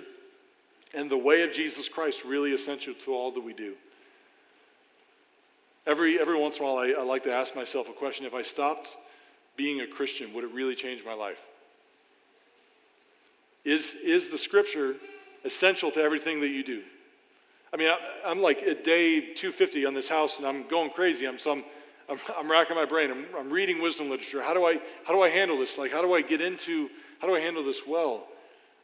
and 0.94 1.10
the 1.10 1.18
way 1.18 1.44
of 1.44 1.52
Jesus 1.52 1.90
Christ 1.90 2.24
really 2.24 2.54
essential 2.54 2.94
to 3.06 3.14
all 3.14 3.32
that 3.32 3.42
we 3.42 3.54
do? 3.54 3.76
Every 5.86 6.20
every 6.20 6.38
once 6.38 6.58
in 6.58 6.64
a 6.64 6.68
while, 6.68 6.78
I, 6.78 6.92
I 7.00 7.04
like 7.04 7.24
to 7.24 7.34
ask 7.34 7.56
myself 7.56 7.90
a 7.90 7.94
question: 7.94 8.26
If 8.26 8.34
I 8.34 8.42
stopped 8.42 8.96
being 9.56 9.82
a 9.82 9.88
Christian, 9.88 10.34
would 10.34 10.44
it 10.44 10.52
really 10.54 10.76
change 10.76 11.04
my 11.04 11.14
life? 11.14 11.46
Is, 13.66 13.96
is 14.04 14.30
the 14.30 14.38
scripture 14.38 14.96
essential 15.44 15.92
to 15.92 16.02
everything 16.02 16.40
that 16.42 16.50
you 16.50 16.64
do? 16.64 16.82
I 17.74 17.78
mean, 17.78 17.90
I, 17.90 18.32
am 18.32 18.42
like 18.42 18.64
at 18.64 18.84
day 18.84 19.20
250 19.20 19.86
on 19.86 19.94
this 19.94 20.10
house 20.10 20.40
and 20.40 20.48
I'm 20.48 20.68
going 20.68 20.90
crazy. 20.90 21.28
I'm, 21.28 21.38
so 21.38 21.52
I'm, 21.52 21.64
I'm, 22.10 22.18
I'm 22.38 22.50
racking 22.50 22.76
my 22.76 22.86
brain. 22.86 23.12
I'm, 23.12 23.26
I'm 23.38 23.50
reading 23.50 23.82
wisdom 23.82 24.10
literature. 24.10 24.42
How 24.42 24.54
do, 24.54 24.66
I, 24.66 24.80
how 25.06 25.14
do 25.14 25.22
I 25.22 25.30
handle 25.30 25.60
this? 25.60 25.78
Like, 25.78 25.92
how 25.92 26.02
do 26.02 26.14
I 26.14 26.22
get 26.22 26.42
into, 26.42 26.90
how 27.20 27.28
do 27.28 27.36
I 27.36 27.40
handle 27.40 27.64
this 27.64 27.86
well? 27.86 28.28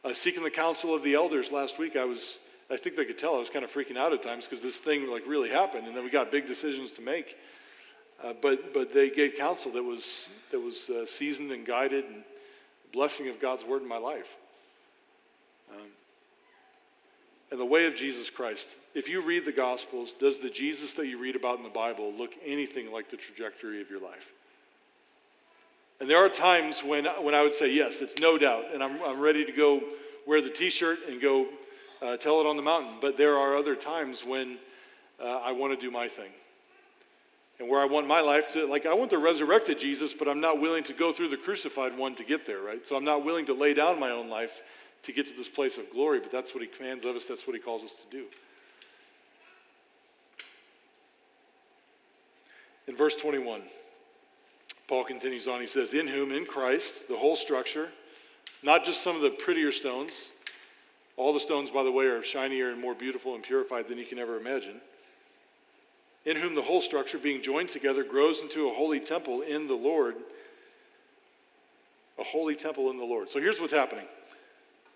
Uh, 0.04 0.12
seeking 0.12 0.44
the 0.44 0.50
counsel 0.50 0.94
of 0.94 1.02
the 1.02 1.14
elders 1.14 1.50
last 1.50 1.78
week, 1.78 1.96
I 1.96 2.04
was, 2.04 2.38
I 2.70 2.76
think 2.76 2.96
they 2.96 3.04
could 3.04 3.18
tell 3.18 3.34
I 3.34 3.38
was 3.38 3.50
kind 3.50 3.64
of 3.64 3.72
freaking 3.72 3.96
out 3.96 4.12
at 4.12 4.22
times 4.22 4.44
because 4.44 4.62
this 4.62 4.78
thing 4.78 5.10
like 5.10 5.26
really 5.26 5.48
happened 5.48 5.86
and 5.86 5.96
then 5.96 6.04
we 6.04 6.10
got 6.10 6.30
big 6.30 6.46
decisions 6.46 6.92
to 6.92 7.02
make. 7.02 7.36
Uh, 8.22 8.32
but, 8.40 8.72
but 8.72 8.94
they 8.94 9.10
gave 9.10 9.34
counsel 9.36 9.72
that 9.72 9.82
was, 9.82 10.28
that 10.50 10.60
was 10.60 10.88
uh, 10.88 11.04
seasoned 11.04 11.50
and 11.50 11.66
guided 11.66 12.04
and 12.04 12.24
blessing 12.92 13.28
of 13.28 13.40
God's 13.40 13.64
word 13.64 13.82
in 13.82 13.88
my 13.88 13.98
life. 13.98 14.36
Um, 15.74 15.88
and 17.50 17.60
the 17.60 17.66
way 17.66 17.86
of 17.86 17.94
Jesus 17.94 18.30
Christ. 18.30 18.68
If 18.94 19.08
you 19.08 19.22
read 19.22 19.44
the 19.44 19.52
Gospels, 19.52 20.12
does 20.12 20.38
the 20.38 20.50
Jesus 20.50 20.94
that 20.94 21.06
you 21.06 21.18
read 21.18 21.36
about 21.36 21.58
in 21.58 21.64
the 21.64 21.68
Bible 21.68 22.12
look 22.12 22.32
anything 22.44 22.92
like 22.92 23.10
the 23.10 23.16
trajectory 23.16 23.80
of 23.80 23.90
your 23.90 24.00
life? 24.00 24.32
And 26.00 26.10
there 26.10 26.18
are 26.18 26.28
times 26.28 26.82
when, 26.84 27.06
when 27.22 27.34
I 27.34 27.42
would 27.42 27.54
say, 27.54 27.72
yes, 27.72 28.00
it's 28.00 28.20
no 28.20 28.36
doubt, 28.36 28.66
and 28.72 28.82
I'm, 28.82 29.02
I'm 29.02 29.20
ready 29.20 29.44
to 29.44 29.52
go 29.52 29.82
wear 30.26 30.42
the 30.42 30.50
t 30.50 30.68
shirt 30.70 30.98
and 31.08 31.20
go 31.20 31.46
uh, 32.02 32.16
tell 32.16 32.40
it 32.40 32.46
on 32.46 32.56
the 32.56 32.62
mountain. 32.62 32.96
But 33.00 33.16
there 33.16 33.36
are 33.36 33.56
other 33.56 33.74
times 33.74 34.24
when 34.24 34.58
uh, 35.22 35.40
I 35.42 35.52
want 35.52 35.78
to 35.78 35.80
do 35.80 35.90
my 35.90 36.08
thing. 36.08 36.30
And 37.58 37.70
where 37.70 37.80
I 37.80 37.86
want 37.86 38.06
my 38.06 38.20
life 38.20 38.52
to, 38.52 38.66
like, 38.66 38.84
I 38.84 38.92
want 38.92 39.08
the 39.08 39.18
resurrected 39.18 39.78
Jesus, 39.78 40.12
but 40.12 40.28
I'm 40.28 40.40
not 40.40 40.60
willing 40.60 40.84
to 40.84 40.92
go 40.92 41.10
through 41.10 41.28
the 41.28 41.38
crucified 41.38 41.96
one 41.96 42.14
to 42.16 42.24
get 42.24 42.44
there, 42.44 42.60
right? 42.60 42.86
So 42.86 42.96
I'm 42.96 43.04
not 43.04 43.24
willing 43.24 43.46
to 43.46 43.54
lay 43.54 43.72
down 43.72 43.98
my 43.98 44.10
own 44.10 44.28
life 44.28 44.60
to 45.04 45.12
get 45.12 45.26
to 45.28 45.34
this 45.34 45.48
place 45.48 45.78
of 45.78 45.90
glory, 45.90 46.20
but 46.20 46.30
that's 46.30 46.52
what 46.52 46.62
he 46.62 46.68
commands 46.68 47.06
of 47.06 47.16
us, 47.16 47.24
that's 47.24 47.46
what 47.46 47.56
he 47.56 47.62
calls 47.62 47.82
us 47.82 47.92
to 47.92 48.16
do. 48.16 48.26
In 52.86 52.94
verse 52.94 53.16
21, 53.16 53.62
Paul 54.88 55.04
continues 55.04 55.48
on. 55.48 55.60
He 55.60 55.66
says, 55.66 55.94
In 55.94 56.06
whom, 56.06 56.32
in 56.32 56.44
Christ, 56.44 57.08
the 57.08 57.16
whole 57.16 57.36
structure, 57.36 57.88
not 58.62 58.84
just 58.84 59.02
some 59.02 59.16
of 59.16 59.22
the 59.22 59.30
prettier 59.30 59.72
stones, 59.72 60.30
all 61.16 61.32
the 61.32 61.40
stones, 61.40 61.70
by 61.70 61.82
the 61.82 61.90
way, 61.90 62.06
are 62.06 62.22
shinier 62.22 62.70
and 62.70 62.80
more 62.80 62.94
beautiful 62.94 63.34
and 63.34 63.42
purified 63.42 63.88
than 63.88 63.98
you 63.98 64.04
can 64.04 64.18
ever 64.18 64.38
imagine. 64.38 64.80
In 66.24 66.36
whom 66.36 66.54
the 66.54 66.62
whole 66.62 66.82
structure, 66.82 67.18
being 67.18 67.42
joined 67.42 67.68
together, 67.68 68.04
grows 68.04 68.40
into 68.40 68.68
a 68.68 68.74
holy 68.74 69.00
temple 69.00 69.42
in 69.42 69.66
the 69.66 69.74
Lord. 69.74 70.16
A 72.18 72.24
holy 72.24 72.56
temple 72.56 72.90
in 72.90 72.98
the 72.98 73.04
Lord. 73.04 73.30
So 73.30 73.40
here's 73.40 73.60
what's 73.60 73.72
happening 73.72 74.06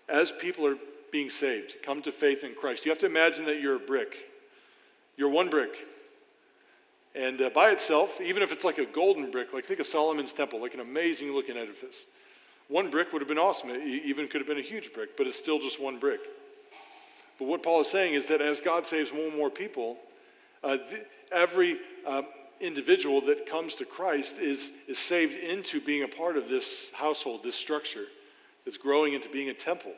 as 0.09 0.31
people 0.31 0.67
are 0.67 0.75
being 1.11 1.29
saved, 1.29 1.75
come 1.83 2.01
to 2.03 2.11
faith 2.11 2.43
in 2.43 2.53
Christ, 2.53 2.85
you 2.85 2.91
have 2.91 2.99
to 2.99 3.05
imagine 3.05 3.45
that 3.45 3.61
you're 3.61 3.75
a 3.75 3.79
brick. 3.79 4.15
You're 5.17 5.29
one 5.29 5.49
brick. 5.49 5.87
And 7.13 7.41
uh, 7.41 7.49
by 7.49 7.71
itself, 7.71 8.21
even 8.21 8.41
if 8.41 8.51
it's 8.51 8.63
like 8.63 8.77
a 8.77 8.85
golden 8.85 9.31
brick, 9.31 9.53
like 9.53 9.65
think 9.65 9.79
of 9.79 9.85
Solomon's 9.85 10.33
temple, 10.33 10.61
like 10.61 10.73
an 10.73 10.79
amazing 10.79 11.33
looking 11.33 11.57
edifice. 11.57 12.05
One 12.69 12.89
brick 12.89 13.11
would 13.11 13.21
have 13.21 13.27
been 13.27 13.37
awesome. 13.37 13.69
It 13.69 13.83
even 13.83 14.29
could 14.29 14.39
have 14.39 14.47
been 14.47 14.57
a 14.57 14.61
huge 14.61 14.93
brick, 14.93 15.17
but 15.17 15.27
it's 15.27 15.37
still 15.37 15.59
just 15.59 15.81
one 15.81 15.99
brick. 15.99 16.21
But 17.37 17.47
what 17.47 17.63
Paul 17.63 17.81
is 17.81 17.87
saying 17.87 18.13
is 18.13 18.27
that 18.27 18.39
as 18.39 18.61
God 18.61 18.85
saves 18.85 19.11
more 19.11 19.27
and 19.27 19.35
more 19.35 19.49
people, 19.49 19.97
uh, 20.63 20.77
every 21.31 21.79
uh, 22.05 22.21
individual 22.61 23.19
that 23.21 23.45
comes 23.45 23.75
to 23.75 23.85
Christ 23.85 24.37
is, 24.37 24.71
is 24.87 24.99
saved 24.99 25.33
into 25.43 25.81
being 25.81 26.03
a 26.03 26.07
part 26.07 26.37
of 26.37 26.47
this 26.47 26.91
household, 26.93 27.43
this 27.43 27.55
structure 27.55 28.05
that's 28.63 28.77
growing 28.77 29.13
into 29.13 29.27
being 29.27 29.49
a 29.49 29.53
temple. 29.53 29.93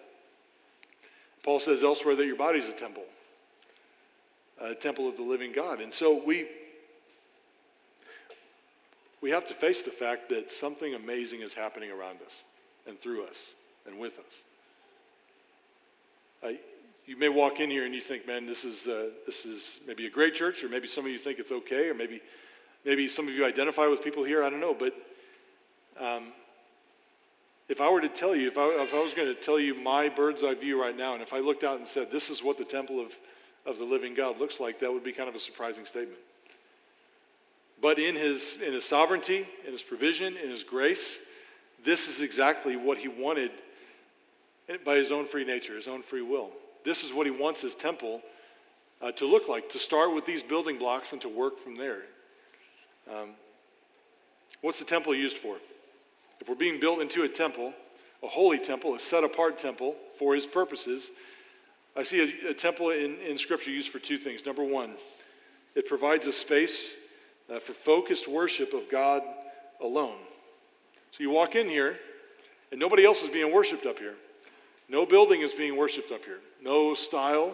Paul 1.43 1.59
says 1.59 1.83
elsewhere 1.83 2.15
that 2.15 2.25
your 2.25 2.37
body 2.37 2.59
is 2.59 2.69
a 2.69 2.73
temple, 2.73 3.03
a 4.59 4.73
temple 4.73 5.07
of 5.09 5.17
the 5.17 5.23
living 5.23 5.51
God. 5.51 5.81
And 5.81 5.93
so 5.93 6.23
we, 6.25 6.47
we 9.23 9.29
have 9.29 9.47
to 9.47 9.53
face 9.53 9.81
the 9.81 9.89
fact 9.89 10.27
that 10.27 10.51
something 10.51 10.95
amazing 10.95 11.39
is 11.39 11.53
happening 11.53 11.89
around 11.89 12.21
us 12.25 12.43
and 12.85 12.99
through 12.99 13.23
us 13.23 13.55
and 13.87 13.97
with 13.97 14.19
us. 14.19 14.43
Uh, 16.43 16.57
you 17.05 17.17
may 17.17 17.29
walk 17.29 17.61
in 17.61 17.69
here 17.69 17.85
and 17.85 17.95
you 17.95 18.01
think, 18.01 18.27
man, 18.27 18.45
this 18.45 18.65
is, 18.65 18.85
uh, 18.85 19.11
this 19.25 19.45
is 19.45 19.79
maybe 19.87 20.07
a 20.07 20.09
great 20.09 20.35
church, 20.35 20.61
or 20.61 20.67
maybe 20.67 20.89
some 20.89 21.05
of 21.05 21.11
you 21.11 21.17
think 21.17 21.39
it's 21.39 21.53
okay, 21.53 21.87
or 21.87 21.93
maybe, 21.93 22.21
maybe 22.83 23.07
some 23.07 23.25
of 23.29 23.33
you 23.33 23.45
identify 23.45 23.87
with 23.87 24.03
people 24.03 24.25
here, 24.25 24.43
I 24.43 24.49
don't 24.49 24.59
know. 24.59 24.73
But 24.73 24.93
um, 25.97 26.33
if 27.69 27.79
I 27.79 27.89
were 27.89 28.01
to 28.01 28.09
tell 28.09 28.35
you, 28.35 28.49
if 28.49 28.57
I, 28.57 28.65
if 28.83 28.93
I 28.93 29.01
was 29.01 29.13
going 29.13 29.33
to 29.33 29.39
tell 29.41 29.57
you 29.57 29.73
my 29.73 30.09
bird's 30.09 30.43
eye 30.43 30.53
view 30.53 30.81
right 30.81 30.97
now, 30.97 31.13
and 31.13 31.23
if 31.23 31.31
I 31.31 31.39
looked 31.39 31.63
out 31.63 31.77
and 31.77 31.87
said, 31.87 32.11
this 32.11 32.29
is 32.29 32.43
what 32.43 32.57
the 32.57 32.65
temple 32.65 32.99
of, 32.99 33.13
of 33.65 33.77
the 33.77 33.85
living 33.85 34.15
God 34.15 34.37
looks 34.37 34.59
like, 34.59 34.79
that 34.79 34.91
would 34.91 35.03
be 35.03 35.13
kind 35.13 35.29
of 35.29 35.35
a 35.35 35.39
surprising 35.39 35.85
statement. 35.85 36.19
But 37.83 37.99
in 37.99 38.15
his, 38.15 38.61
in 38.65 38.71
his 38.71 38.85
sovereignty, 38.85 39.45
in 39.67 39.73
his 39.73 39.81
provision, 39.81 40.37
in 40.37 40.49
his 40.49 40.63
grace, 40.63 41.19
this 41.83 42.07
is 42.07 42.21
exactly 42.21 42.77
what 42.77 42.97
he 42.97 43.09
wanted 43.09 43.51
by 44.85 44.95
his 44.95 45.11
own 45.11 45.25
free 45.25 45.43
nature, 45.43 45.75
his 45.75 45.89
own 45.89 46.01
free 46.01 46.21
will. 46.21 46.51
This 46.85 47.03
is 47.03 47.11
what 47.11 47.25
he 47.25 47.31
wants 47.31 47.59
his 47.59 47.75
temple 47.75 48.21
uh, 49.01 49.11
to 49.11 49.25
look 49.25 49.49
like, 49.49 49.67
to 49.71 49.79
start 49.79 50.15
with 50.15 50.25
these 50.25 50.41
building 50.41 50.77
blocks 50.77 51.11
and 51.11 51.21
to 51.23 51.27
work 51.27 51.59
from 51.59 51.75
there. 51.75 52.03
Um, 53.13 53.31
what's 54.61 54.79
the 54.79 54.85
temple 54.85 55.13
used 55.13 55.35
for? 55.35 55.57
If 56.39 56.47
we're 56.47 56.55
being 56.55 56.79
built 56.79 57.01
into 57.01 57.23
a 57.23 57.27
temple, 57.27 57.73
a 58.23 58.27
holy 58.27 58.59
temple, 58.59 58.95
a 58.95 58.99
set 58.99 59.25
apart 59.25 59.57
temple 59.57 59.97
for 60.17 60.35
his 60.35 60.45
purposes, 60.45 61.11
I 61.97 62.03
see 62.03 62.39
a, 62.45 62.51
a 62.51 62.53
temple 62.53 62.91
in, 62.91 63.17
in 63.17 63.37
Scripture 63.37 63.71
used 63.71 63.89
for 63.89 63.99
two 63.99 64.17
things. 64.17 64.45
Number 64.45 64.63
one, 64.63 64.93
it 65.75 65.85
provides 65.85 66.27
a 66.27 66.31
space 66.31 66.95
uh, 67.53 67.59
for 67.59 67.73
focused 67.73 68.27
worship 68.27 68.73
of 68.73 68.89
God 68.89 69.21
alone. 69.81 70.17
So 71.11 71.21
you 71.21 71.29
walk 71.29 71.55
in 71.55 71.69
here, 71.69 71.97
and 72.71 72.79
nobody 72.79 73.05
else 73.05 73.21
is 73.21 73.29
being 73.29 73.53
worshiped 73.53 73.85
up 73.85 73.99
here. 73.99 74.15
No 74.89 75.05
building 75.05 75.41
is 75.41 75.53
being 75.53 75.77
worshiped 75.77 76.11
up 76.11 76.25
here. 76.25 76.39
No 76.61 76.93
style. 76.93 77.53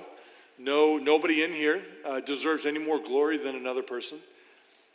No, 0.58 0.98
nobody 0.98 1.44
in 1.44 1.54
here 1.54 1.82
uh, 2.06 2.20
deserves 2.20 2.66
any 2.66 2.80
more 2.80 3.00
glory 3.00 3.38
than 3.38 3.56
another 3.56 3.82
person, 3.82 4.20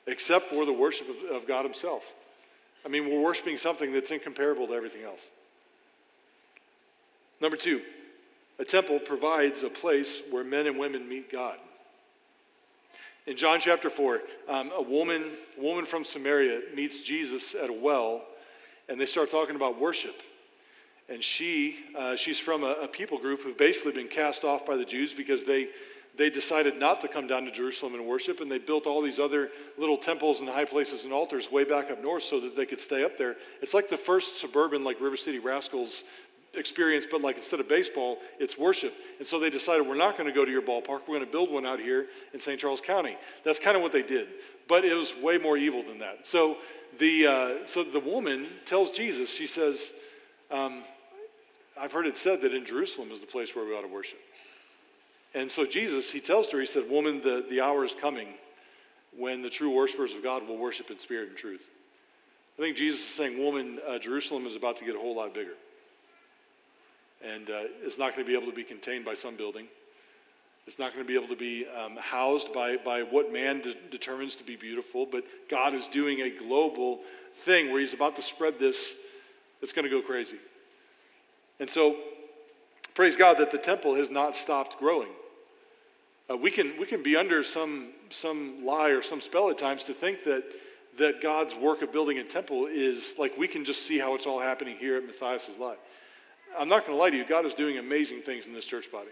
except 0.07 0.47
for 0.47 0.67
the 0.67 0.73
worship 0.73 1.09
of, 1.09 1.37
of 1.37 1.49
God 1.49 1.65
Himself. 1.65 2.13
I 2.85 2.89
mean, 2.89 3.11
we're 3.11 3.23
worshiping 3.23 3.57
something 3.57 3.93
that's 3.93 4.11
incomparable 4.11 4.67
to 4.67 4.75
everything 4.75 5.05
else. 5.05 5.31
Number 7.41 7.57
two, 7.57 7.81
a 8.59 8.65
temple 8.65 8.99
provides 8.99 9.63
a 9.63 9.71
place 9.71 10.23
where 10.31 10.45
men 10.45 10.67
and 10.67 10.79
women 10.79 11.09
meet 11.09 11.33
God. 11.33 11.57
In 13.27 13.39
John 13.39 13.59
chapter 13.59 13.89
4, 13.89 14.21
um, 14.49 14.71
a 14.77 14.83
woman, 14.83 15.31
woman 15.57 15.87
from 15.87 16.05
Samaria 16.05 16.61
meets 16.75 17.01
Jesus 17.01 17.55
at 17.55 17.71
a 17.71 17.73
well, 17.73 18.23
and 18.87 19.01
they 19.01 19.07
start 19.07 19.31
talking 19.31 19.57
about 19.57 19.81
worship. 19.81 20.21
And 21.09 21.25
she, 21.25 21.79
uh, 21.97 22.17
she's 22.17 22.39
from 22.39 22.65
a, 22.65 22.73
a, 22.83 22.89
people 22.89 23.19
group 23.19 23.43
who've 23.43 23.57
basically 23.57 23.93
been 23.93 24.09
cast 24.09 24.45
off 24.45 24.67
by 24.67 24.77
the 24.77 24.85
Jews 24.85 25.15
because 25.15 25.45
they, 25.45 25.69
they 26.19 26.29
decided 26.29 26.79
not 26.79 27.01
to 27.01 27.09
come 27.09 27.27
down 27.27 27.47
to 27.47 27.51
Jerusalem 27.51 27.95
and 27.95 28.05
worship, 28.05 28.41
and 28.41 28.53
they 28.53 28.59
built 28.59 28.87
all 28.87 29.01
these 29.01 29.19
other 29.19 29.49
little 29.79 29.97
temples 29.97 30.41
and 30.41 30.49
high 30.49 30.67
places 30.67 31.05
and 31.05 31.13
altars 31.13 31.51
way 31.51 31.65
back 31.65 31.91
up 31.91 32.03
north 32.03 32.25
so 32.25 32.41
that 32.41 32.57
they 32.57 32.67
could 32.67 32.81
stay 32.81 33.05
up 33.05 33.17
there. 33.17 33.37
It's 33.63 33.73
like 33.73 33.89
the 33.89 33.97
first 33.97 34.39
suburban, 34.39 34.85
like 34.85 35.01
River 35.01 35.17
City 35.17 35.39
Rascals 35.39 36.05
experience, 36.57 37.07
but 37.11 37.21
like 37.21 37.37
instead 37.37 37.61
of 37.61 37.69
baseball, 37.69 38.19
it's 38.39 38.59
worship. 38.59 38.95
And 39.19 39.27
so 39.27 39.39
they 39.39 39.51
decided 39.51 39.87
we're 39.87 39.95
not 39.95 40.17
going 40.17 40.29
to 40.29 40.35
go 40.35 40.45
to 40.45 40.51
your 40.51 40.63
ballpark. 40.63 41.01
We're 41.01 41.19
going 41.19 41.27
to 41.27 41.33
build 41.33 41.51
one 41.51 41.67
out 41.67 41.81
here 41.81 42.07
in 42.33 42.41
St. 42.41 42.59
Charles 42.61 42.81
County. 42.81 43.17
That's 43.45 43.59
kind 43.59 43.77
of 43.77 43.83
what 43.83 43.93
they 43.93 44.03
did, 44.03 44.29
but 44.69 44.85
it 44.85 44.95
was 44.95 45.15
way 45.17 45.39
more 45.39 45.57
evil 45.57 45.83
than 45.83 45.99
that. 45.99 46.27
So 46.27 46.57
the 46.99 47.27
uh, 47.27 47.67
so 47.67 47.85
the 47.85 48.01
woman 48.01 48.47
tells 48.67 48.91
Jesus, 48.91 49.33
she 49.33 49.47
says. 49.47 49.93
Um, 50.51 50.83
I've 51.81 51.93
heard 51.93 52.07
it 52.07 52.17
said 52.17 52.43
that 52.43 52.55
in 52.55 52.65
Jerusalem 52.65 53.11
is 53.11 53.21
the 53.21 53.27
place 53.27 53.55
where 53.57 53.65
we 53.65 53.73
ought 53.73 53.83
to 53.83 53.89
worship. 53.89 54.21
And 55.35 55.51
so 55.51 55.67
Jesus, 55.67 56.13
he 56.13 56.21
tells 56.21 56.51
her, 56.51 56.61
he 56.61 56.67
said, 56.67 56.89
Woman, 56.89 57.21
the, 57.21 57.45
the 57.49 57.61
hour 57.61 57.85
is 57.85 57.95
coming 57.95 58.29
when 59.17 59.43
the 59.43 59.51
true 59.51 59.71
worshipers 59.71 60.13
of 60.15 60.23
God 60.23 60.47
will 60.47 60.57
worship 60.57 60.91
in 60.91 60.99
spirit 60.99 61.29
and 61.29 61.37
truth. 61.37 61.69
I 62.57 62.63
think 62.63 62.77
Jesus 62.77 63.01
is 63.01 63.07
saying, 63.07 63.43
Woman, 63.43 63.81
uh, 63.87 63.99
Jerusalem 63.99 64.47
is 64.47 64.55
about 64.55 64.77
to 64.77 64.85
get 64.85 64.95
a 64.95 64.99
whole 64.99 65.17
lot 65.17 65.35
bigger. 65.35 65.55
And 67.25 67.49
uh, 67.49 67.63
it's 67.83 67.99
not 67.99 68.15
going 68.15 68.25
to 68.25 68.29
be 68.29 68.37
able 68.37 68.51
to 68.51 68.57
be 68.57 68.65
contained 68.65 69.05
by 69.05 69.15
some 69.15 69.37
building. 69.37 69.67
It's 70.67 70.79
not 70.79 70.95
going 70.95 71.05
to 71.05 71.09
be 71.09 71.15
able 71.15 71.29
to 71.29 71.37
be 71.37 71.67
um, 71.69 71.97
housed 71.99 72.53
by, 72.53 72.77
by 72.77 73.03
what 73.03 73.33
man 73.33 73.61
de- 73.61 73.75
determines 73.91 74.37
to 74.37 74.45
be 74.45 74.57
beautiful, 74.57 75.07
but 75.07 75.25
God 75.49 75.75
is 75.75 75.89
doing 75.89 76.21
a 76.21 76.31
global 76.31 77.01
thing 77.33 77.71
where 77.71 77.81
He's 77.81 77.93
about 77.93 78.17
to 78.17 78.23
spread 78.23 78.59
this. 78.59 78.95
It's 79.61 79.73
going 79.73 79.85
to 79.85 79.91
go 79.91 80.01
crazy. 80.01 80.39
And 81.61 81.69
so, 81.69 81.97
praise 82.95 83.17
God 83.17 83.39
that 83.39 83.51
the 83.51 83.59
temple 83.59 83.95
has 83.95 84.11
not 84.11 84.35
stopped 84.35 84.79
growing. 84.79 85.11
Uh, 86.31 86.37
we, 86.39 86.51
can, 86.51 86.73
we 86.81 86.87
can 86.87 87.03
be 87.03 87.17
under 87.17 87.43
some, 87.43 87.91
some 88.09 88.65
lie 88.65 88.89
or 88.89 89.03
some 89.03 89.21
spell 89.21 89.51
at 89.51 89.59
times 89.59 89.85
to 89.85 89.93
think 89.93 90.25
that, 90.25 90.45
that 90.97 91.21
God's 91.21 91.55
work 91.55 91.83
of 91.83 91.93
building 91.93 92.19
a 92.19 92.25
temple 92.25 92.67
is 92.67 93.17
like 93.19 93.37
we 93.37 93.47
can 93.47 93.67
just 93.67 93.87
see 93.87 93.99
how 93.99 94.15
it's 94.15 94.27
all 94.27 94.41
happening 94.41 94.77
here 94.79 94.97
at 94.97 95.05
Matthias' 95.05 95.59
life. 95.59 95.79
I'm 96.59 96.69
not 96.69 96.87
going 96.87 96.97
to 96.97 97.03
lie 97.03 97.11
to 97.11 97.17
you, 97.17 97.25
God 97.25 97.47
is 97.47 97.55
doing 97.55 97.79
amazing 97.79 98.23
things 98.23 98.47
in 98.47 98.53
this 98.53 98.67
church 98.67 98.91
body. 98.91 99.11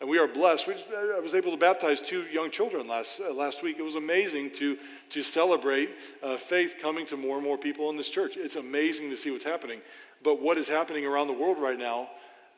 And 0.00 0.08
we 0.08 0.18
are 0.18 0.28
blessed. 0.28 0.68
We 0.68 0.74
just, 0.74 0.86
I 0.90 1.18
was 1.18 1.34
able 1.34 1.50
to 1.50 1.56
baptize 1.56 2.00
two 2.00 2.22
young 2.26 2.52
children 2.52 2.86
last, 2.86 3.20
uh, 3.20 3.32
last 3.32 3.64
week. 3.64 3.78
It 3.78 3.82
was 3.82 3.96
amazing 3.96 4.52
to, 4.52 4.78
to 5.10 5.24
celebrate 5.24 5.90
uh, 6.22 6.36
faith 6.36 6.76
coming 6.80 7.04
to 7.06 7.16
more 7.16 7.36
and 7.36 7.44
more 7.44 7.58
people 7.58 7.90
in 7.90 7.96
this 7.96 8.08
church. 8.08 8.36
It's 8.36 8.54
amazing 8.54 9.10
to 9.10 9.16
see 9.16 9.32
what's 9.32 9.44
happening. 9.44 9.80
But 10.22 10.40
what 10.40 10.56
is 10.56 10.68
happening 10.68 11.04
around 11.04 11.26
the 11.26 11.32
world 11.32 11.58
right 11.58 11.78
now 11.78 12.10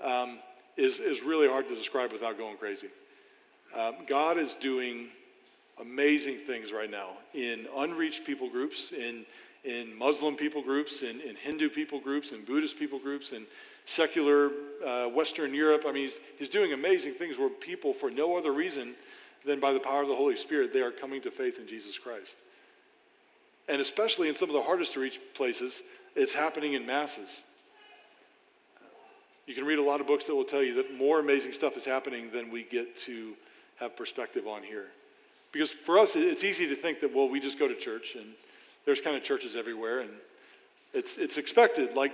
um, 0.03 0.39
is, 0.77 1.01
is 1.01 1.23
really 1.23 1.49
hard 1.49 1.67
to 1.69 1.75
describe 1.75 2.13
without 2.13 2.37
going 2.37 2.59
crazy. 2.59 2.89
Um, 3.75 3.95
God 4.07 4.37
is 4.37 4.55
doing 4.55 5.09
amazing 5.81 6.39
things 6.39 6.73
right 6.73 6.91
now 6.91 7.11
in 7.33 7.67
unreached 7.75 8.27
people 8.27 8.51
groups, 8.51 8.93
in, 8.93 9.25
in 9.65 9.97
Muslim 9.97 10.37
people 10.37 10.63
groups, 10.63 11.03
in, 11.03 11.21
in 11.23 11.37
Hindu 11.37 11.71
people 11.71 12.01
groups, 12.01 12.33
in 12.33 12.45
Buddhist 12.45 12.79
people 12.79 12.99
groups, 12.99 13.33
in 13.33 13.47
secular 13.91 14.53
uh, 14.87 15.07
Western 15.09 15.53
Europe. 15.53 15.85
I 15.87 15.93
mean, 15.93 16.05
he's, 16.05 16.21
he's 16.39 16.49
doing 16.49 16.73
amazing 16.73 17.15
things 17.15 17.39
where 17.39 17.49
people, 17.49 17.93
for 17.93 18.09
no 18.09 18.39
other 18.39 18.53
reason 18.53 18.95
than 19.45 19.59
by 19.59 19.73
the 19.73 19.81
power 19.81 20.03
of 20.03 20.09
the 20.09 20.15
Holy 20.15 20.37
Spirit, 20.37 20.73
they 20.73 20.81
are 20.81 20.93
coming 20.93 21.21
to 21.23 21.31
faith 21.31 21.59
in 21.59 21.67
Jesus 21.67 21.99
Christ. 21.99 22.37
And 23.69 23.81
especially 23.81 24.29
in 24.29 24.35
some 24.35 24.49
of 24.49 24.55
the 24.55 24.63
hardest 24.63 24.95
to 24.95 25.01
reach 25.01 25.19
places, 25.35 25.83
it's 26.15 26.35
happening 26.35 26.75
in 26.75 26.87
masses. 26.87 27.43
You 29.47 29.55
can 29.55 29.65
read 29.65 29.81
a 29.81 29.83
lot 29.83 30.01
of 30.01 30.07
books 30.07 30.27
that 30.27 30.37
will 30.37 30.45
tell 30.45 30.63
you 30.63 30.75
that 30.75 30.97
more 30.97 31.19
amazing 31.19 31.51
stuff 31.51 31.77
is 31.77 31.85
happening 31.85 32.31
than 32.31 32.51
we 32.51 32.63
get 32.63 32.97
to 33.07 33.35
have 33.81 33.97
perspective 33.97 34.47
on 34.47 34.63
here. 34.63 34.87
Because 35.51 35.71
for 35.73 35.99
us, 35.99 36.15
it's 36.15 36.45
easy 36.45 36.69
to 36.69 36.77
think 36.77 37.01
that, 37.01 37.13
well, 37.13 37.29
we 37.29 37.41
just 37.41 37.59
go 37.59 37.67
to 37.67 37.75
church 37.75 38.15
and 38.15 38.27
there's 38.85 39.01
kind 39.01 39.17
of 39.17 39.25
churches 39.25 39.57
everywhere 39.57 40.01
and 40.01 40.11
it's, 40.93 41.19
it's 41.19 41.39
expected. 41.39 41.97
Like 41.97 42.13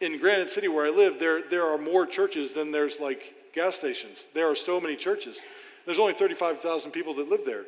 in 0.00 0.18
Granite 0.18 0.50
City 0.50 0.68
where 0.68 0.86
I 0.86 0.90
live, 0.90 1.18
there, 1.18 1.42
there 1.48 1.66
are 1.66 1.78
more 1.78 2.06
churches 2.06 2.52
than 2.52 2.72
there's 2.72 3.00
like 3.00 3.52
gas 3.54 3.76
stations. 3.76 4.28
There 4.34 4.50
are 4.50 4.54
so 4.54 4.80
many 4.80 4.96
churches. 4.96 5.40
There's 5.84 5.98
only 5.98 6.14
35,000 6.14 6.90
people 6.90 7.14
that 7.14 7.28
live 7.28 7.44
there, 7.44 7.64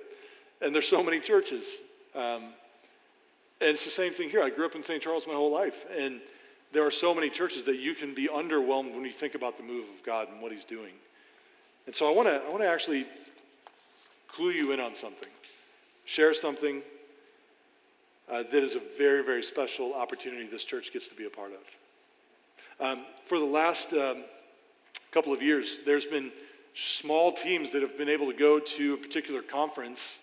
and 0.60 0.74
there's 0.74 0.88
so 0.88 1.02
many 1.02 1.20
churches. 1.20 1.78
Um, 2.14 2.52
and 3.60 3.70
it's 3.70 3.84
the 3.84 3.90
same 3.90 4.12
thing 4.12 4.28
here. 4.28 4.42
I 4.42 4.50
grew 4.50 4.66
up 4.66 4.74
in 4.74 4.82
St. 4.82 5.02
Charles 5.02 5.26
my 5.26 5.34
whole 5.34 5.52
life, 5.52 5.86
and 5.96 6.20
there 6.72 6.84
are 6.84 6.90
so 6.90 7.14
many 7.14 7.30
churches 7.30 7.64
that 7.64 7.78
you 7.78 7.94
can 7.94 8.14
be 8.14 8.28
underwhelmed 8.28 8.94
when 8.94 9.04
you 9.04 9.12
think 9.12 9.34
about 9.34 9.56
the 9.56 9.62
move 9.62 9.84
of 9.96 10.04
God 10.04 10.28
and 10.30 10.42
what 10.42 10.52
He's 10.52 10.64
doing. 10.64 10.92
And 11.86 11.94
so 11.94 12.08
I 12.08 12.14
want 12.14 12.30
to 12.30 12.36
I 12.36 12.48
want 12.50 12.60
to 12.60 12.68
actually 12.68 13.06
clue 14.28 14.50
you 14.50 14.72
in 14.72 14.80
on 14.80 14.94
something, 14.94 15.30
share 16.04 16.34
something 16.34 16.82
uh, 18.30 18.42
that 18.42 18.62
is 18.62 18.74
a 18.74 18.80
very 18.98 19.24
very 19.24 19.42
special 19.42 19.94
opportunity 19.94 20.46
this 20.46 20.64
church 20.64 20.92
gets 20.92 21.08
to 21.08 21.14
be 21.14 21.24
a 21.24 21.30
part 21.30 21.52
of. 21.52 21.87
Um, 22.80 23.00
for 23.26 23.40
the 23.40 23.44
last 23.44 23.92
um, 23.92 24.22
couple 25.10 25.32
of 25.32 25.42
years, 25.42 25.80
there's 25.84 26.04
been 26.04 26.30
small 26.76 27.32
teams 27.32 27.72
that 27.72 27.82
have 27.82 27.98
been 27.98 28.08
able 28.08 28.30
to 28.30 28.38
go 28.38 28.60
to 28.60 28.94
a 28.94 28.96
particular 28.96 29.42
conference 29.42 30.20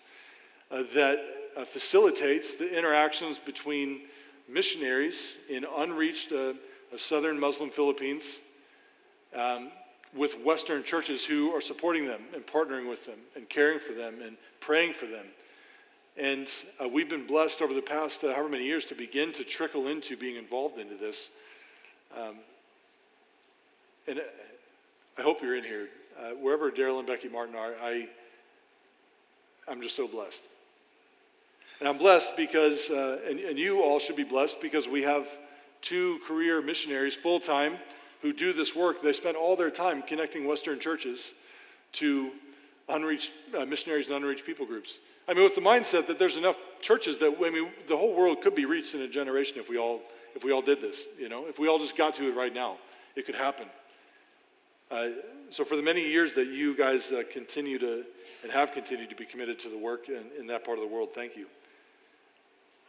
uh, 0.70 0.82
that 0.94 1.22
uh, 1.54 1.66
facilitates 1.66 2.54
the 2.54 2.76
interactions 2.76 3.38
between 3.38 4.00
missionaries 4.48 5.36
in 5.50 5.66
unreached 5.76 6.32
uh, 6.32 6.54
southern 6.96 7.38
Muslim 7.38 7.68
Philippines 7.68 8.40
um, 9.34 9.70
with 10.14 10.42
Western 10.42 10.82
churches 10.82 11.26
who 11.26 11.54
are 11.54 11.60
supporting 11.60 12.06
them 12.06 12.22
and 12.34 12.46
partnering 12.46 12.88
with 12.88 13.04
them 13.04 13.18
and 13.34 13.46
caring 13.50 13.78
for 13.78 13.92
them 13.92 14.22
and 14.24 14.38
praying 14.60 14.94
for 14.94 15.04
them. 15.04 15.26
And 16.16 16.50
uh, 16.82 16.88
we've 16.88 17.10
been 17.10 17.26
blessed 17.26 17.60
over 17.60 17.74
the 17.74 17.82
past 17.82 18.24
uh, 18.24 18.32
however 18.32 18.48
many 18.48 18.64
years 18.64 18.86
to 18.86 18.94
begin 18.94 19.34
to 19.34 19.44
trickle 19.44 19.88
into 19.88 20.16
being 20.16 20.36
involved 20.36 20.78
into 20.78 20.94
this. 20.94 21.28
Um, 22.16 22.36
and 24.08 24.20
uh, 24.20 24.22
I 25.18 25.22
hope 25.22 25.42
you're 25.42 25.56
in 25.56 25.64
here. 25.64 25.88
Uh, 26.18 26.30
wherever 26.30 26.70
Daryl 26.70 26.98
and 26.98 27.06
Becky 27.06 27.28
Martin 27.28 27.54
are, 27.54 27.74
I, 27.82 28.08
I'm 29.68 29.82
just 29.82 29.94
so 29.94 30.08
blessed. 30.08 30.48
And 31.78 31.88
I'm 31.88 31.98
blessed 31.98 32.34
because, 32.36 32.88
uh, 32.88 33.18
and, 33.28 33.38
and 33.38 33.58
you 33.58 33.82
all 33.82 33.98
should 33.98 34.16
be 34.16 34.24
blessed 34.24 34.62
because 34.62 34.88
we 34.88 35.02
have 35.02 35.28
two 35.82 36.18
career 36.26 36.62
missionaries 36.62 37.14
full 37.14 37.38
time 37.38 37.76
who 38.22 38.32
do 38.32 38.54
this 38.54 38.74
work. 38.74 39.02
They 39.02 39.12
spend 39.12 39.36
all 39.36 39.54
their 39.54 39.70
time 39.70 40.00
connecting 40.00 40.46
Western 40.46 40.80
churches 40.80 41.34
to 41.94 42.30
unreached 42.88 43.32
uh, 43.56 43.66
missionaries 43.66 44.06
and 44.06 44.16
unreached 44.16 44.46
people 44.46 44.64
groups. 44.64 44.98
I 45.28 45.34
mean, 45.34 45.44
with 45.44 45.54
the 45.54 45.60
mindset 45.60 46.06
that 46.06 46.18
there's 46.18 46.38
enough 46.38 46.56
churches 46.80 47.18
that 47.18 47.36
I 47.44 47.50
mean, 47.50 47.68
the 47.88 47.96
whole 47.96 48.14
world 48.14 48.40
could 48.40 48.54
be 48.54 48.64
reached 48.64 48.94
in 48.94 49.02
a 49.02 49.08
generation 49.08 49.58
if 49.58 49.68
we 49.68 49.76
all 49.76 50.00
if 50.36 50.44
we 50.44 50.52
all 50.52 50.62
did 50.62 50.80
this. 50.80 51.06
You 51.18 51.28
know, 51.28 51.46
if 51.46 51.58
we 51.58 51.66
all 51.66 51.78
just 51.78 51.96
got 51.96 52.14
to 52.16 52.28
it 52.28 52.36
right 52.36 52.54
now, 52.54 52.76
it 53.16 53.26
could 53.26 53.34
happen. 53.34 53.66
Uh, 54.90 55.08
so 55.50 55.64
for 55.64 55.74
the 55.74 55.82
many 55.82 56.02
years 56.02 56.34
that 56.34 56.46
you 56.46 56.76
guys 56.76 57.10
uh, 57.10 57.24
continue 57.32 57.78
to 57.78 58.04
and 58.42 58.52
have 58.52 58.72
continued 58.72 59.10
to 59.10 59.16
be 59.16 59.24
committed 59.24 59.58
to 59.58 59.68
the 59.68 59.78
work 59.78 60.08
in, 60.08 60.24
in 60.38 60.46
that 60.46 60.62
part 60.62 60.78
of 60.78 60.88
the 60.88 60.94
world, 60.94 61.08
thank 61.12 61.36
you. 61.36 61.46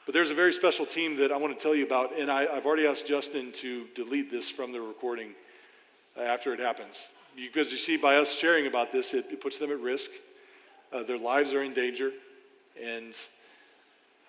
But 0.05 0.13
there's 0.13 0.29
a 0.29 0.35
very 0.35 0.53
special 0.53 0.85
team 0.85 1.17
that 1.17 1.31
I 1.31 1.37
want 1.37 1.57
to 1.57 1.61
tell 1.61 1.73
you 1.73 1.85
about, 1.85 2.17
and 2.17 2.29
I, 2.29 2.53
have 2.53 2.65
already 2.65 2.85
asked 2.85 3.07
Justin 3.07 3.51
to 3.53 3.87
delete 3.95 4.29
this 4.29 4.49
from 4.49 4.71
the 4.71 4.79
recording 4.79 5.31
uh, 6.17 6.21
after 6.21 6.53
it 6.53 6.59
happens. 6.59 7.07
Because 7.35 7.71
you 7.71 7.77
see, 7.77 7.97
by 7.97 8.17
us 8.17 8.31
sharing 8.31 8.67
about 8.67 8.91
this, 8.91 9.13
it, 9.13 9.25
it 9.31 9.41
puts 9.41 9.57
them 9.57 9.71
at 9.71 9.79
risk. 9.79 10.11
Uh, 10.93 11.03
their 11.03 11.17
lives 11.17 11.53
are 11.53 11.63
in 11.63 11.73
danger, 11.73 12.11
and 12.81 13.15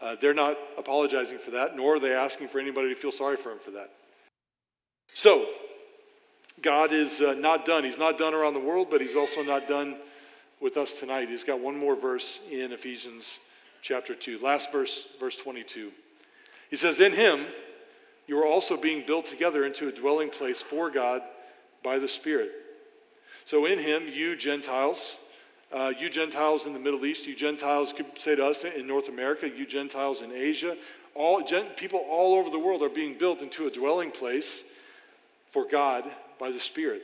uh, 0.01 0.17
they're 0.21 0.35
not 0.35 0.57
apologizing 0.77 1.39
for 1.39 1.51
that, 1.53 1.77
nor 1.77 1.97
are 1.97 1.99
they 1.99 2.15
asking 2.15 2.49
for 2.49 2.59
anybody 2.59 2.89
to 2.89 2.95
feel 2.95 3.13
sorry 3.13 3.37
for 3.37 3.51
them 3.51 3.59
for 3.59 3.73
that. 3.73 3.91
So, 5.15 5.47
God 6.63 6.93
is 6.93 7.21
uh, 7.21 7.35
not 7.35 7.65
done. 7.65 7.85
He's 7.85 7.99
not 7.99 8.19
done 8.19 8.35
around 8.35 8.55
the 8.55 8.61
world, 8.61 8.89
but 8.91 9.01
He's 9.01 9.17
also 9.17 9.43
not 9.43 9.69
done 9.69 9.97
with 10.61 10.77
us 10.77 10.95
tonight. 10.95 11.29
He's 11.29 11.45
got 11.45 11.61
one 11.61 11.77
more 11.77 11.97
verse 11.97 12.41
in 12.51 12.73
Ephesians 12.73 13.41
chapter 13.83 14.15
2. 14.15 14.39
Last 14.39 14.73
verse, 14.73 15.07
verse 15.21 15.37
22. 15.37 15.93
He 16.71 16.77
says, 16.77 17.01
In 17.01 17.13
him 17.13 17.47
you 18.27 18.39
are 18.39 18.47
also 18.47 18.77
being 18.77 19.05
built 19.07 19.27
together 19.27 19.65
into 19.65 19.89
a 19.89 19.93
dwelling 19.93 20.31
place 20.31 20.61
for 20.61 20.91
God 20.91 21.23
by 21.83 21.99
the 21.99 22.09
Spirit. 22.09 22.51
So 23.45 23.65
in 23.65 23.79
him, 23.79 24.09
you 24.13 24.37
Gentiles, 24.37 25.17
uh, 25.73 25.93
you 25.99 26.09
Gentiles 26.09 26.67
in 26.67 26.73
the 26.73 26.79
Middle 26.79 27.05
East, 27.05 27.27
you 27.27 27.37
Gentiles 27.37 27.93
could 27.93 28.07
say 28.19 28.35
to 28.35 28.47
us 28.47 28.65
in 28.65 28.87
North 28.87 29.09
America, 29.09 29.49
you 29.49 29.67
Gentiles 29.67 30.23
in 30.23 30.33
Asia, 30.33 30.77
all 31.15 31.45
gen- 31.45 31.67
people 31.77 32.01
all 32.09 32.35
over 32.35 32.49
the 32.49 32.59
world 32.59 32.83
are 32.83 32.89
being 32.89 33.19
built 33.19 33.43
into 33.43 33.67
a 33.67 33.71
dwelling 33.71 34.11
place 34.11 34.65
for 35.51 35.67
God 35.71 36.05
by 36.39 36.51
the 36.51 36.61
Spirit. 36.61 37.03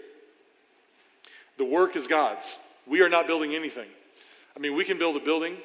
The 1.59 1.65
work 1.65 1.97
is 1.97 2.07
God's. 2.07 2.59
We 2.87 3.03
are 3.03 3.09
not 3.09 3.27
building 3.27 3.55
anything. 3.55 3.89
I 4.57 4.61
mean, 4.61 4.75
we 4.75 4.85
can 4.85 4.99
build 4.99 5.17
a 5.17 5.21
building, 5.21 5.57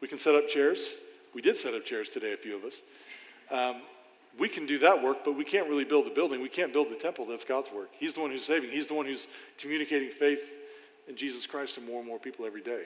we 0.00 0.08
can 0.08 0.18
set 0.18 0.34
up 0.34 0.48
chairs. 0.48 0.94
We 1.34 1.42
did 1.42 1.56
set 1.56 1.74
up 1.74 1.84
chairs 1.84 2.08
today, 2.08 2.32
a 2.32 2.36
few 2.36 2.54
of 2.54 2.64
us. 2.64 2.74
Um, 3.50 3.82
we 4.38 4.48
can 4.48 4.66
do 4.66 4.78
that 4.78 5.02
work, 5.02 5.24
but 5.24 5.32
we 5.32 5.44
can't 5.44 5.68
really 5.68 5.84
build 5.84 6.06
the 6.06 6.10
building. 6.10 6.40
We 6.40 6.48
can't 6.48 6.72
build 6.72 6.90
the 6.90 6.94
temple. 6.94 7.26
That's 7.26 7.44
God's 7.44 7.70
work. 7.72 7.88
He's 7.92 8.14
the 8.14 8.20
one 8.20 8.30
who's 8.30 8.44
saving. 8.44 8.70
He's 8.70 8.86
the 8.86 8.94
one 8.94 9.06
who's 9.06 9.26
communicating 9.58 10.10
faith 10.10 10.52
in 11.08 11.16
Jesus 11.16 11.46
Christ 11.46 11.74
to 11.76 11.80
more 11.80 11.98
and 11.98 12.06
more 12.06 12.18
people 12.18 12.46
every 12.46 12.62
day. 12.62 12.84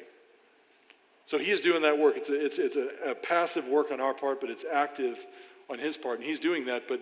So 1.26 1.38
he 1.38 1.50
is 1.50 1.60
doing 1.60 1.82
that 1.82 1.98
work. 1.98 2.16
It's 2.16 2.30
a, 2.30 2.44
it's, 2.44 2.58
it's 2.58 2.76
a, 2.76 3.10
a 3.10 3.14
passive 3.14 3.66
work 3.66 3.90
on 3.90 4.00
our 4.00 4.14
part, 4.14 4.40
but 4.40 4.50
it's 4.50 4.64
active 4.64 5.26
on 5.68 5.78
his 5.78 5.96
part. 5.96 6.18
And 6.18 6.26
he's 6.26 6.40
doing 6.40 6.64
that. 6.66 6.88
But 6.88 7.00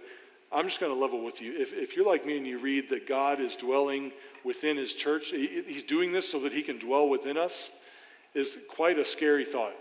I'm 0.52 0.66
just 0.66 0.80
going 0.80 0.92
to 0.92 0.98
level 0.98 1.22
with 1.22 1.40
you. 1.40 1.56
If, 1.56 1.72
if 1.72 1.96
you're 1.96 2.06
like 2.06 2.26
me 2.26 2.36
and 2.36 2.46
you 2.46 2.58
read 2.58 2.88
that 2.90 3.06
God 3.06 3.40
is 3.40 3.54
dwelling 3.54 4.12
within 4.44 4.76
his 4.76 4.94
church, 4.94 5.30
he, 5.30 5.62
he's 5.66 5.84
doing 5.84 6.12
this 6.12 6.30
so 6.30 6.40
that 6.40 6.52
he 6.52 6.62
can 6.62 6.78
dwell 6.78 7.08
within 7.08 7.36
us, 7.36 7.70
is 8.34 8.58
quite 8.68 8.98
a 8.98 9.04
scary 9.04 9.44
thought 9.44 9.74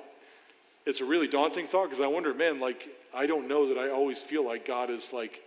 it's 0.85 1.01
a 1.01 1.05
really 1.05 1.27
daunting 1.27 1.67
thought 1.67 1.85
because 1.85 2.01
I 2.01 2.07
wonder, 2.07 2.33
man, 2.33 2.59
like, 2.59 2.87
I 3.13 3.25
don't 3.25 3.47
know 3.47 3.69
that 3.69 3.77
I 3.77 3.89
always 3.89 4.19
feel 4.19 4.45
like 4.45 4.65
God 4.65 4.89
is 4.89 5.11
like 5.11 5.41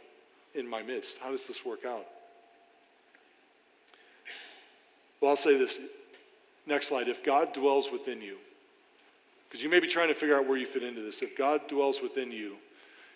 in 0.55 0.69
my 0.69 0.83
midst. 0.83 1.19
How 1.19 1.31
does 1.31 1.47
this 1.47 1.65
work 1.65 1.85
out? 1.85 2.07
Well, 5.21 5.31
I'll 5.31 5.37
say 5.37 5.57
this. 5.57 5.81
Next 6.67 6.89
slide. 6.89 7.09
If 7.09 7.25
God 7.25 7.53
dwells 7.53 7.91
within 7.91 8.21
you, 8.21 8.37
because 9.49 9.63
you 9.63 9.71
may 9.71 9.81
be 9.81 9.89
trying 9.89 10.09
to 10.09 10.15
figure 10.15 10.37
out 10.37 10.47
where 10.47 10.59
you 10.59 10.67
fit 10.67 10.83
into 10.83 11.01
this. 11.01 11.23
If 11.23 11.37
God 11.37 11.69
dwells 11.69 12.03
within 12.03 12.31
you, 12.31 12.57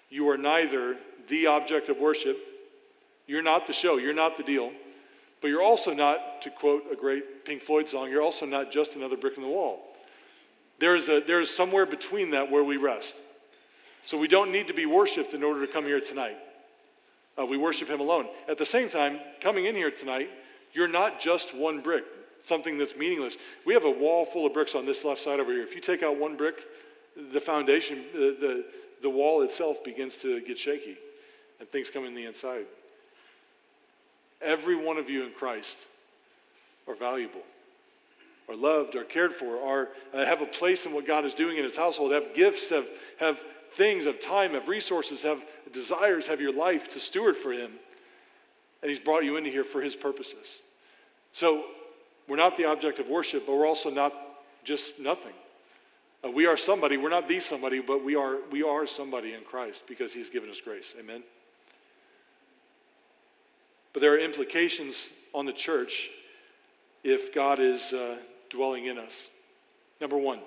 you 0.09 0.29
are 0.31 0.39
neither 0.39 0.97
the 1.29 1.47
object 1.47 1.89
of 1.89 1.99
worship, 1.99 2.39
you're 3.27 3.43
not 3.43 3.67
the 3.67 3.73
show, 3.73 3.99
you're 3.99 4.15
not 4.15 4.37
the 4.37 4.43
deal, 4.43 4.73
but 5.41 5.49
you're 5.49 5.63
also 5.63 5.93
not, 5.93 6.41
to 6.43 6.51
quote 6.51 6.85
a 6.91 6.97
great 6.97 7.45
Pink 7.45 7.63
Floyd 7.63 7.89
song, 7.89 8.11
you're 8.11 8.23
also 8.23 8.47
not 8.47 8.71
just 8.71 8.97
another 8.97 9.17
brick 9.17 9.37
in 9.37 9.43
the 9.43 9.49
wall. 9.49 9.81
There 10.79 10.97
is, 10.97 11.09
a, 11.09 11.21
there 11.21 11.41
is 11.41 11.55
somewhere 11.55 11.87
between 11.87 12.31
that 12.31 12.51
where 12.51 12.65
we 12.65 12.77
rest. 12.77 13.17
So 14.05 14.19
we 14.19 14.27
don't 14.27 14.51
need 14.51 14.69
to 14.69 14.75
be 14.75 14.87
worshiped 14.87 15.35
in 15.35 15.43
order 15.45 15.65
to 15.65 15.73
come 15.73 15.85
here 15.85 16.01
tonight. 16.01 16.37
Uh, 17.39 17.47
we 17.47 17.57
worship 17.57 17.89
Him 17.89 18.01
alone. 18.01 18.27
At 18.49 18.59
the 18.59 18.67
same 18.67 18.89
time, 18.89 19.21
coming 19.41 19.67
in 19.67 19.75
here 19.75 19.91
tonight, 19.91 20.31
you're 20.73 20.89
not 20.89 21.21
just 21.21 21.55
one 21.55 21.81
brick, 21.81 22.05
something 22.43 22.79
that's 22.79 22.97
meaningless. 22.97 23.37
We 23.65 23.75
have 23.75 23.85
a 23.85 23.91
wall 23.91 24.25
full 24.25 24.47
of 24.47 24.55
bricks 24.55 24.75
on 24.75 24.87
this 24.87 25.05
left 25.05 25.23
side 25.23 25.41
over 25.41 25.53
here. 25.53 25.63
If 25.63 25.75
you 25.75 25.81
take 25.81 26.03
out 26.03 26.17
one 26.17 26.37
brick, 26.37 26.63
the 27.33 27.41
foundation, 27.41 28.05
the, 28.13 28.37
the, 28.41 28.65
the 29.03 29.11
wall 29.11 29.43
itself 29.43 29.85
begins 29.85 30.19
to 30.19 30.41
get 30.41 30.59
shaky 30.59 30.97
and 31.61 31.69
things 31.69 31.91
come 31.91 32.05
in 32.05 32.15
the 32.15 32.25
inside. 32.25 32.67
Every 34.41 34.77
one 34.77 34.97
of 34.97 35.09
you 35.09 35.25
in 35.25 35.33
Christ 35.33 35.87
are 36.89 36.95
valuable 36.95 37.43
are 38.49 38.57
loved, 38.57 38.97
are 38.97 39.05
cared 39.05 39.33
for, 39.33 39.61
are, 39.61 39.89
uh, 40.13 40.25
have 40.25 40.43
a 40.43 40.47
place 40.47 40.87
in 40.87 40.93
what 40.93 41.07
God 41.07 41.25
is 41.25 41.35
doing 41.35 41.57
in 41.57 41.65
his 41.65 41.77
household, 41.77 42.13
have 42.13 42.35
gifts, 42.35 42.71
have, 42.71 42.87
have 43.19 43.41
things, 43.71 44.05
have 44.05 44.21
time, 44.21 44.53
have 44.53 44.69
resources, 44.69 45.23
have 45.23 45.45
desires, 45.73 46.27
have 46.27 46.41
your 46.41 46.53
life 46.53 46.93
to 46.93 47.01
steward 47.01 47.37
for 47.37 47.53
him. 47.53 47.73
And 48.83 48.91
he's 48.91 49.01
brought 49.01 49.25
you 49.25 49.37
into 49.37 49.51
here 49.51 49.65
for 49.65 49.81
his 49.81 49.95
purposes. 49.95 50.61
So 51.33 51.65
we're 52.29 52.37
not 52.37 52.57
the 52.57 52.65
object 52.65 52.99
of 52.99 53.09
worship, 53.09 53.47
but 53.47 53.57
we're 53.57 53.67
also 53.67 53.91
not 53.91 54.13
just 54.65 54.99
nothing. 54.99 55.33
Uh, 56.25 56.31
we 56.31 56.47
are 56.47 56.57
somebody. 56.57 56.97
We're 56.97 57.09
not 57.09 57.29
the 57.29 57.41
somebody, 57.41 57.81
but 57.81 58.05
we 58.05 58.15
are, 58.15 58.39
we 58.51 58.63
are 58.63 58.87
somebody 58.87 59.35
in 59.35 59.43
Christ 59.43 59.85
because 59.89 60.13
he's 60.13 60.31
given 60.31 60.51
us 60.51 60.61
grace. 60.61 60.95
Amen? 60.99 61.23
But 63.93 64.03
there 64.03 64.15
are 64.15 64.19
implications 64.19 65.11
on 65.35 65.47
the 65.47 65.53
church 65.53 66.11
if 67.05 67.35
God 67.35 67.59
is 67.59 67.93
uh, 67.93 68.17
dwelling 68.51 68.87
in 68.87 68.99
us. 68.99 69.31
Number 70.01 70.17
one, 70.17 70.41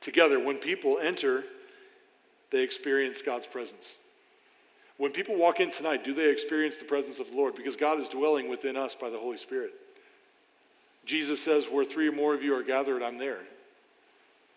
together, 0.00 0.38
when 0.38 0.56
people 0.56 0.98
enter, 0.98 1.44
they 2.50 2.62
experience 2.62 3.22
God's 3.22 3.46
presence. 3.46 3.94
When 4.96 5.10
people 5.10 5.36
walk 5.36 5.60
in 5.60 5.70
tonight, 5.70 6.04
do 6.04 6.14
they 6.14 6.30
experience 6.30 6.76
the 6.76 6.84
presence 6.84 7.18
of 7.18 7.30
the 7.30 7.36
Lord? 7.36 7.56
Because 7.56 7.76
God 7.76 8.00
is 8.00 8.08
dwelling 8.08 8.48
within 8.48 8.76
us 8.76 8.94
by 8.94 9.10
the 9.10 9.18
Holy 9.18 9.36
Spirit. 9.36 9.72
Jesus 11.04 11.42
says, 11.42 11.66
Where 11.66 11.84
three 11.84 12.08
or 12.08 12.12
more 12.12 12.34
of 12.34 12.42
you 12.42 12.54
are 12.54 12.62
gathered, 12.62 13.02
I'm 13.02 13.18
there. 13.18 13.40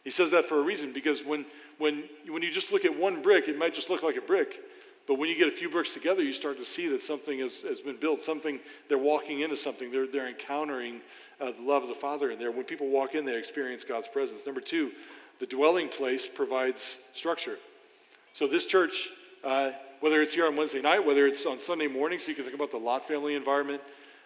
He 0.04 0.12
says 0.12 0.32
that 0.32 0.46
for 0.46 0.60
a 0.60 0.62
reason 0.62 0.94
because 0.94 1.26
when, 1.26 1.46
when, 1.80 2.04
when 2.30 2.42
you 2.42 2.52
just 2.52 2.72
look 2.72 2.86
at 2.86 2.98
one 2.98 3.22
brick, 3.22 3.50
it 3.50 3.58
might 3.58 3.74
just 3.74 3.90
look 3.90 4.04
like 4.04 4.16
a 4.16 4.22
brick. 4.22 4.60
But 5.08 5.18
when 5.18 5.30
you 5.30 5.38
get 5.38 5.48
a 5.48 5.52
few 5.52 5.70
bricks 5.70 5.94
together, 5.94 6.22
you 6.22 6.34
start 6.34 6.58
to 6.58 6.66
see 6.66 6.88
that 6.90 7.02
something 7.02 7.40
has, 7.40 7.62
has 7.62 7.80
been 7.80 7.98
built, 7.98 8.22
something, 8.22 8.60
they're 8.90 8.98
walking 8.98 9.40
into 9.40 9.56
something, 9.56 9.92
they're, 9.92 10.08
they're 10.08 10.28
encountering 10.28 11.02
uh, 11.40 11.52
the 11.52 11.62
love 11.62 11.84
of 11.84 11.90
the 11.90 11.96
Father 11.96 12.30
in 12.30 12.40
there. 12.40 12.52
When 12.52 12.66
people 12.66 12.88
walk 12.88 13.16
in, 13.16 13.26
they 13.26 13.38
experience 13.38 13.84
God's 13.84 14.08
presence. 14.08 14.46
Number 14.46 14.62
two, 14.62 14.92
the 15.40 15.46
dwelling 15.46 15.88
place 15.88 16.28
provides 16.28 17.00
structure. 17.14 17.58
So 18.34 18.48
this 18.48 18.66
church, 18.66 19.10
uh, 19.44 19.72
whether 20.00 20.22
it's 20.22 20.34
here 20.34 20.48
on 20.48 20.56
Wednesday 20.56 20.82
night, 20.82 21.06
whether 21.06 21.26
it's 21.28 21.46
on 21.46 21.60
Sunday 21.60 21.88
morning, 21.88 22.20
so 22.20 22.30
you 22.30 22.36
can 22.36 22.44
think 22.44 22.56
about 22.56 22.72
the 22.72 22.78
Lot 22.78 23.08
family 23.08 23.36
environment, 23.36 23.82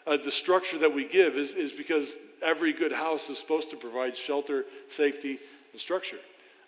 uh, 0.07 0.17
the 0.17 0.31
structure 0.31 0.77
that 0.79 0.93
we 0.93 1.05
give 1.05 1.35
is, 1.35 1.53
is 1.53 1.71
because 1.71 2.15
every 2.41 2.73
good 2.73 2.91
house 2.91 3.29
is 3.29 3.37
supposed 3.37 3.69
to 3.69 3.77
provide 3.77 4.17
shelter, 4.17 4.65
safety, 4.87 5.39
and 5.71 5.81
structure. 5.81 6.17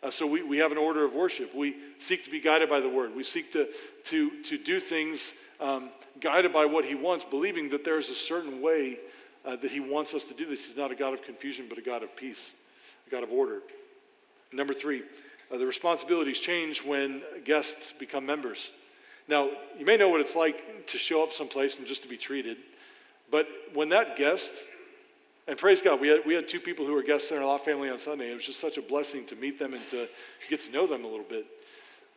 Uh, 0.02 0.12
so 0.12 0.28
we, 0.28 0.44
we 0.44 0.58
have 0.58 0.72
an 0.72 0.78
order 0.78 1.04
of 1.04 1.14
worship. 1.14 1.56
We 1.56 1.76
seek 1.98 2.24
to 2.26 2.32
be 2.32 2.40
guided 2.40 2.70
by 2.70 2.80
the 2.80 2.90
word. 2.90 3.16
We 3.16 3.24
seek 3.24 3.52
to, 3.52 3.68
to, 4.06 4.44
to 4.44 4.58
do 4.58 4.80
things 4.80 5.34
um, 5.60 5.90
guided 6.20 6.54
by 6.54 6.66
what 6.66 6.86
he 6.86 6.96
wants, 6.96 7.24
believing 7.24 7.70
that 7.70 7.84
there 7.84 8.00
is 8.00 8.10
a 8.10 8.16
certain 8.16 8.62
way 8.62 9.00
uh, 9.46 9.56
that 9.56 9.72
he 9.72 9.80
wants 9.80 10.14
us 10.14 10.26
to 10.26 10.34
do 10.34 10.46
this. 10.46 10.66
He's 10.68 10.78
not 10.78 10.92
a 10.92 10.96
God 10.96 11.14
of 11.14 11.24
confusion, 11.24 11.66
but 11.70 11.78
a 11.78 11.82
God 11.82 12.04
of 12.04 12.16
peace, 12.16 12.54
a 13.08 13.10
God 13.10 13.24
of 13.24 13.32
order. 13.32 13.62
Number 14.52 14.74
three, 14.74 15.04
Uh, 15.52 15.58
the 15.58 15.68
responsibilities 15.68 16.40
change 16.40 16.82
when 16.84 17.22
guests 17.46 17.94
become 17.94 18.26
members. 18.26 18.72
Now, 19.28 19.50
you 19.78 19.86
may 19.86 19.98
know 19.98 20.10
what 20.10 20.22
it's 20.22 20.36
like 20.36 20.88
to 20.88 20.98
show 20.98 21.24
up 21.24 21.32
someplace 21.32 21.78
and 21.78 21.88
just 21.88 22.04
to 22.04 22.10
be 22.10 22.18
treated, 22.18 22.58
but 23.32 23.48
when 23.74 23.90
that 23.90 24.16
guest, 24.16 24.54
and 25.48 25.58
praise 25.58 25.82
God, 25.82 26.00
we 26.00 26.08
had, 26.08 26.26
we 26.26 26.34
had 26.34 26.48
two 26.48 26.60
people 26.60 26.86
who 26.86 26.94
were 26.94 27.04
guests 27.04 27.32
in 27.32 27.38
our 27.38 27.46
lot 27.46 27.66
family 27.66 27.90
on 27.90 27.98
Sunday. 27.98 28.32
It 28.32 28.36
was 28.36 28.46
just 28.46 28.60
such 28.60 28.78
a 28.78 28.82
blessing 28.82 29.26
to 29.28 29.36
meet 29.36 29.58
them 29.60 29.74
and 29.74 29.88
to 29.90 30.08
get 30.50 30.62
to 30.62 30.72
know 30.72 30.88
them 30.88 31.04
a 31.04 31.08
little 31.08 31.26
bit. 31.28 31.46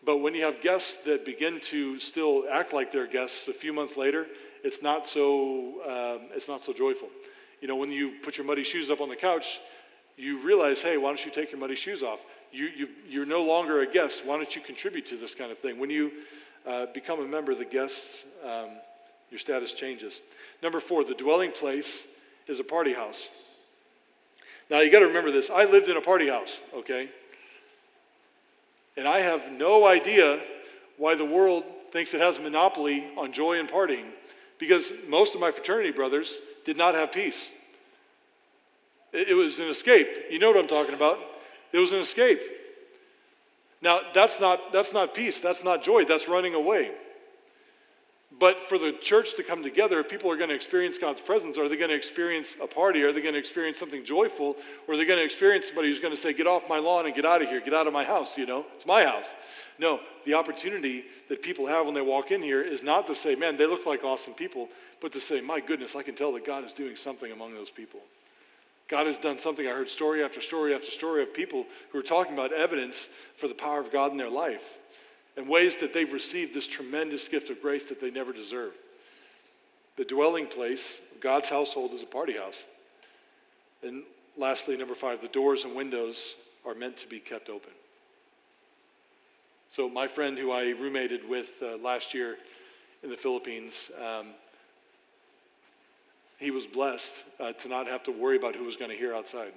But 0.04 0.18
when 0.18 0.34
you 0.34 0.44
have 0.44 0.60
guests 0.60 0.98
that 1.04 1.24
begin 1.24 1.58
to 1.62 1.98
still 1.98 2.44
act 2.50 2.72
like 2.72 2.92
they're 2.92 3.06
guests 3.06 3.48
a 3.48 3.52
few 3.52 3.72
months 3.72 3.96
later, 3.96 4.26
it's 4.62 4.82
not 4.82 5.08
so, 5.08 5.80
um, 5.84 6.28
it's 6.34 6.48
not 6.48 6.62
so 6.62 6.72
joyful. 6.72 7.08
You 7.60 7.68
know, 7.68 7.76
when 7.76 7.90
you 7.90 8.12
put 8.22 8.36
your 8.36 8.46
muddy 8.46 8.62
shoes 8.62 8.90
up 8.90 9.00
on 9.00 9.08
the 9.08 9.16
couch, 9.16 9.60
you 10.16 10.38
realize, 10.38 10.82
hey, 10.82 10.96
why 10.96 11.08
don't 11.08 11.24
you 11.24 11.30
take 11.30 11.50
your 11.50 11.60
muddy 11.60 11.74
shoes 11.74 12.02
off? 12.02 12.24
You, 12.52 12.66
you, 12.66 12.88
you're 13.08 13.26
no 13.26 13.42
longer 13.42 13.80
a 13.80 13.86
guest. 13.86 14.24
Why 14.24 14.36
don't 14.36 14.54
you 14.54 14.62
contribute 14.62 15.06
to 15.06 15.16
this 15.16 15.34
kind 15.34 15.50
of 15.50 15.58
thing? 15.58 15.78
When 15.78 15.90
you 15.90 16.12
uh, 16.66 16.86
become 16.92 17.20
a 17.20 17.26
member, 17.26 17.52
of 17.52 17.58
the 17.58 17.64
guests, 17.64 18.24
um, 18.44 18.70
your 19.30 19.38
status 19.38 19.72
changes. 19.72 20.20
Number 20.62 20.80
four, 20.80 21.04
the 21.04 21.14
dwelling 21.14 21.52
place 21.52 22.06
is 22.46 22.60
a 22.60 22.64
party 22.64 22.92
house. 22.92 23.28
Now, 24.68 24.80
you 24.80 24.90
got 24.90 25.00
to 25.00 25.06
remember 25.06 25.30
this. 25.30 25.48
I 25.48 25.64
lived 25.64 25.88
in 25.88 25.96
a 25.96 26.00
party 26.00 26.28
house, 26.28 26.60
okay? 26.74 27.08
And 28.96 29.06
I 29.06 29.20
have 29.20 29.52
no 29.52 29.86
idea 29.86 30.40
why 30.96 31.14
the 31.14 31.24
world 31.24 31.64
thinks 31.92 32.14
it 32.14 32.20
has 32.20 32.38
a 32.38 32.40
monopoly 32.40 33.06
on 33.16 33.32
joy 33.32 33.60
and 33.60 33.68
partying 33.68 34.06
because 34.58 34.90
most 35.08 35.34
of 35.34 35.40
my 35.40 35.50
fraternity 35.50 35.90
brothers 35.90 36.40
did 36.64 36.76
not 36.76 36.94
have 36.94 37.12
peace. 37.12 37.50
It 39.12 39.36
was 39.36 39.60
an 39.60 39.68
escape. 39.68 40.08
You 40.30 40.38
know 40.38 40.48
what 40.48 40.58
I'm 40.58 40.66
talking 40.66 40.94
about. 40.94 41.18
It 41.72 41.78
was 41.78 41.92
an 41.92 41.98
escape. 41.98 42.40
Now, 43.82 44.00
that's 44.14 44.40
not, 44.40 44.72
that's 44.72 44.92
not 44.92 45.14
peace, 45.14 45.40
that's 45.40 45.62
not 45.62 45.82
joy, 45.82 46.04
that's 46.04 46.28
running 46.28 46.54
away. 46.54 46.92
But 48.38 48.60
for 48.60 48.76
the 48.76 48.92
church 48.92 49.34
to 49.36 49.42
come 49.42 49.62
together, 49.62 49.98
if 50.00 50.10
people 50.10 50.30
are 50.30 50.36
going 50.36 50.50
to 50.50 50.54
experience 50.54 50.98
God's 50.98 51.22
presence, 51.22 51.56
are 51.56 51.68
they 51.68 51.76
going 51.76 51.88
to 51.88 51.96
experience 51.96 52.56
a 52.62 52.66
party? 52.66 53.02
Are 53.02 53.12
they 53.12 53.22
going 53.22 53.32
to 53.32 53.38
experience 53.38 53.78
something 53.78 54.04
joyful? 54.04 54.56
Or 54.86 54.94
are 54.94 54.96
they 54.96 55.06
going 55.06 55.18
to 55.18 55.24
experience 55.24 55.66
somebody 55.66 55.88
who's 55.88 56.00
going 56.00 56.12
to 56.12 56.20
say, 56.20 56.34
Get 56.34 56.46
off 56.46 56.68
my 56.68 56.78
lawn 56.78 57.06
and 57.06 57.14
get 57.14 57.24
out 57.24 57.40
of 57.40 57.48
here, 57.48 57.60
get 57.60 57.72
out 57.72 57.86
of 57.86 57.94
my 57.94 58.04
house, 58.04 58.36
you 58.36 58.44
know? 58.44 58.66
It's 58.74 58.84
my 58.84 59.04
house. 59.04 59.34
No, 59.78 60.00
the 60.26 60.34
opportunity 60.34 61.04
that 61.28 61.40
people 61.42 61.66
have 61.66 61.86
when 61.86 61.94
they 61.94 62.02
walk 62.02 62.30
in 62.30 62.42
here 62.42 62.60
is 62.60 62.82
not 62.82 63.06
to 63.06 63.14
say, 63.14 63.36
Man, 63.36 63.56
they 63.56 63.66
look 63.66 63.86
like 63.86 64.04
awesome 64.04 64.34
people, 64.34 64.68
but 65.00 65.12
to 65.12 65.20
say, 65.20 65.40
My 65.40 65.60
goodness, 65.60 65.96
I 65.96 66.02
can 66.02 66.14
tell 66.14 66.32
that 66.32 66.44
God 66.44 66.62
is 66.64 66.74
doing 66.74 66.96
something 66.96 67.32
among 67.32 67.54
those 67.54 67.70
people. 67.70 68.00
God 68.88 69.06
has 69.06 69.18
done 69.18 69.38
something. 69.38 69.66
I 69.66 69.70
heard 69.70 69.88
story 69.88 70.22
after 70.22 70.40
story 70.40 70.74
after 70.74 70.90
story 70.90 71.22
of 71.22 71.34
people 71.34 71.66
who 71.90 71.98
are 71.98 72.04
talking 72.04 72.34
about 72.34 72.52
evidence 72.52 73.08
for 73.36 73.48
the 73.48 73.54
power 73.54 73.80
of 73.80 73.92
God 73.92 74.12
in 74.12 74.16
their 74.16 74.30
life 74.30 74.78
and 75.36 75.48
ways 75.48 75.76
that 75.78 75.92
they've 75.92 76.12
received 76.12 76.54
this 76.54 76.66
tremendous 76.66 77.28
gift 77.28 77.50
of 77.50 77.60
grace 77.60 77.84
that 77.84 78.00
they 78.00 78.10
never 78.10 78.32
deserved. 78.32 78.76
The 79.96 80.04
dwelling 80.04 80.46
place 80.46 81.00
of 81.12 81.20
God's 81.20 81.48
household 81.48 81.92
is 81.92 82.02
a 82.02 82.06
party 82.06 82.34
house. 82.34 82.64
And 83.82 84.04
lastly, 84.36 84.76
number 84.76 84.94
five, 84.94 85.20
the 85.20 85.28
doors 85.28 85.64
and 85.64 85.74
windows 85.74 86.36
are 86.64 86.74
meant 86.74 86.96
to 86.98 87.08
be 87.08 87.18
kept 87.18 87.48
open. 87.48 87.72
So, 89.70 89.88
my 89.88 90.06
friend 90.06 90.38
who 90.38 90.52
I 90.52 90.70
roommated 90.70 91.28
with 91.28 91.54
uh, 91.62 91.76
last 91.78 92.14
year 92.14 92.36
in 93.02 93.10
the 93.10 93.16
Philippines, 93.16 93.90
um, 94.00 94.28
he 96.38 96.50
was 96.50 96.66
blessed 96.66 97.24
uh, 97.40 97.52
to 97.52 97.68
not 97.68 97.86
have 97.86 98.02
to 98.04 98.12
worry 98.12 98.36
about 98.36 98.54
who 98.54 98.64
was 98.64 98.76
going 98.76 98.90
to 98.90 98.96
hear 98.96 99.14
outside. 99.14 99.52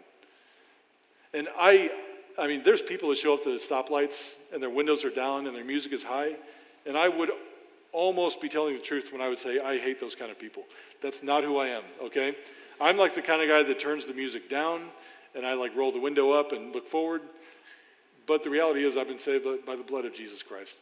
And 1.34 1.47
I, 1.57 1.91
I 2.38 2.47
mean, 2.47 2.63
there's 2.63 2.82
people 2.82 3.09
that 3.09 3.17
show 3.17 3.34
up 3.34 3.43
to 3.43 3.51
the 3.51 3.57
stoplights 3.57 4.36
and 4.53 4.61
their 4.61 4.69
windows 4.69 5.03
are 5.03 5.09
down 5.09 5.47
and 5.47 5.55
their 5.55 5.65
music 5.65 5.93
is 5.93 6.03
high. 6.03 6.36
And 6.86 6.97
I 6.97 7.09
would 7.09 7.32
almost 7.91 8.41
be 8.41 8.49
telling 8.49 8.73
the 8.73 8.82
truth 8.82 9.11
when 9.11 9.21
I 9.21 9.30
would 9.30 9.39
say, 9.39 9.59
I 9.59 9.77
hate 9.77 9.99
those 9.99 10.15
kind 10.15 10.32
of 10.32 10.39
people. 10.39 10.63
That's 11.01 11.21
not 11.21 11.43
who 11.43 11.57
I 11.57 11.67
am, 11.67 11.84
okay? 12.03 12.36
I'm 12.80 12.97
like 12.97 13.13
the 13.13 13.21
kind 13.21 13.41
of 13.41 13.49
guy 13.49 13.63
that 13.63 13.80
turns 13.80 14.05
the 14.05 14.13
music 14.13 14.49
down 14.49 14.84
and 15.36 15.45
I 15.45 15.53
like 15.53 15.75
roll 15.75 15.91
the 15.91 15.99
window 15.99 16.32
up 16.32 16.51
and 16.51 16.73
look 16.73 16.88
forward. 16.88 17.21
But 18.25 18.43
the 18.43 18.49
reality 18.49 18.86
is, 18.86 18.95
I've 18.95 19.07
been 19.07 19.19
saved 19.19 19.45
by 19.65 19.75
the 19.75 19.84
blood 19.84 20.05
of 20.05 20.13
Jesus 20.13 20.43
Christ. 20.43 20.77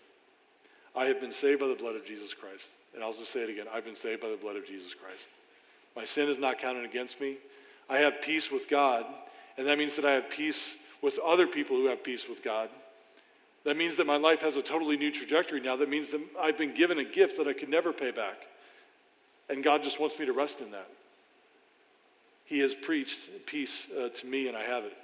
I 0.96 1.06
have 1.06 1.22
been 1.22 1.32
saved 1.32 1.62
by 1.62 1.68
the 1.68 1.76
blood 1.76 1.96
of 1.96 2.06
Jesus 2.06 2.34
Christ. 2.34 2.72
And 2.94 3.04
I'll 3.04 3.14
just 3.14 3.32
say 3.32 3.42
it 3.42 3.50
again 3.50 3.68
I've 3.74 3.86
been 3.86 3.96
saved 3.96 4.22
by 4.22 4.30
the 4.30 4.38
blood 4.38 4.58
of 4.58 4.66
Jesus 4.66 4.94
Christ. 4.94 5.30
My 5.98 6.06
sin 6.06 6.30
is 6.30 6.38
not 6.38 6.60
counted 6.60 6.86
against 6.86 7.20
me. 7.20 7.38
I 7.90 7.98
have 7.98 8.22
peace 8.22 8.52
with 8.52 8.70
God, 8.70 9.04
and 9.58 9.66
that 9.66 9.80
means 9.80 9.96
that 9.96 10.06
I 10.06 10.12
have 10.12 10.30
peace 10.30 10.78
with 11.02 11.18
other 11.26 11.48
people 11.48 11.76
who 11.76 11.88
have 11.88 12.04
peace 12.04 12.30
with 12.30 12.44
God. 12.44 12.70
That 13.64 13.78
means 13.78 13.96
that 13.96 14.06
my 14.06 14.18
life 14.18 14.42
has 14.42 14.58
a 14.58 14.62
totally 14.62 14.96
new 14.96 15.12
trajectory 15.12 15.60
now. 15.60 15.76
That 15.76 15.90
means 15.90 16.10
that 16.10 16.22
I've 16.40 16.58
been 16.58 16.76
given 16.76 17.00
a 17.00 17.04
gift 17.04 17.40
that 17.40 17.48
I 17.48 17.54
could 17.54 17.70
never 17.70 17.92
pay 17.92 18.12
back. 18.12 18.46
And 19.50 19.64
God 19.64 19.82
just 19.82 20.00
wants 20.00 20.20
me 20.20 20.28
to 20.28 20.34
rest 20.34 20.62
in 20.62 20.70
that. 20.70 20.88
He 22.46 22.60
has 22.60 22.76
preached 22.76 23.48
peace 23.48 23.88
uh, 23.92 24.10
to 24.10 24.28
me, 24.28 24.48
and 24.48 24.56
I 24.56 24.64
have 24.66 24.84
it. 24.84 24.96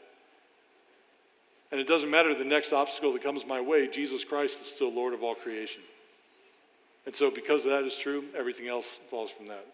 And 1.72 1.82
it 1.82 1.88
doesn't 1.88 2.12
matter 2.12 2.36
the 2.36 2.44
next 2.44 2.72
obstacle 2.72 3.14
that 3.14 3.24
comes 3.24 3.48
my 3.48 3.60
way, 3.60 3.88
Jesus 3.88 4.24
Christ 4.24 4.62
is 4.62 4.68
still 4.68 4.94
Lord 4.94 5.16
of 5.16 5.24
all 5.24 5.34
creation. 5.34 5.82
And 7.08 7.16
so, 7.16 7.32
because 7.32 7.64
that 7.64 7.84
is 7.84 7.98
true, 7.98 8.26
everything 8.38 8.68
else 8.68 8.96
falls 9.10 9.32
from 9.32 9.48
that. 9.48 9.66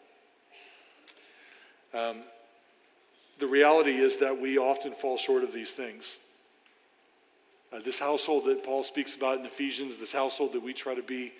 Um, 1.93 2.17
the 3.39 3.47
reality 3.47 3.95
is 3.95 4.17
that 4.17 4.39
we 4.39 4.57
often 4.57 4.93
fall 4.93 5.17
short 5.17 5.43
of 5.43 5.53
these 5.53 5.73
things. 5.73 6.19
Uh, 7.71 7.79
this 7.79 7.99
household 7.99 8.45
that 8.45 8.63
Paul 8.63 8.83
speaks 8.83 9.15
about 9.15 9.39
in 9.39 9.45
Ephesians, 9.45 9.97
this 9.97 10.11
household 10.11 10.53
that 10.53 10.63
we 10.63 10.73
try 10.73 10.95
to 10.95 11.03
be 11.03 11.31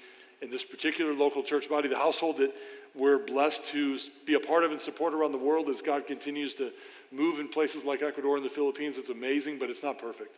in 0.41 0.50
this 0.50 0.64
particular 0.64 1.14
local 1.14 1.43
church 1.43 1.70
body, 1.70 1.89
the 1.89 1.97
household 1.97 2.38
that 2.38 2.54
we're 2.95 3.18
blessed 3.18 3.66
to 3.66 4.00
be 4.26 4.36
a 4.36 4.39
part 4.39 4.64
of 4.64 4.72
and 4.72 4.80
support 4.80 5.14
around 5.14 5.32
the 5.32 5.38
world 5.38 5.70
as 5.70 5.82
God 5.82 6.08
continues 6.08 6.56
to 6.56 6.72
move 7.12 7.39
in 7.39 7.47
places 7.47 7.84
like 7.84 8.02
Ecuador 8.02 8.38
and 8.38 8.45
the 8.45 8.50
Philippines. 8.50 8.97
It's 8.97 9.10
amazing, 9.10 9.60
but 9.60 9.70
it's 9.70 9.84
not 9.84 9.97
perfect. 9.97 10.38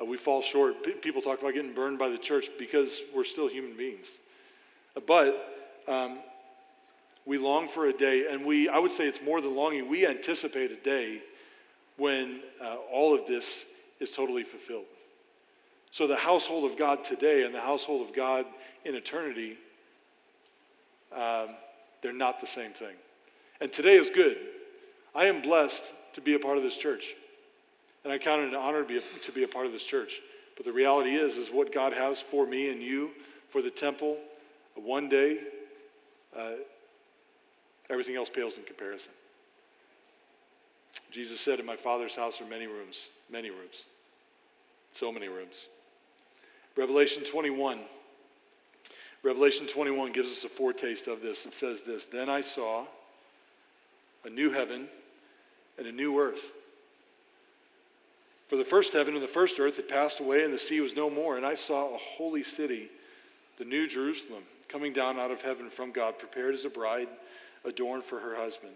Uh, 0.00 0.04
we 0.04 0.16
fall 0.16 0.42
short. 0.42 0.82
P- 0.82 0.92
people 0.92 1.20
talk 1.20 1.40
about 1.40 1.54
getting 1.54 1.74
burned 1.74 1.98
by 1.98 2.08
the 2.08 2.18
church 2.18 2.46
because 2.58 3.02
we're 3.14 3.24
still 3.24 3.48
human 3.48 3.76
beings. 3.76 4.20
Uh, 4.96 5.00
but 5.06 5.82
um, 5.86 6.18
we 7.26 7.38
long 7.38 7.68
for 7.68 7.86
a 7.86 7.92
day, 7.92 8.26
and 8.30 8.44
we, 8.44 8.68
I 8.68 8.78
would 8.78 8.92
say 8.92 9.06
it's 9.06 9.22
more 9.22 9.40
than 9.40 9.54
longing, 9.54 9.88
we 9.88 10.06
anticipate 10.06 10.70
a 10.70 10.76
day 10.76 11.22
when 11.96 12.40
uh, 12.62 12.76
all 12.90 13.14
of 13.14 13.26
this 13.26 13.66
is 14.00 14.12
totally 14.12 14.42
fulfilled. 14.42 14.86
So 15.92 16.06
the 16.06 16.16
household 16.16 16.70
of 16.70 16.78
God 16.78 17.04
today 17.04 17.44
and 17.44 17.54
the 17.54 17.60
household 17.60 18.08
of 18.08 18.14
God 18.14 18.46
in 18.84 18.94
eternity, 18.94 19.58
um, 21.14 21.48
they're 22.00 22.12
not 22.12 22.40
the 22.40 22.46
same 22.46 22.72
thing. 22.72 22.94
And 23.60 23.72
today 23.72 23.96
is 23.96 24.08
good. 24.08 24.38
I 25.14 25.26
am 25.26 25.42
blessed 25.42 25.92
to 26.14 26.20
be 26.20 26.34
a 26.34 26.38
part 26.38 26.56
of 26.56 26.62
this 26.62 26.76
church. 26.76 27.14
And 28.04 28.12
I 28.12 28.18
count 28.18 28.42
it 28.42 28.48
an 28.48 28.54
honor 28.54 28.82
to 28.82 28.88
be 28.88 28.96
a, 28.96 29.02
to 29.24 29.32
be 29.32 29.42
a 29.42 29.48
part 29.48 29.66
of 29.66 29.72
this 29.72 29.84
church. 29.84 30.20
But 30.56 30.64
the 30.64 30.72
reality 30.72 31.16
is, 31.16 31.36
is 31.36 31.50
what 31.50 31.72
God 31.72 31.92
has 31.92 32.20
for 32.20 32.46
me 32.46 32.70
and 32.70 32.82
you, 32.82 33.10
for 33.50 33.60
the 33.60 33.70
temple, 33.70 34.16
one 34.74 35.08
day, 35.08 35.40
uh, 36.36 36.52
Everything 37.90 38.16
else 38.16 38.30
pales 38.30 38.56
in 38.56 38.62
comparison. 38.62 39.12
Jesus 41.10 41.40
said, 41.40 41.58
In 41.58 41.66
my 41.66 41.76
Father's 41.76 42.14
house 42.14 42.40
are 42.40 42.46
many 42.46 42.66
rooms, 42.66 43.08
many 43.30 43.50
rooms, 43.50 43.84
so 44.92 45.10
many 45.10 45.28
rooms. 45.28 45.66
Revelation 46.76 47.24
21. 47.24 47.80
Revelation 49.22 49.66
21 49.66 50.12
gives 50.12 50.30
us 50.30 50.44
a 50.44 50.48
foretaste 50.48 51.08
of 51.08 51.20
this. 51.20 51.44
It 51.44 51.52
says 51.52 51.82
this 51.82 52.06
Then 52.06 52.28
I 52.28 52.40
saw 52.40 52.84
a 54.24 54.30
new 54.30 54.50
heaven 54.50 54.86
and 55.76 55.86
a 55.86 55.92
new 55.92 56.18
earth. 56.18 56.52
For 58.48 58.56
the 58.56 58.64
first 58.64 58.92
heaven 58.92 59.14
and 59.14 59.22
the 59.22 59.28
first 59.28 59.60
earth 59.60 59.76
had 59.76 59.88
passed 59.88 60.20
away, 60.20 60.44
and 60.44 60.52
the 60.52 60.58
sea 60.58 60.80
was 60.80 60.96
no 60.96 61.10
more. 61.10 61.36
And 61.36 61.46
I 61.46 61.54
saw 61.54 61.94
a 61.94 61.98
holy 61.98 62.42
city, 62.42 62.88
the 63.58 63.64
new 63.64 63.86
Jerusalem, 63.86 64.42
coming 64.68 64.92
down 64.92 65.18
out 65.18 65.30
of 65.30 65.42
heaven 65.42 65.70
from 65.70 65.92
God, 65.92 66.18
prepared 66.18 66.54
as 66.54 66.64
a 66.64 66.70
bride 66.70 67.08
adorned 67.64 68.04
for 68.04 68.18
her 68.20 68.36
husband. 68.36 68.72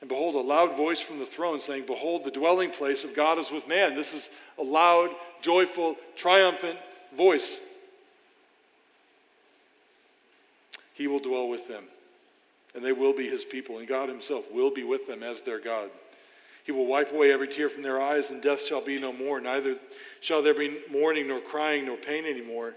And 0.00 0.08
behold, 0.08 0.34
a 0.34 0.40
loud 0.40 0.76
voice 0.76 1.00
from 1.00 1.18
the 1.18 1.26
throne 1.26 1.58
saying, 1.58 1.84
Behold, 1.86 2.24
the 2.24 2.30
dwelling 2.30 2.70
place 2.70 3.04
of 3.04 3.14
God 3.14 3.38
is 3.38 3.50
with 3.50 3.66
man. 3.66 3.94
This 3.94 4.12
is 4.12 4.30
a 4.58 4.62
loud, 4.62 5.10
joyful, 5.40 5.96
triumphant 6.16 6.78
voice. 7.16 7.58
He 10.92 11.06
will 11.06 11.18
dwell 11.18 11.48
with 11.48 11.68
them, 11.68 11.84
and 12.74 12.84
they 12.84 12.92
will 12.92 13.12
be 13.12 13.28
his 13.28 13.44
people, 13.44 13.78
and 13.78 13.86
God 13.86 14.08
himself 14.08 14.50
will 14.52 14.70
be 14.70 14.82
with 14.82 15.06
them 15.06 15.22
as 15.22 15.42
their 15.42 15.60
God. 15.60 15.90
He 16.64 16.72
will 16.72 16.86
wipe 16.86 17.12
away 17.12 17.32
every 17.32 17.48
tear 17.48 17.68
from 17.68 17.82
their 17.82 18.00
eyes, 18.00 18.30
and 18.30 18.42
death 18.42 18.66
shall 18.66 18.80
be 18.80 18.98
no 18.98 19.12
more. 19.12 19.40
Neither 19.40 19.76
shall 20.20 20.42
there 20.42 20.54
be 20.54 20.78
mourning, 20.90 21.28
nor 21.28 21.40
crying, 21.40 21.86
nor 21.86 21.96
pain 21.96 22.24
anymore, 22.24 22.74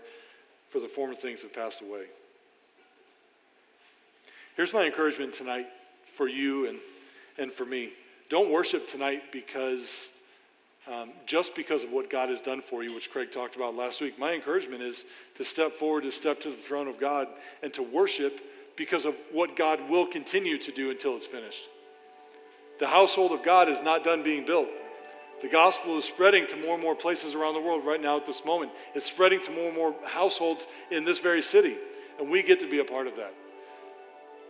for 0.69 0.79
the 0.79 0.87
former 0.87 1.15
things 1.15 1.41
have 1.41 1.53
passed 1.53 1.81
away. 1.81 2.05
Here's 4.59 4.73
my 4.73 4.85
encouragement 4.85 5.33
tonight 5.33 5.67
for 6.15 6.27
you 6.27 6.67
and, 6.67 6.79
and 7.37 7.49
for 7.49 7.65
me. 7.65 7.93
Don't 8.27 8.51
worship 8.51 8.89
tonight 8.89 9.31
because 9.31 10.09
um, 10.85 11.11
just 11.25 11.55
because 11.55 11.81
of 11.81 11.93
what 11.93 12.09
God 12.09 12.27
has 12.27 12.41
done 12.41 12.59
for 12.59 12.83
you, 12.83 12.93
which 12.93 13.09
Craig 13.09 13.31
talked 13.31 13.55
about 13.55 13.77
last 13.77 14.01
week. 14.01 14.19
My 14.19 14.33
encouragement 14.33 14.81
is 14.81 15.05
to 15.35 15.45
step 15.45 15.71
forward, 15.71 16.03
to 16.03 16.11
step 16.11 16.41
to 16.41 16.49
the 16.49 16.57
throne 16.57 16.89
of 16.89 16.99
God, 16.99 17.29
and 17.63 17.73
to 17.75 17.81
worship 17.81 18.41
because 18.75 19.05
of 19.05 19.15
what 19.31 19.55
God 19.55 19.89
will 19.89 20.05
continue 20.05 20.57
to 20.57 20.73
do 20.73 20.91
until 20.91 21.15
it's 21.15 21.25
finished. 21.25 21.63
The 22.81 22.87
household 22.87 23.31
of 23.31 23.43
God 23.43 23.69
is 23.69 23.81
not 23.81 24.03
done 24.03 24.23
being 24.23 24.45
built. 24.45 24.67
The 25.41 25.47
gospel 25.47 25.97
is 25.97 26.03
spreading 26.03 26.47
to 26.47 26.57
more 26.57 26.73
and 26.73 26.83
more 26.83 26.95
places 26.95 27.33
around 27.33 27.53
the 27.53 27.61
world 27.61 27.85
right 27.85 28.01
now 28.01 28.17
at 28.17 28.25
this 28.25 28.43
moment. 28.43 28.73
It's 28.93 29.05
spreading 29.05 29.41
to 29.41 29.51
more 29.51 29.67
and 29.67 29.75
more 29.77 29.95
households 30.05 30.67
in 30.91 31.05
this 31.05 31.19
very 31.19 31.41
city, 31.41 31.77
and 32.19 32.29
we 32.29 32.43
get 32.43 32.59
to 32.59 32.69
be 32.69 32.79
a 32.79 32.83
part 32.83 33.07
of 33.07 33.15
that. 33.15 33.33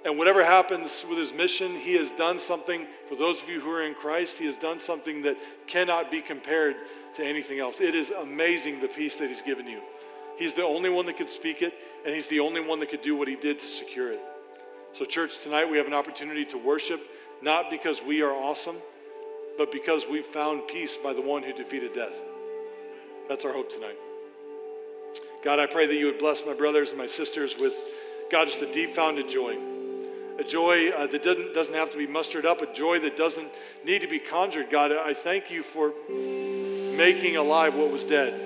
And 0.06 0.18
whatever 0.18 0.44
happens 0.46 1.04
with 1.08 1.18
his 1.18 1.34
mission, 1.34 1.76
he 1.76 1.96
has 1.96 2.12
done 2.14 2.40
something, 2.40 2.88
for 3.10 3.16
those 3.16 3.42
of 3.42 3.50
you 3.50 3.60
who 3.60 3.70
are 3.72 3.84
in 3.84 3.94
Christ, 3.94 4.38
he 4.38 4.46
has 4.46 4.56
done 4.56 4.80
something 4.80 5.24
that 5.24 5.38
cannot 5.68 6.10
be 6.10 6.22
compared 6.22 6.78
to 7.16 7.26
anything 7.26 7.60
else. 7.60 7.82
It 7.82 7.96
is 7.96 8.10
amazing 8.12 8.80
the 8.80 8.88
peace 8.88 9.18
that 9.18 9.28
he's 9.28 9.42
given 9.42 9.68
you. 9.68 9.82
He's 10.38 10.54
the 10.54 10.64
only 10.64 10.90
one 10.90 11.06
that 11.08 11.18
could 11.18 11.30
speak 11.30 11.62
it, 11.62 11.74
and 12.06 12.16
he's 12.16 12.28
the 12.28 12.40
only 12.40 12.62
one 12.62 12.80
that 12.80 12.90
could 12.90 13.02
do 13.02 13.16
what 13.16 13.28
he 13.28 13.36
did 13.36 13.60
to 13.60 13.68
secure 13.68 14.10
it. 14.10 14.22
So, 14.94 15.04
church, 15.04 15.40
tonight 15.44 15.70
we 15.70 15.78
have 15.78 15.88
an 15.88 15.94
opportunity 15.94 16.46
to 16.46 16.58
worship, 16.58 17.02
not 17.42 17.70
because 17.70 18.02
we 18.02 18.22
are 18.22 18.32
awesome, 18.32 18.78
but 19.58 19.70
because 19.70 20.06
we've 20.10 20.26
found 20.26 20.68
peace 20.70 20.96
by 20.96 21.12
the 21.12 21.22
one 21.22 21.44
who 21.44 21.52
defeated 21.52 21.92
death. 21.92 22.22
That's 23.28 23.44
our 23.44 23.52
hope 23.52 23.70
tonight. 23.70 23.98
God, 25.44 25.60
I 25.60 25.66
pray 25.66 25.88
that 25.88 25.96
you 25.96 26.06
would 26.06 26.20
bless 26.20 26.46
my 26.46 26.54
brothers 26.54 26.90
and 26.90 26.98
my 26.98 27.06
sisters 27.06 27.58
with, 27.60 27.76
God, 28.32 28.48
just 28.48 28.62
a 28.62 28.72
deep 28.72 28.92
founded 28.92 29.28
joy 29.28 29.58
a 30.40 30.44
joy 30.44 30.90
uh, 30.90 31.06
that 31.08 31.22
doesn't, 31.22 31.54
doesn't 31.54 31.74
have 31.74 31.90
to 31.90 31.98
be 31.98 32.08
mustered 32.08 32.46
up, 32.46 32.62
a 32.62 32.74
joy 32.74 33.00
that 33.00 33.16
doesn't 33.18 33.50
need 33.86 34.02
to 34.02 34.08
be 34.08 34.20
conjured. 34.20 34.70
God, 34.70 34.92
I 34.92 35.14
thank 35.14 35.52
you 35.52 35.62
for 35.62 35.94
making 36.96 37.36
alive 37.36 37.76
what 37.76 37.92
was 37.92 38.06
dead. 38.06 38.40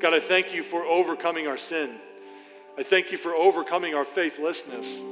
God, 0.00 0.14
I 0.14 0.20
thank 0.20 0.54
you 0.54 0.62
for 0.62 0.82
overcoming 0.82 1.46
our 1.46 1.58
sin. 1.58 1.90
I 2.78 2.82
thank 2.82 3.12
you 3.12 3.18
for 3.18 3.34
overcoming 3.34 3.94
our 3.94 4.04
faithlessness. 4.04 5.02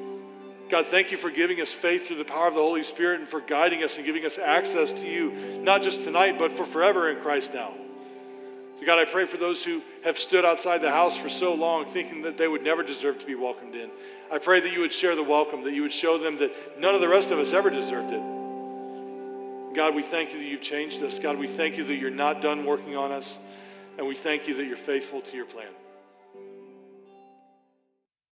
God, 0.71 0.87
thank 0.87 1.11
you 1.11 1.17
for 1.17 1.31
giving 1.31 1.61
us 1.61 1.71
faith 1.71 2.07
through 2.07 2.17
the 2.17 2.25
power 2.25 2.49
of 2.49 2.55
the 2.55 2.61
Holy 2.61 2.83
Spirit 2.83 3.21
and 3.21 3.29
for 3.29 3.41
guiding 3.41 3.85
us 3.85 3.97
and 3.97 4.07
giving 4.07 4.25
us 4.25 4.39
access 4.39 4.93
to 4.95 5.07
you, 5.07 5.61
not 5.63 5.83
just 5.83 6.05
tonight, 6.05 6.39
but 6.39 6.53
for 6.53 6.65
forever 6.65 7.11
in 7.11 7.21
Christ 7.21 7.53
now. 7.53 7.75
So, 8.81 8.87
God, 8.87 8.99
I 8.99 9.05
pray 9.05 9.27
for 9.27 9.37
those 9.37 9.63
who 9.63 9.83
have 10.05 10.19
stood 10.19 10.45
outside 10.45 10.79
the 10.79 10.91
house 10.91 11.15
for 11.15 11.29
so 11.29 11.55
long 11.55 11.85
thinking 11.85 12.23
that 12.23 12.39
they 12.39 12.49
would 12.49 12.65
never 12.65 12.83
deserve 12.83 13.19
to 13.19 13.27
be 13.27 13.35
welcomed 13.35 13.75
in. 13.75 13.91
I 14.33 14.39
pray 14.39 14.61
that 14.61 14.73
you 14.73 14.81
would 14.81 14.93
share 14.93 15.15
the 15.15 15.23
welcome, 15.23 15.65
that 15.65 15.75
you 15.75 15.83
would 15.83 15.93
show 15.93 16.17
them 16.17 16.39
that 16.39 16.81
none 16.81 16.95
of 16.95 17.03
the 17.03 17.09
rest 17.09 17.31
of 17.31 17.39
us 17.39 17.53
ever 17.53 17.69
deserved 17.69 18.11
it. 18.11 19.75
God, 19.75 19.95
we 19.95 20.03
thank 20.03 20.33
you 20.33 20.39
that 20.39 20.47
you've 20.47 20.63
changed 20.63 21.03
us. 21.03 21.19
God, 21.19 21.39
we 21.39 21.47
thank 21.47 21.77
you 21.77 21.85
that 21.85 21.97
you're 21.97 22.11
not 22.11 22.41
done 22.41 22.65
working 22.65 22.97
on 22.97 23.13
us. 23.13 23.39
And 23.99 24.07
we 24.07 24.15
thank 24.15 24.49
you 24.49 24.55
that 24.55 24.65
you're 24.65 24.79
faithful 24.79 25.21
to 25.21 25.37
your 25.37 25.47
plan. 25.47 25.69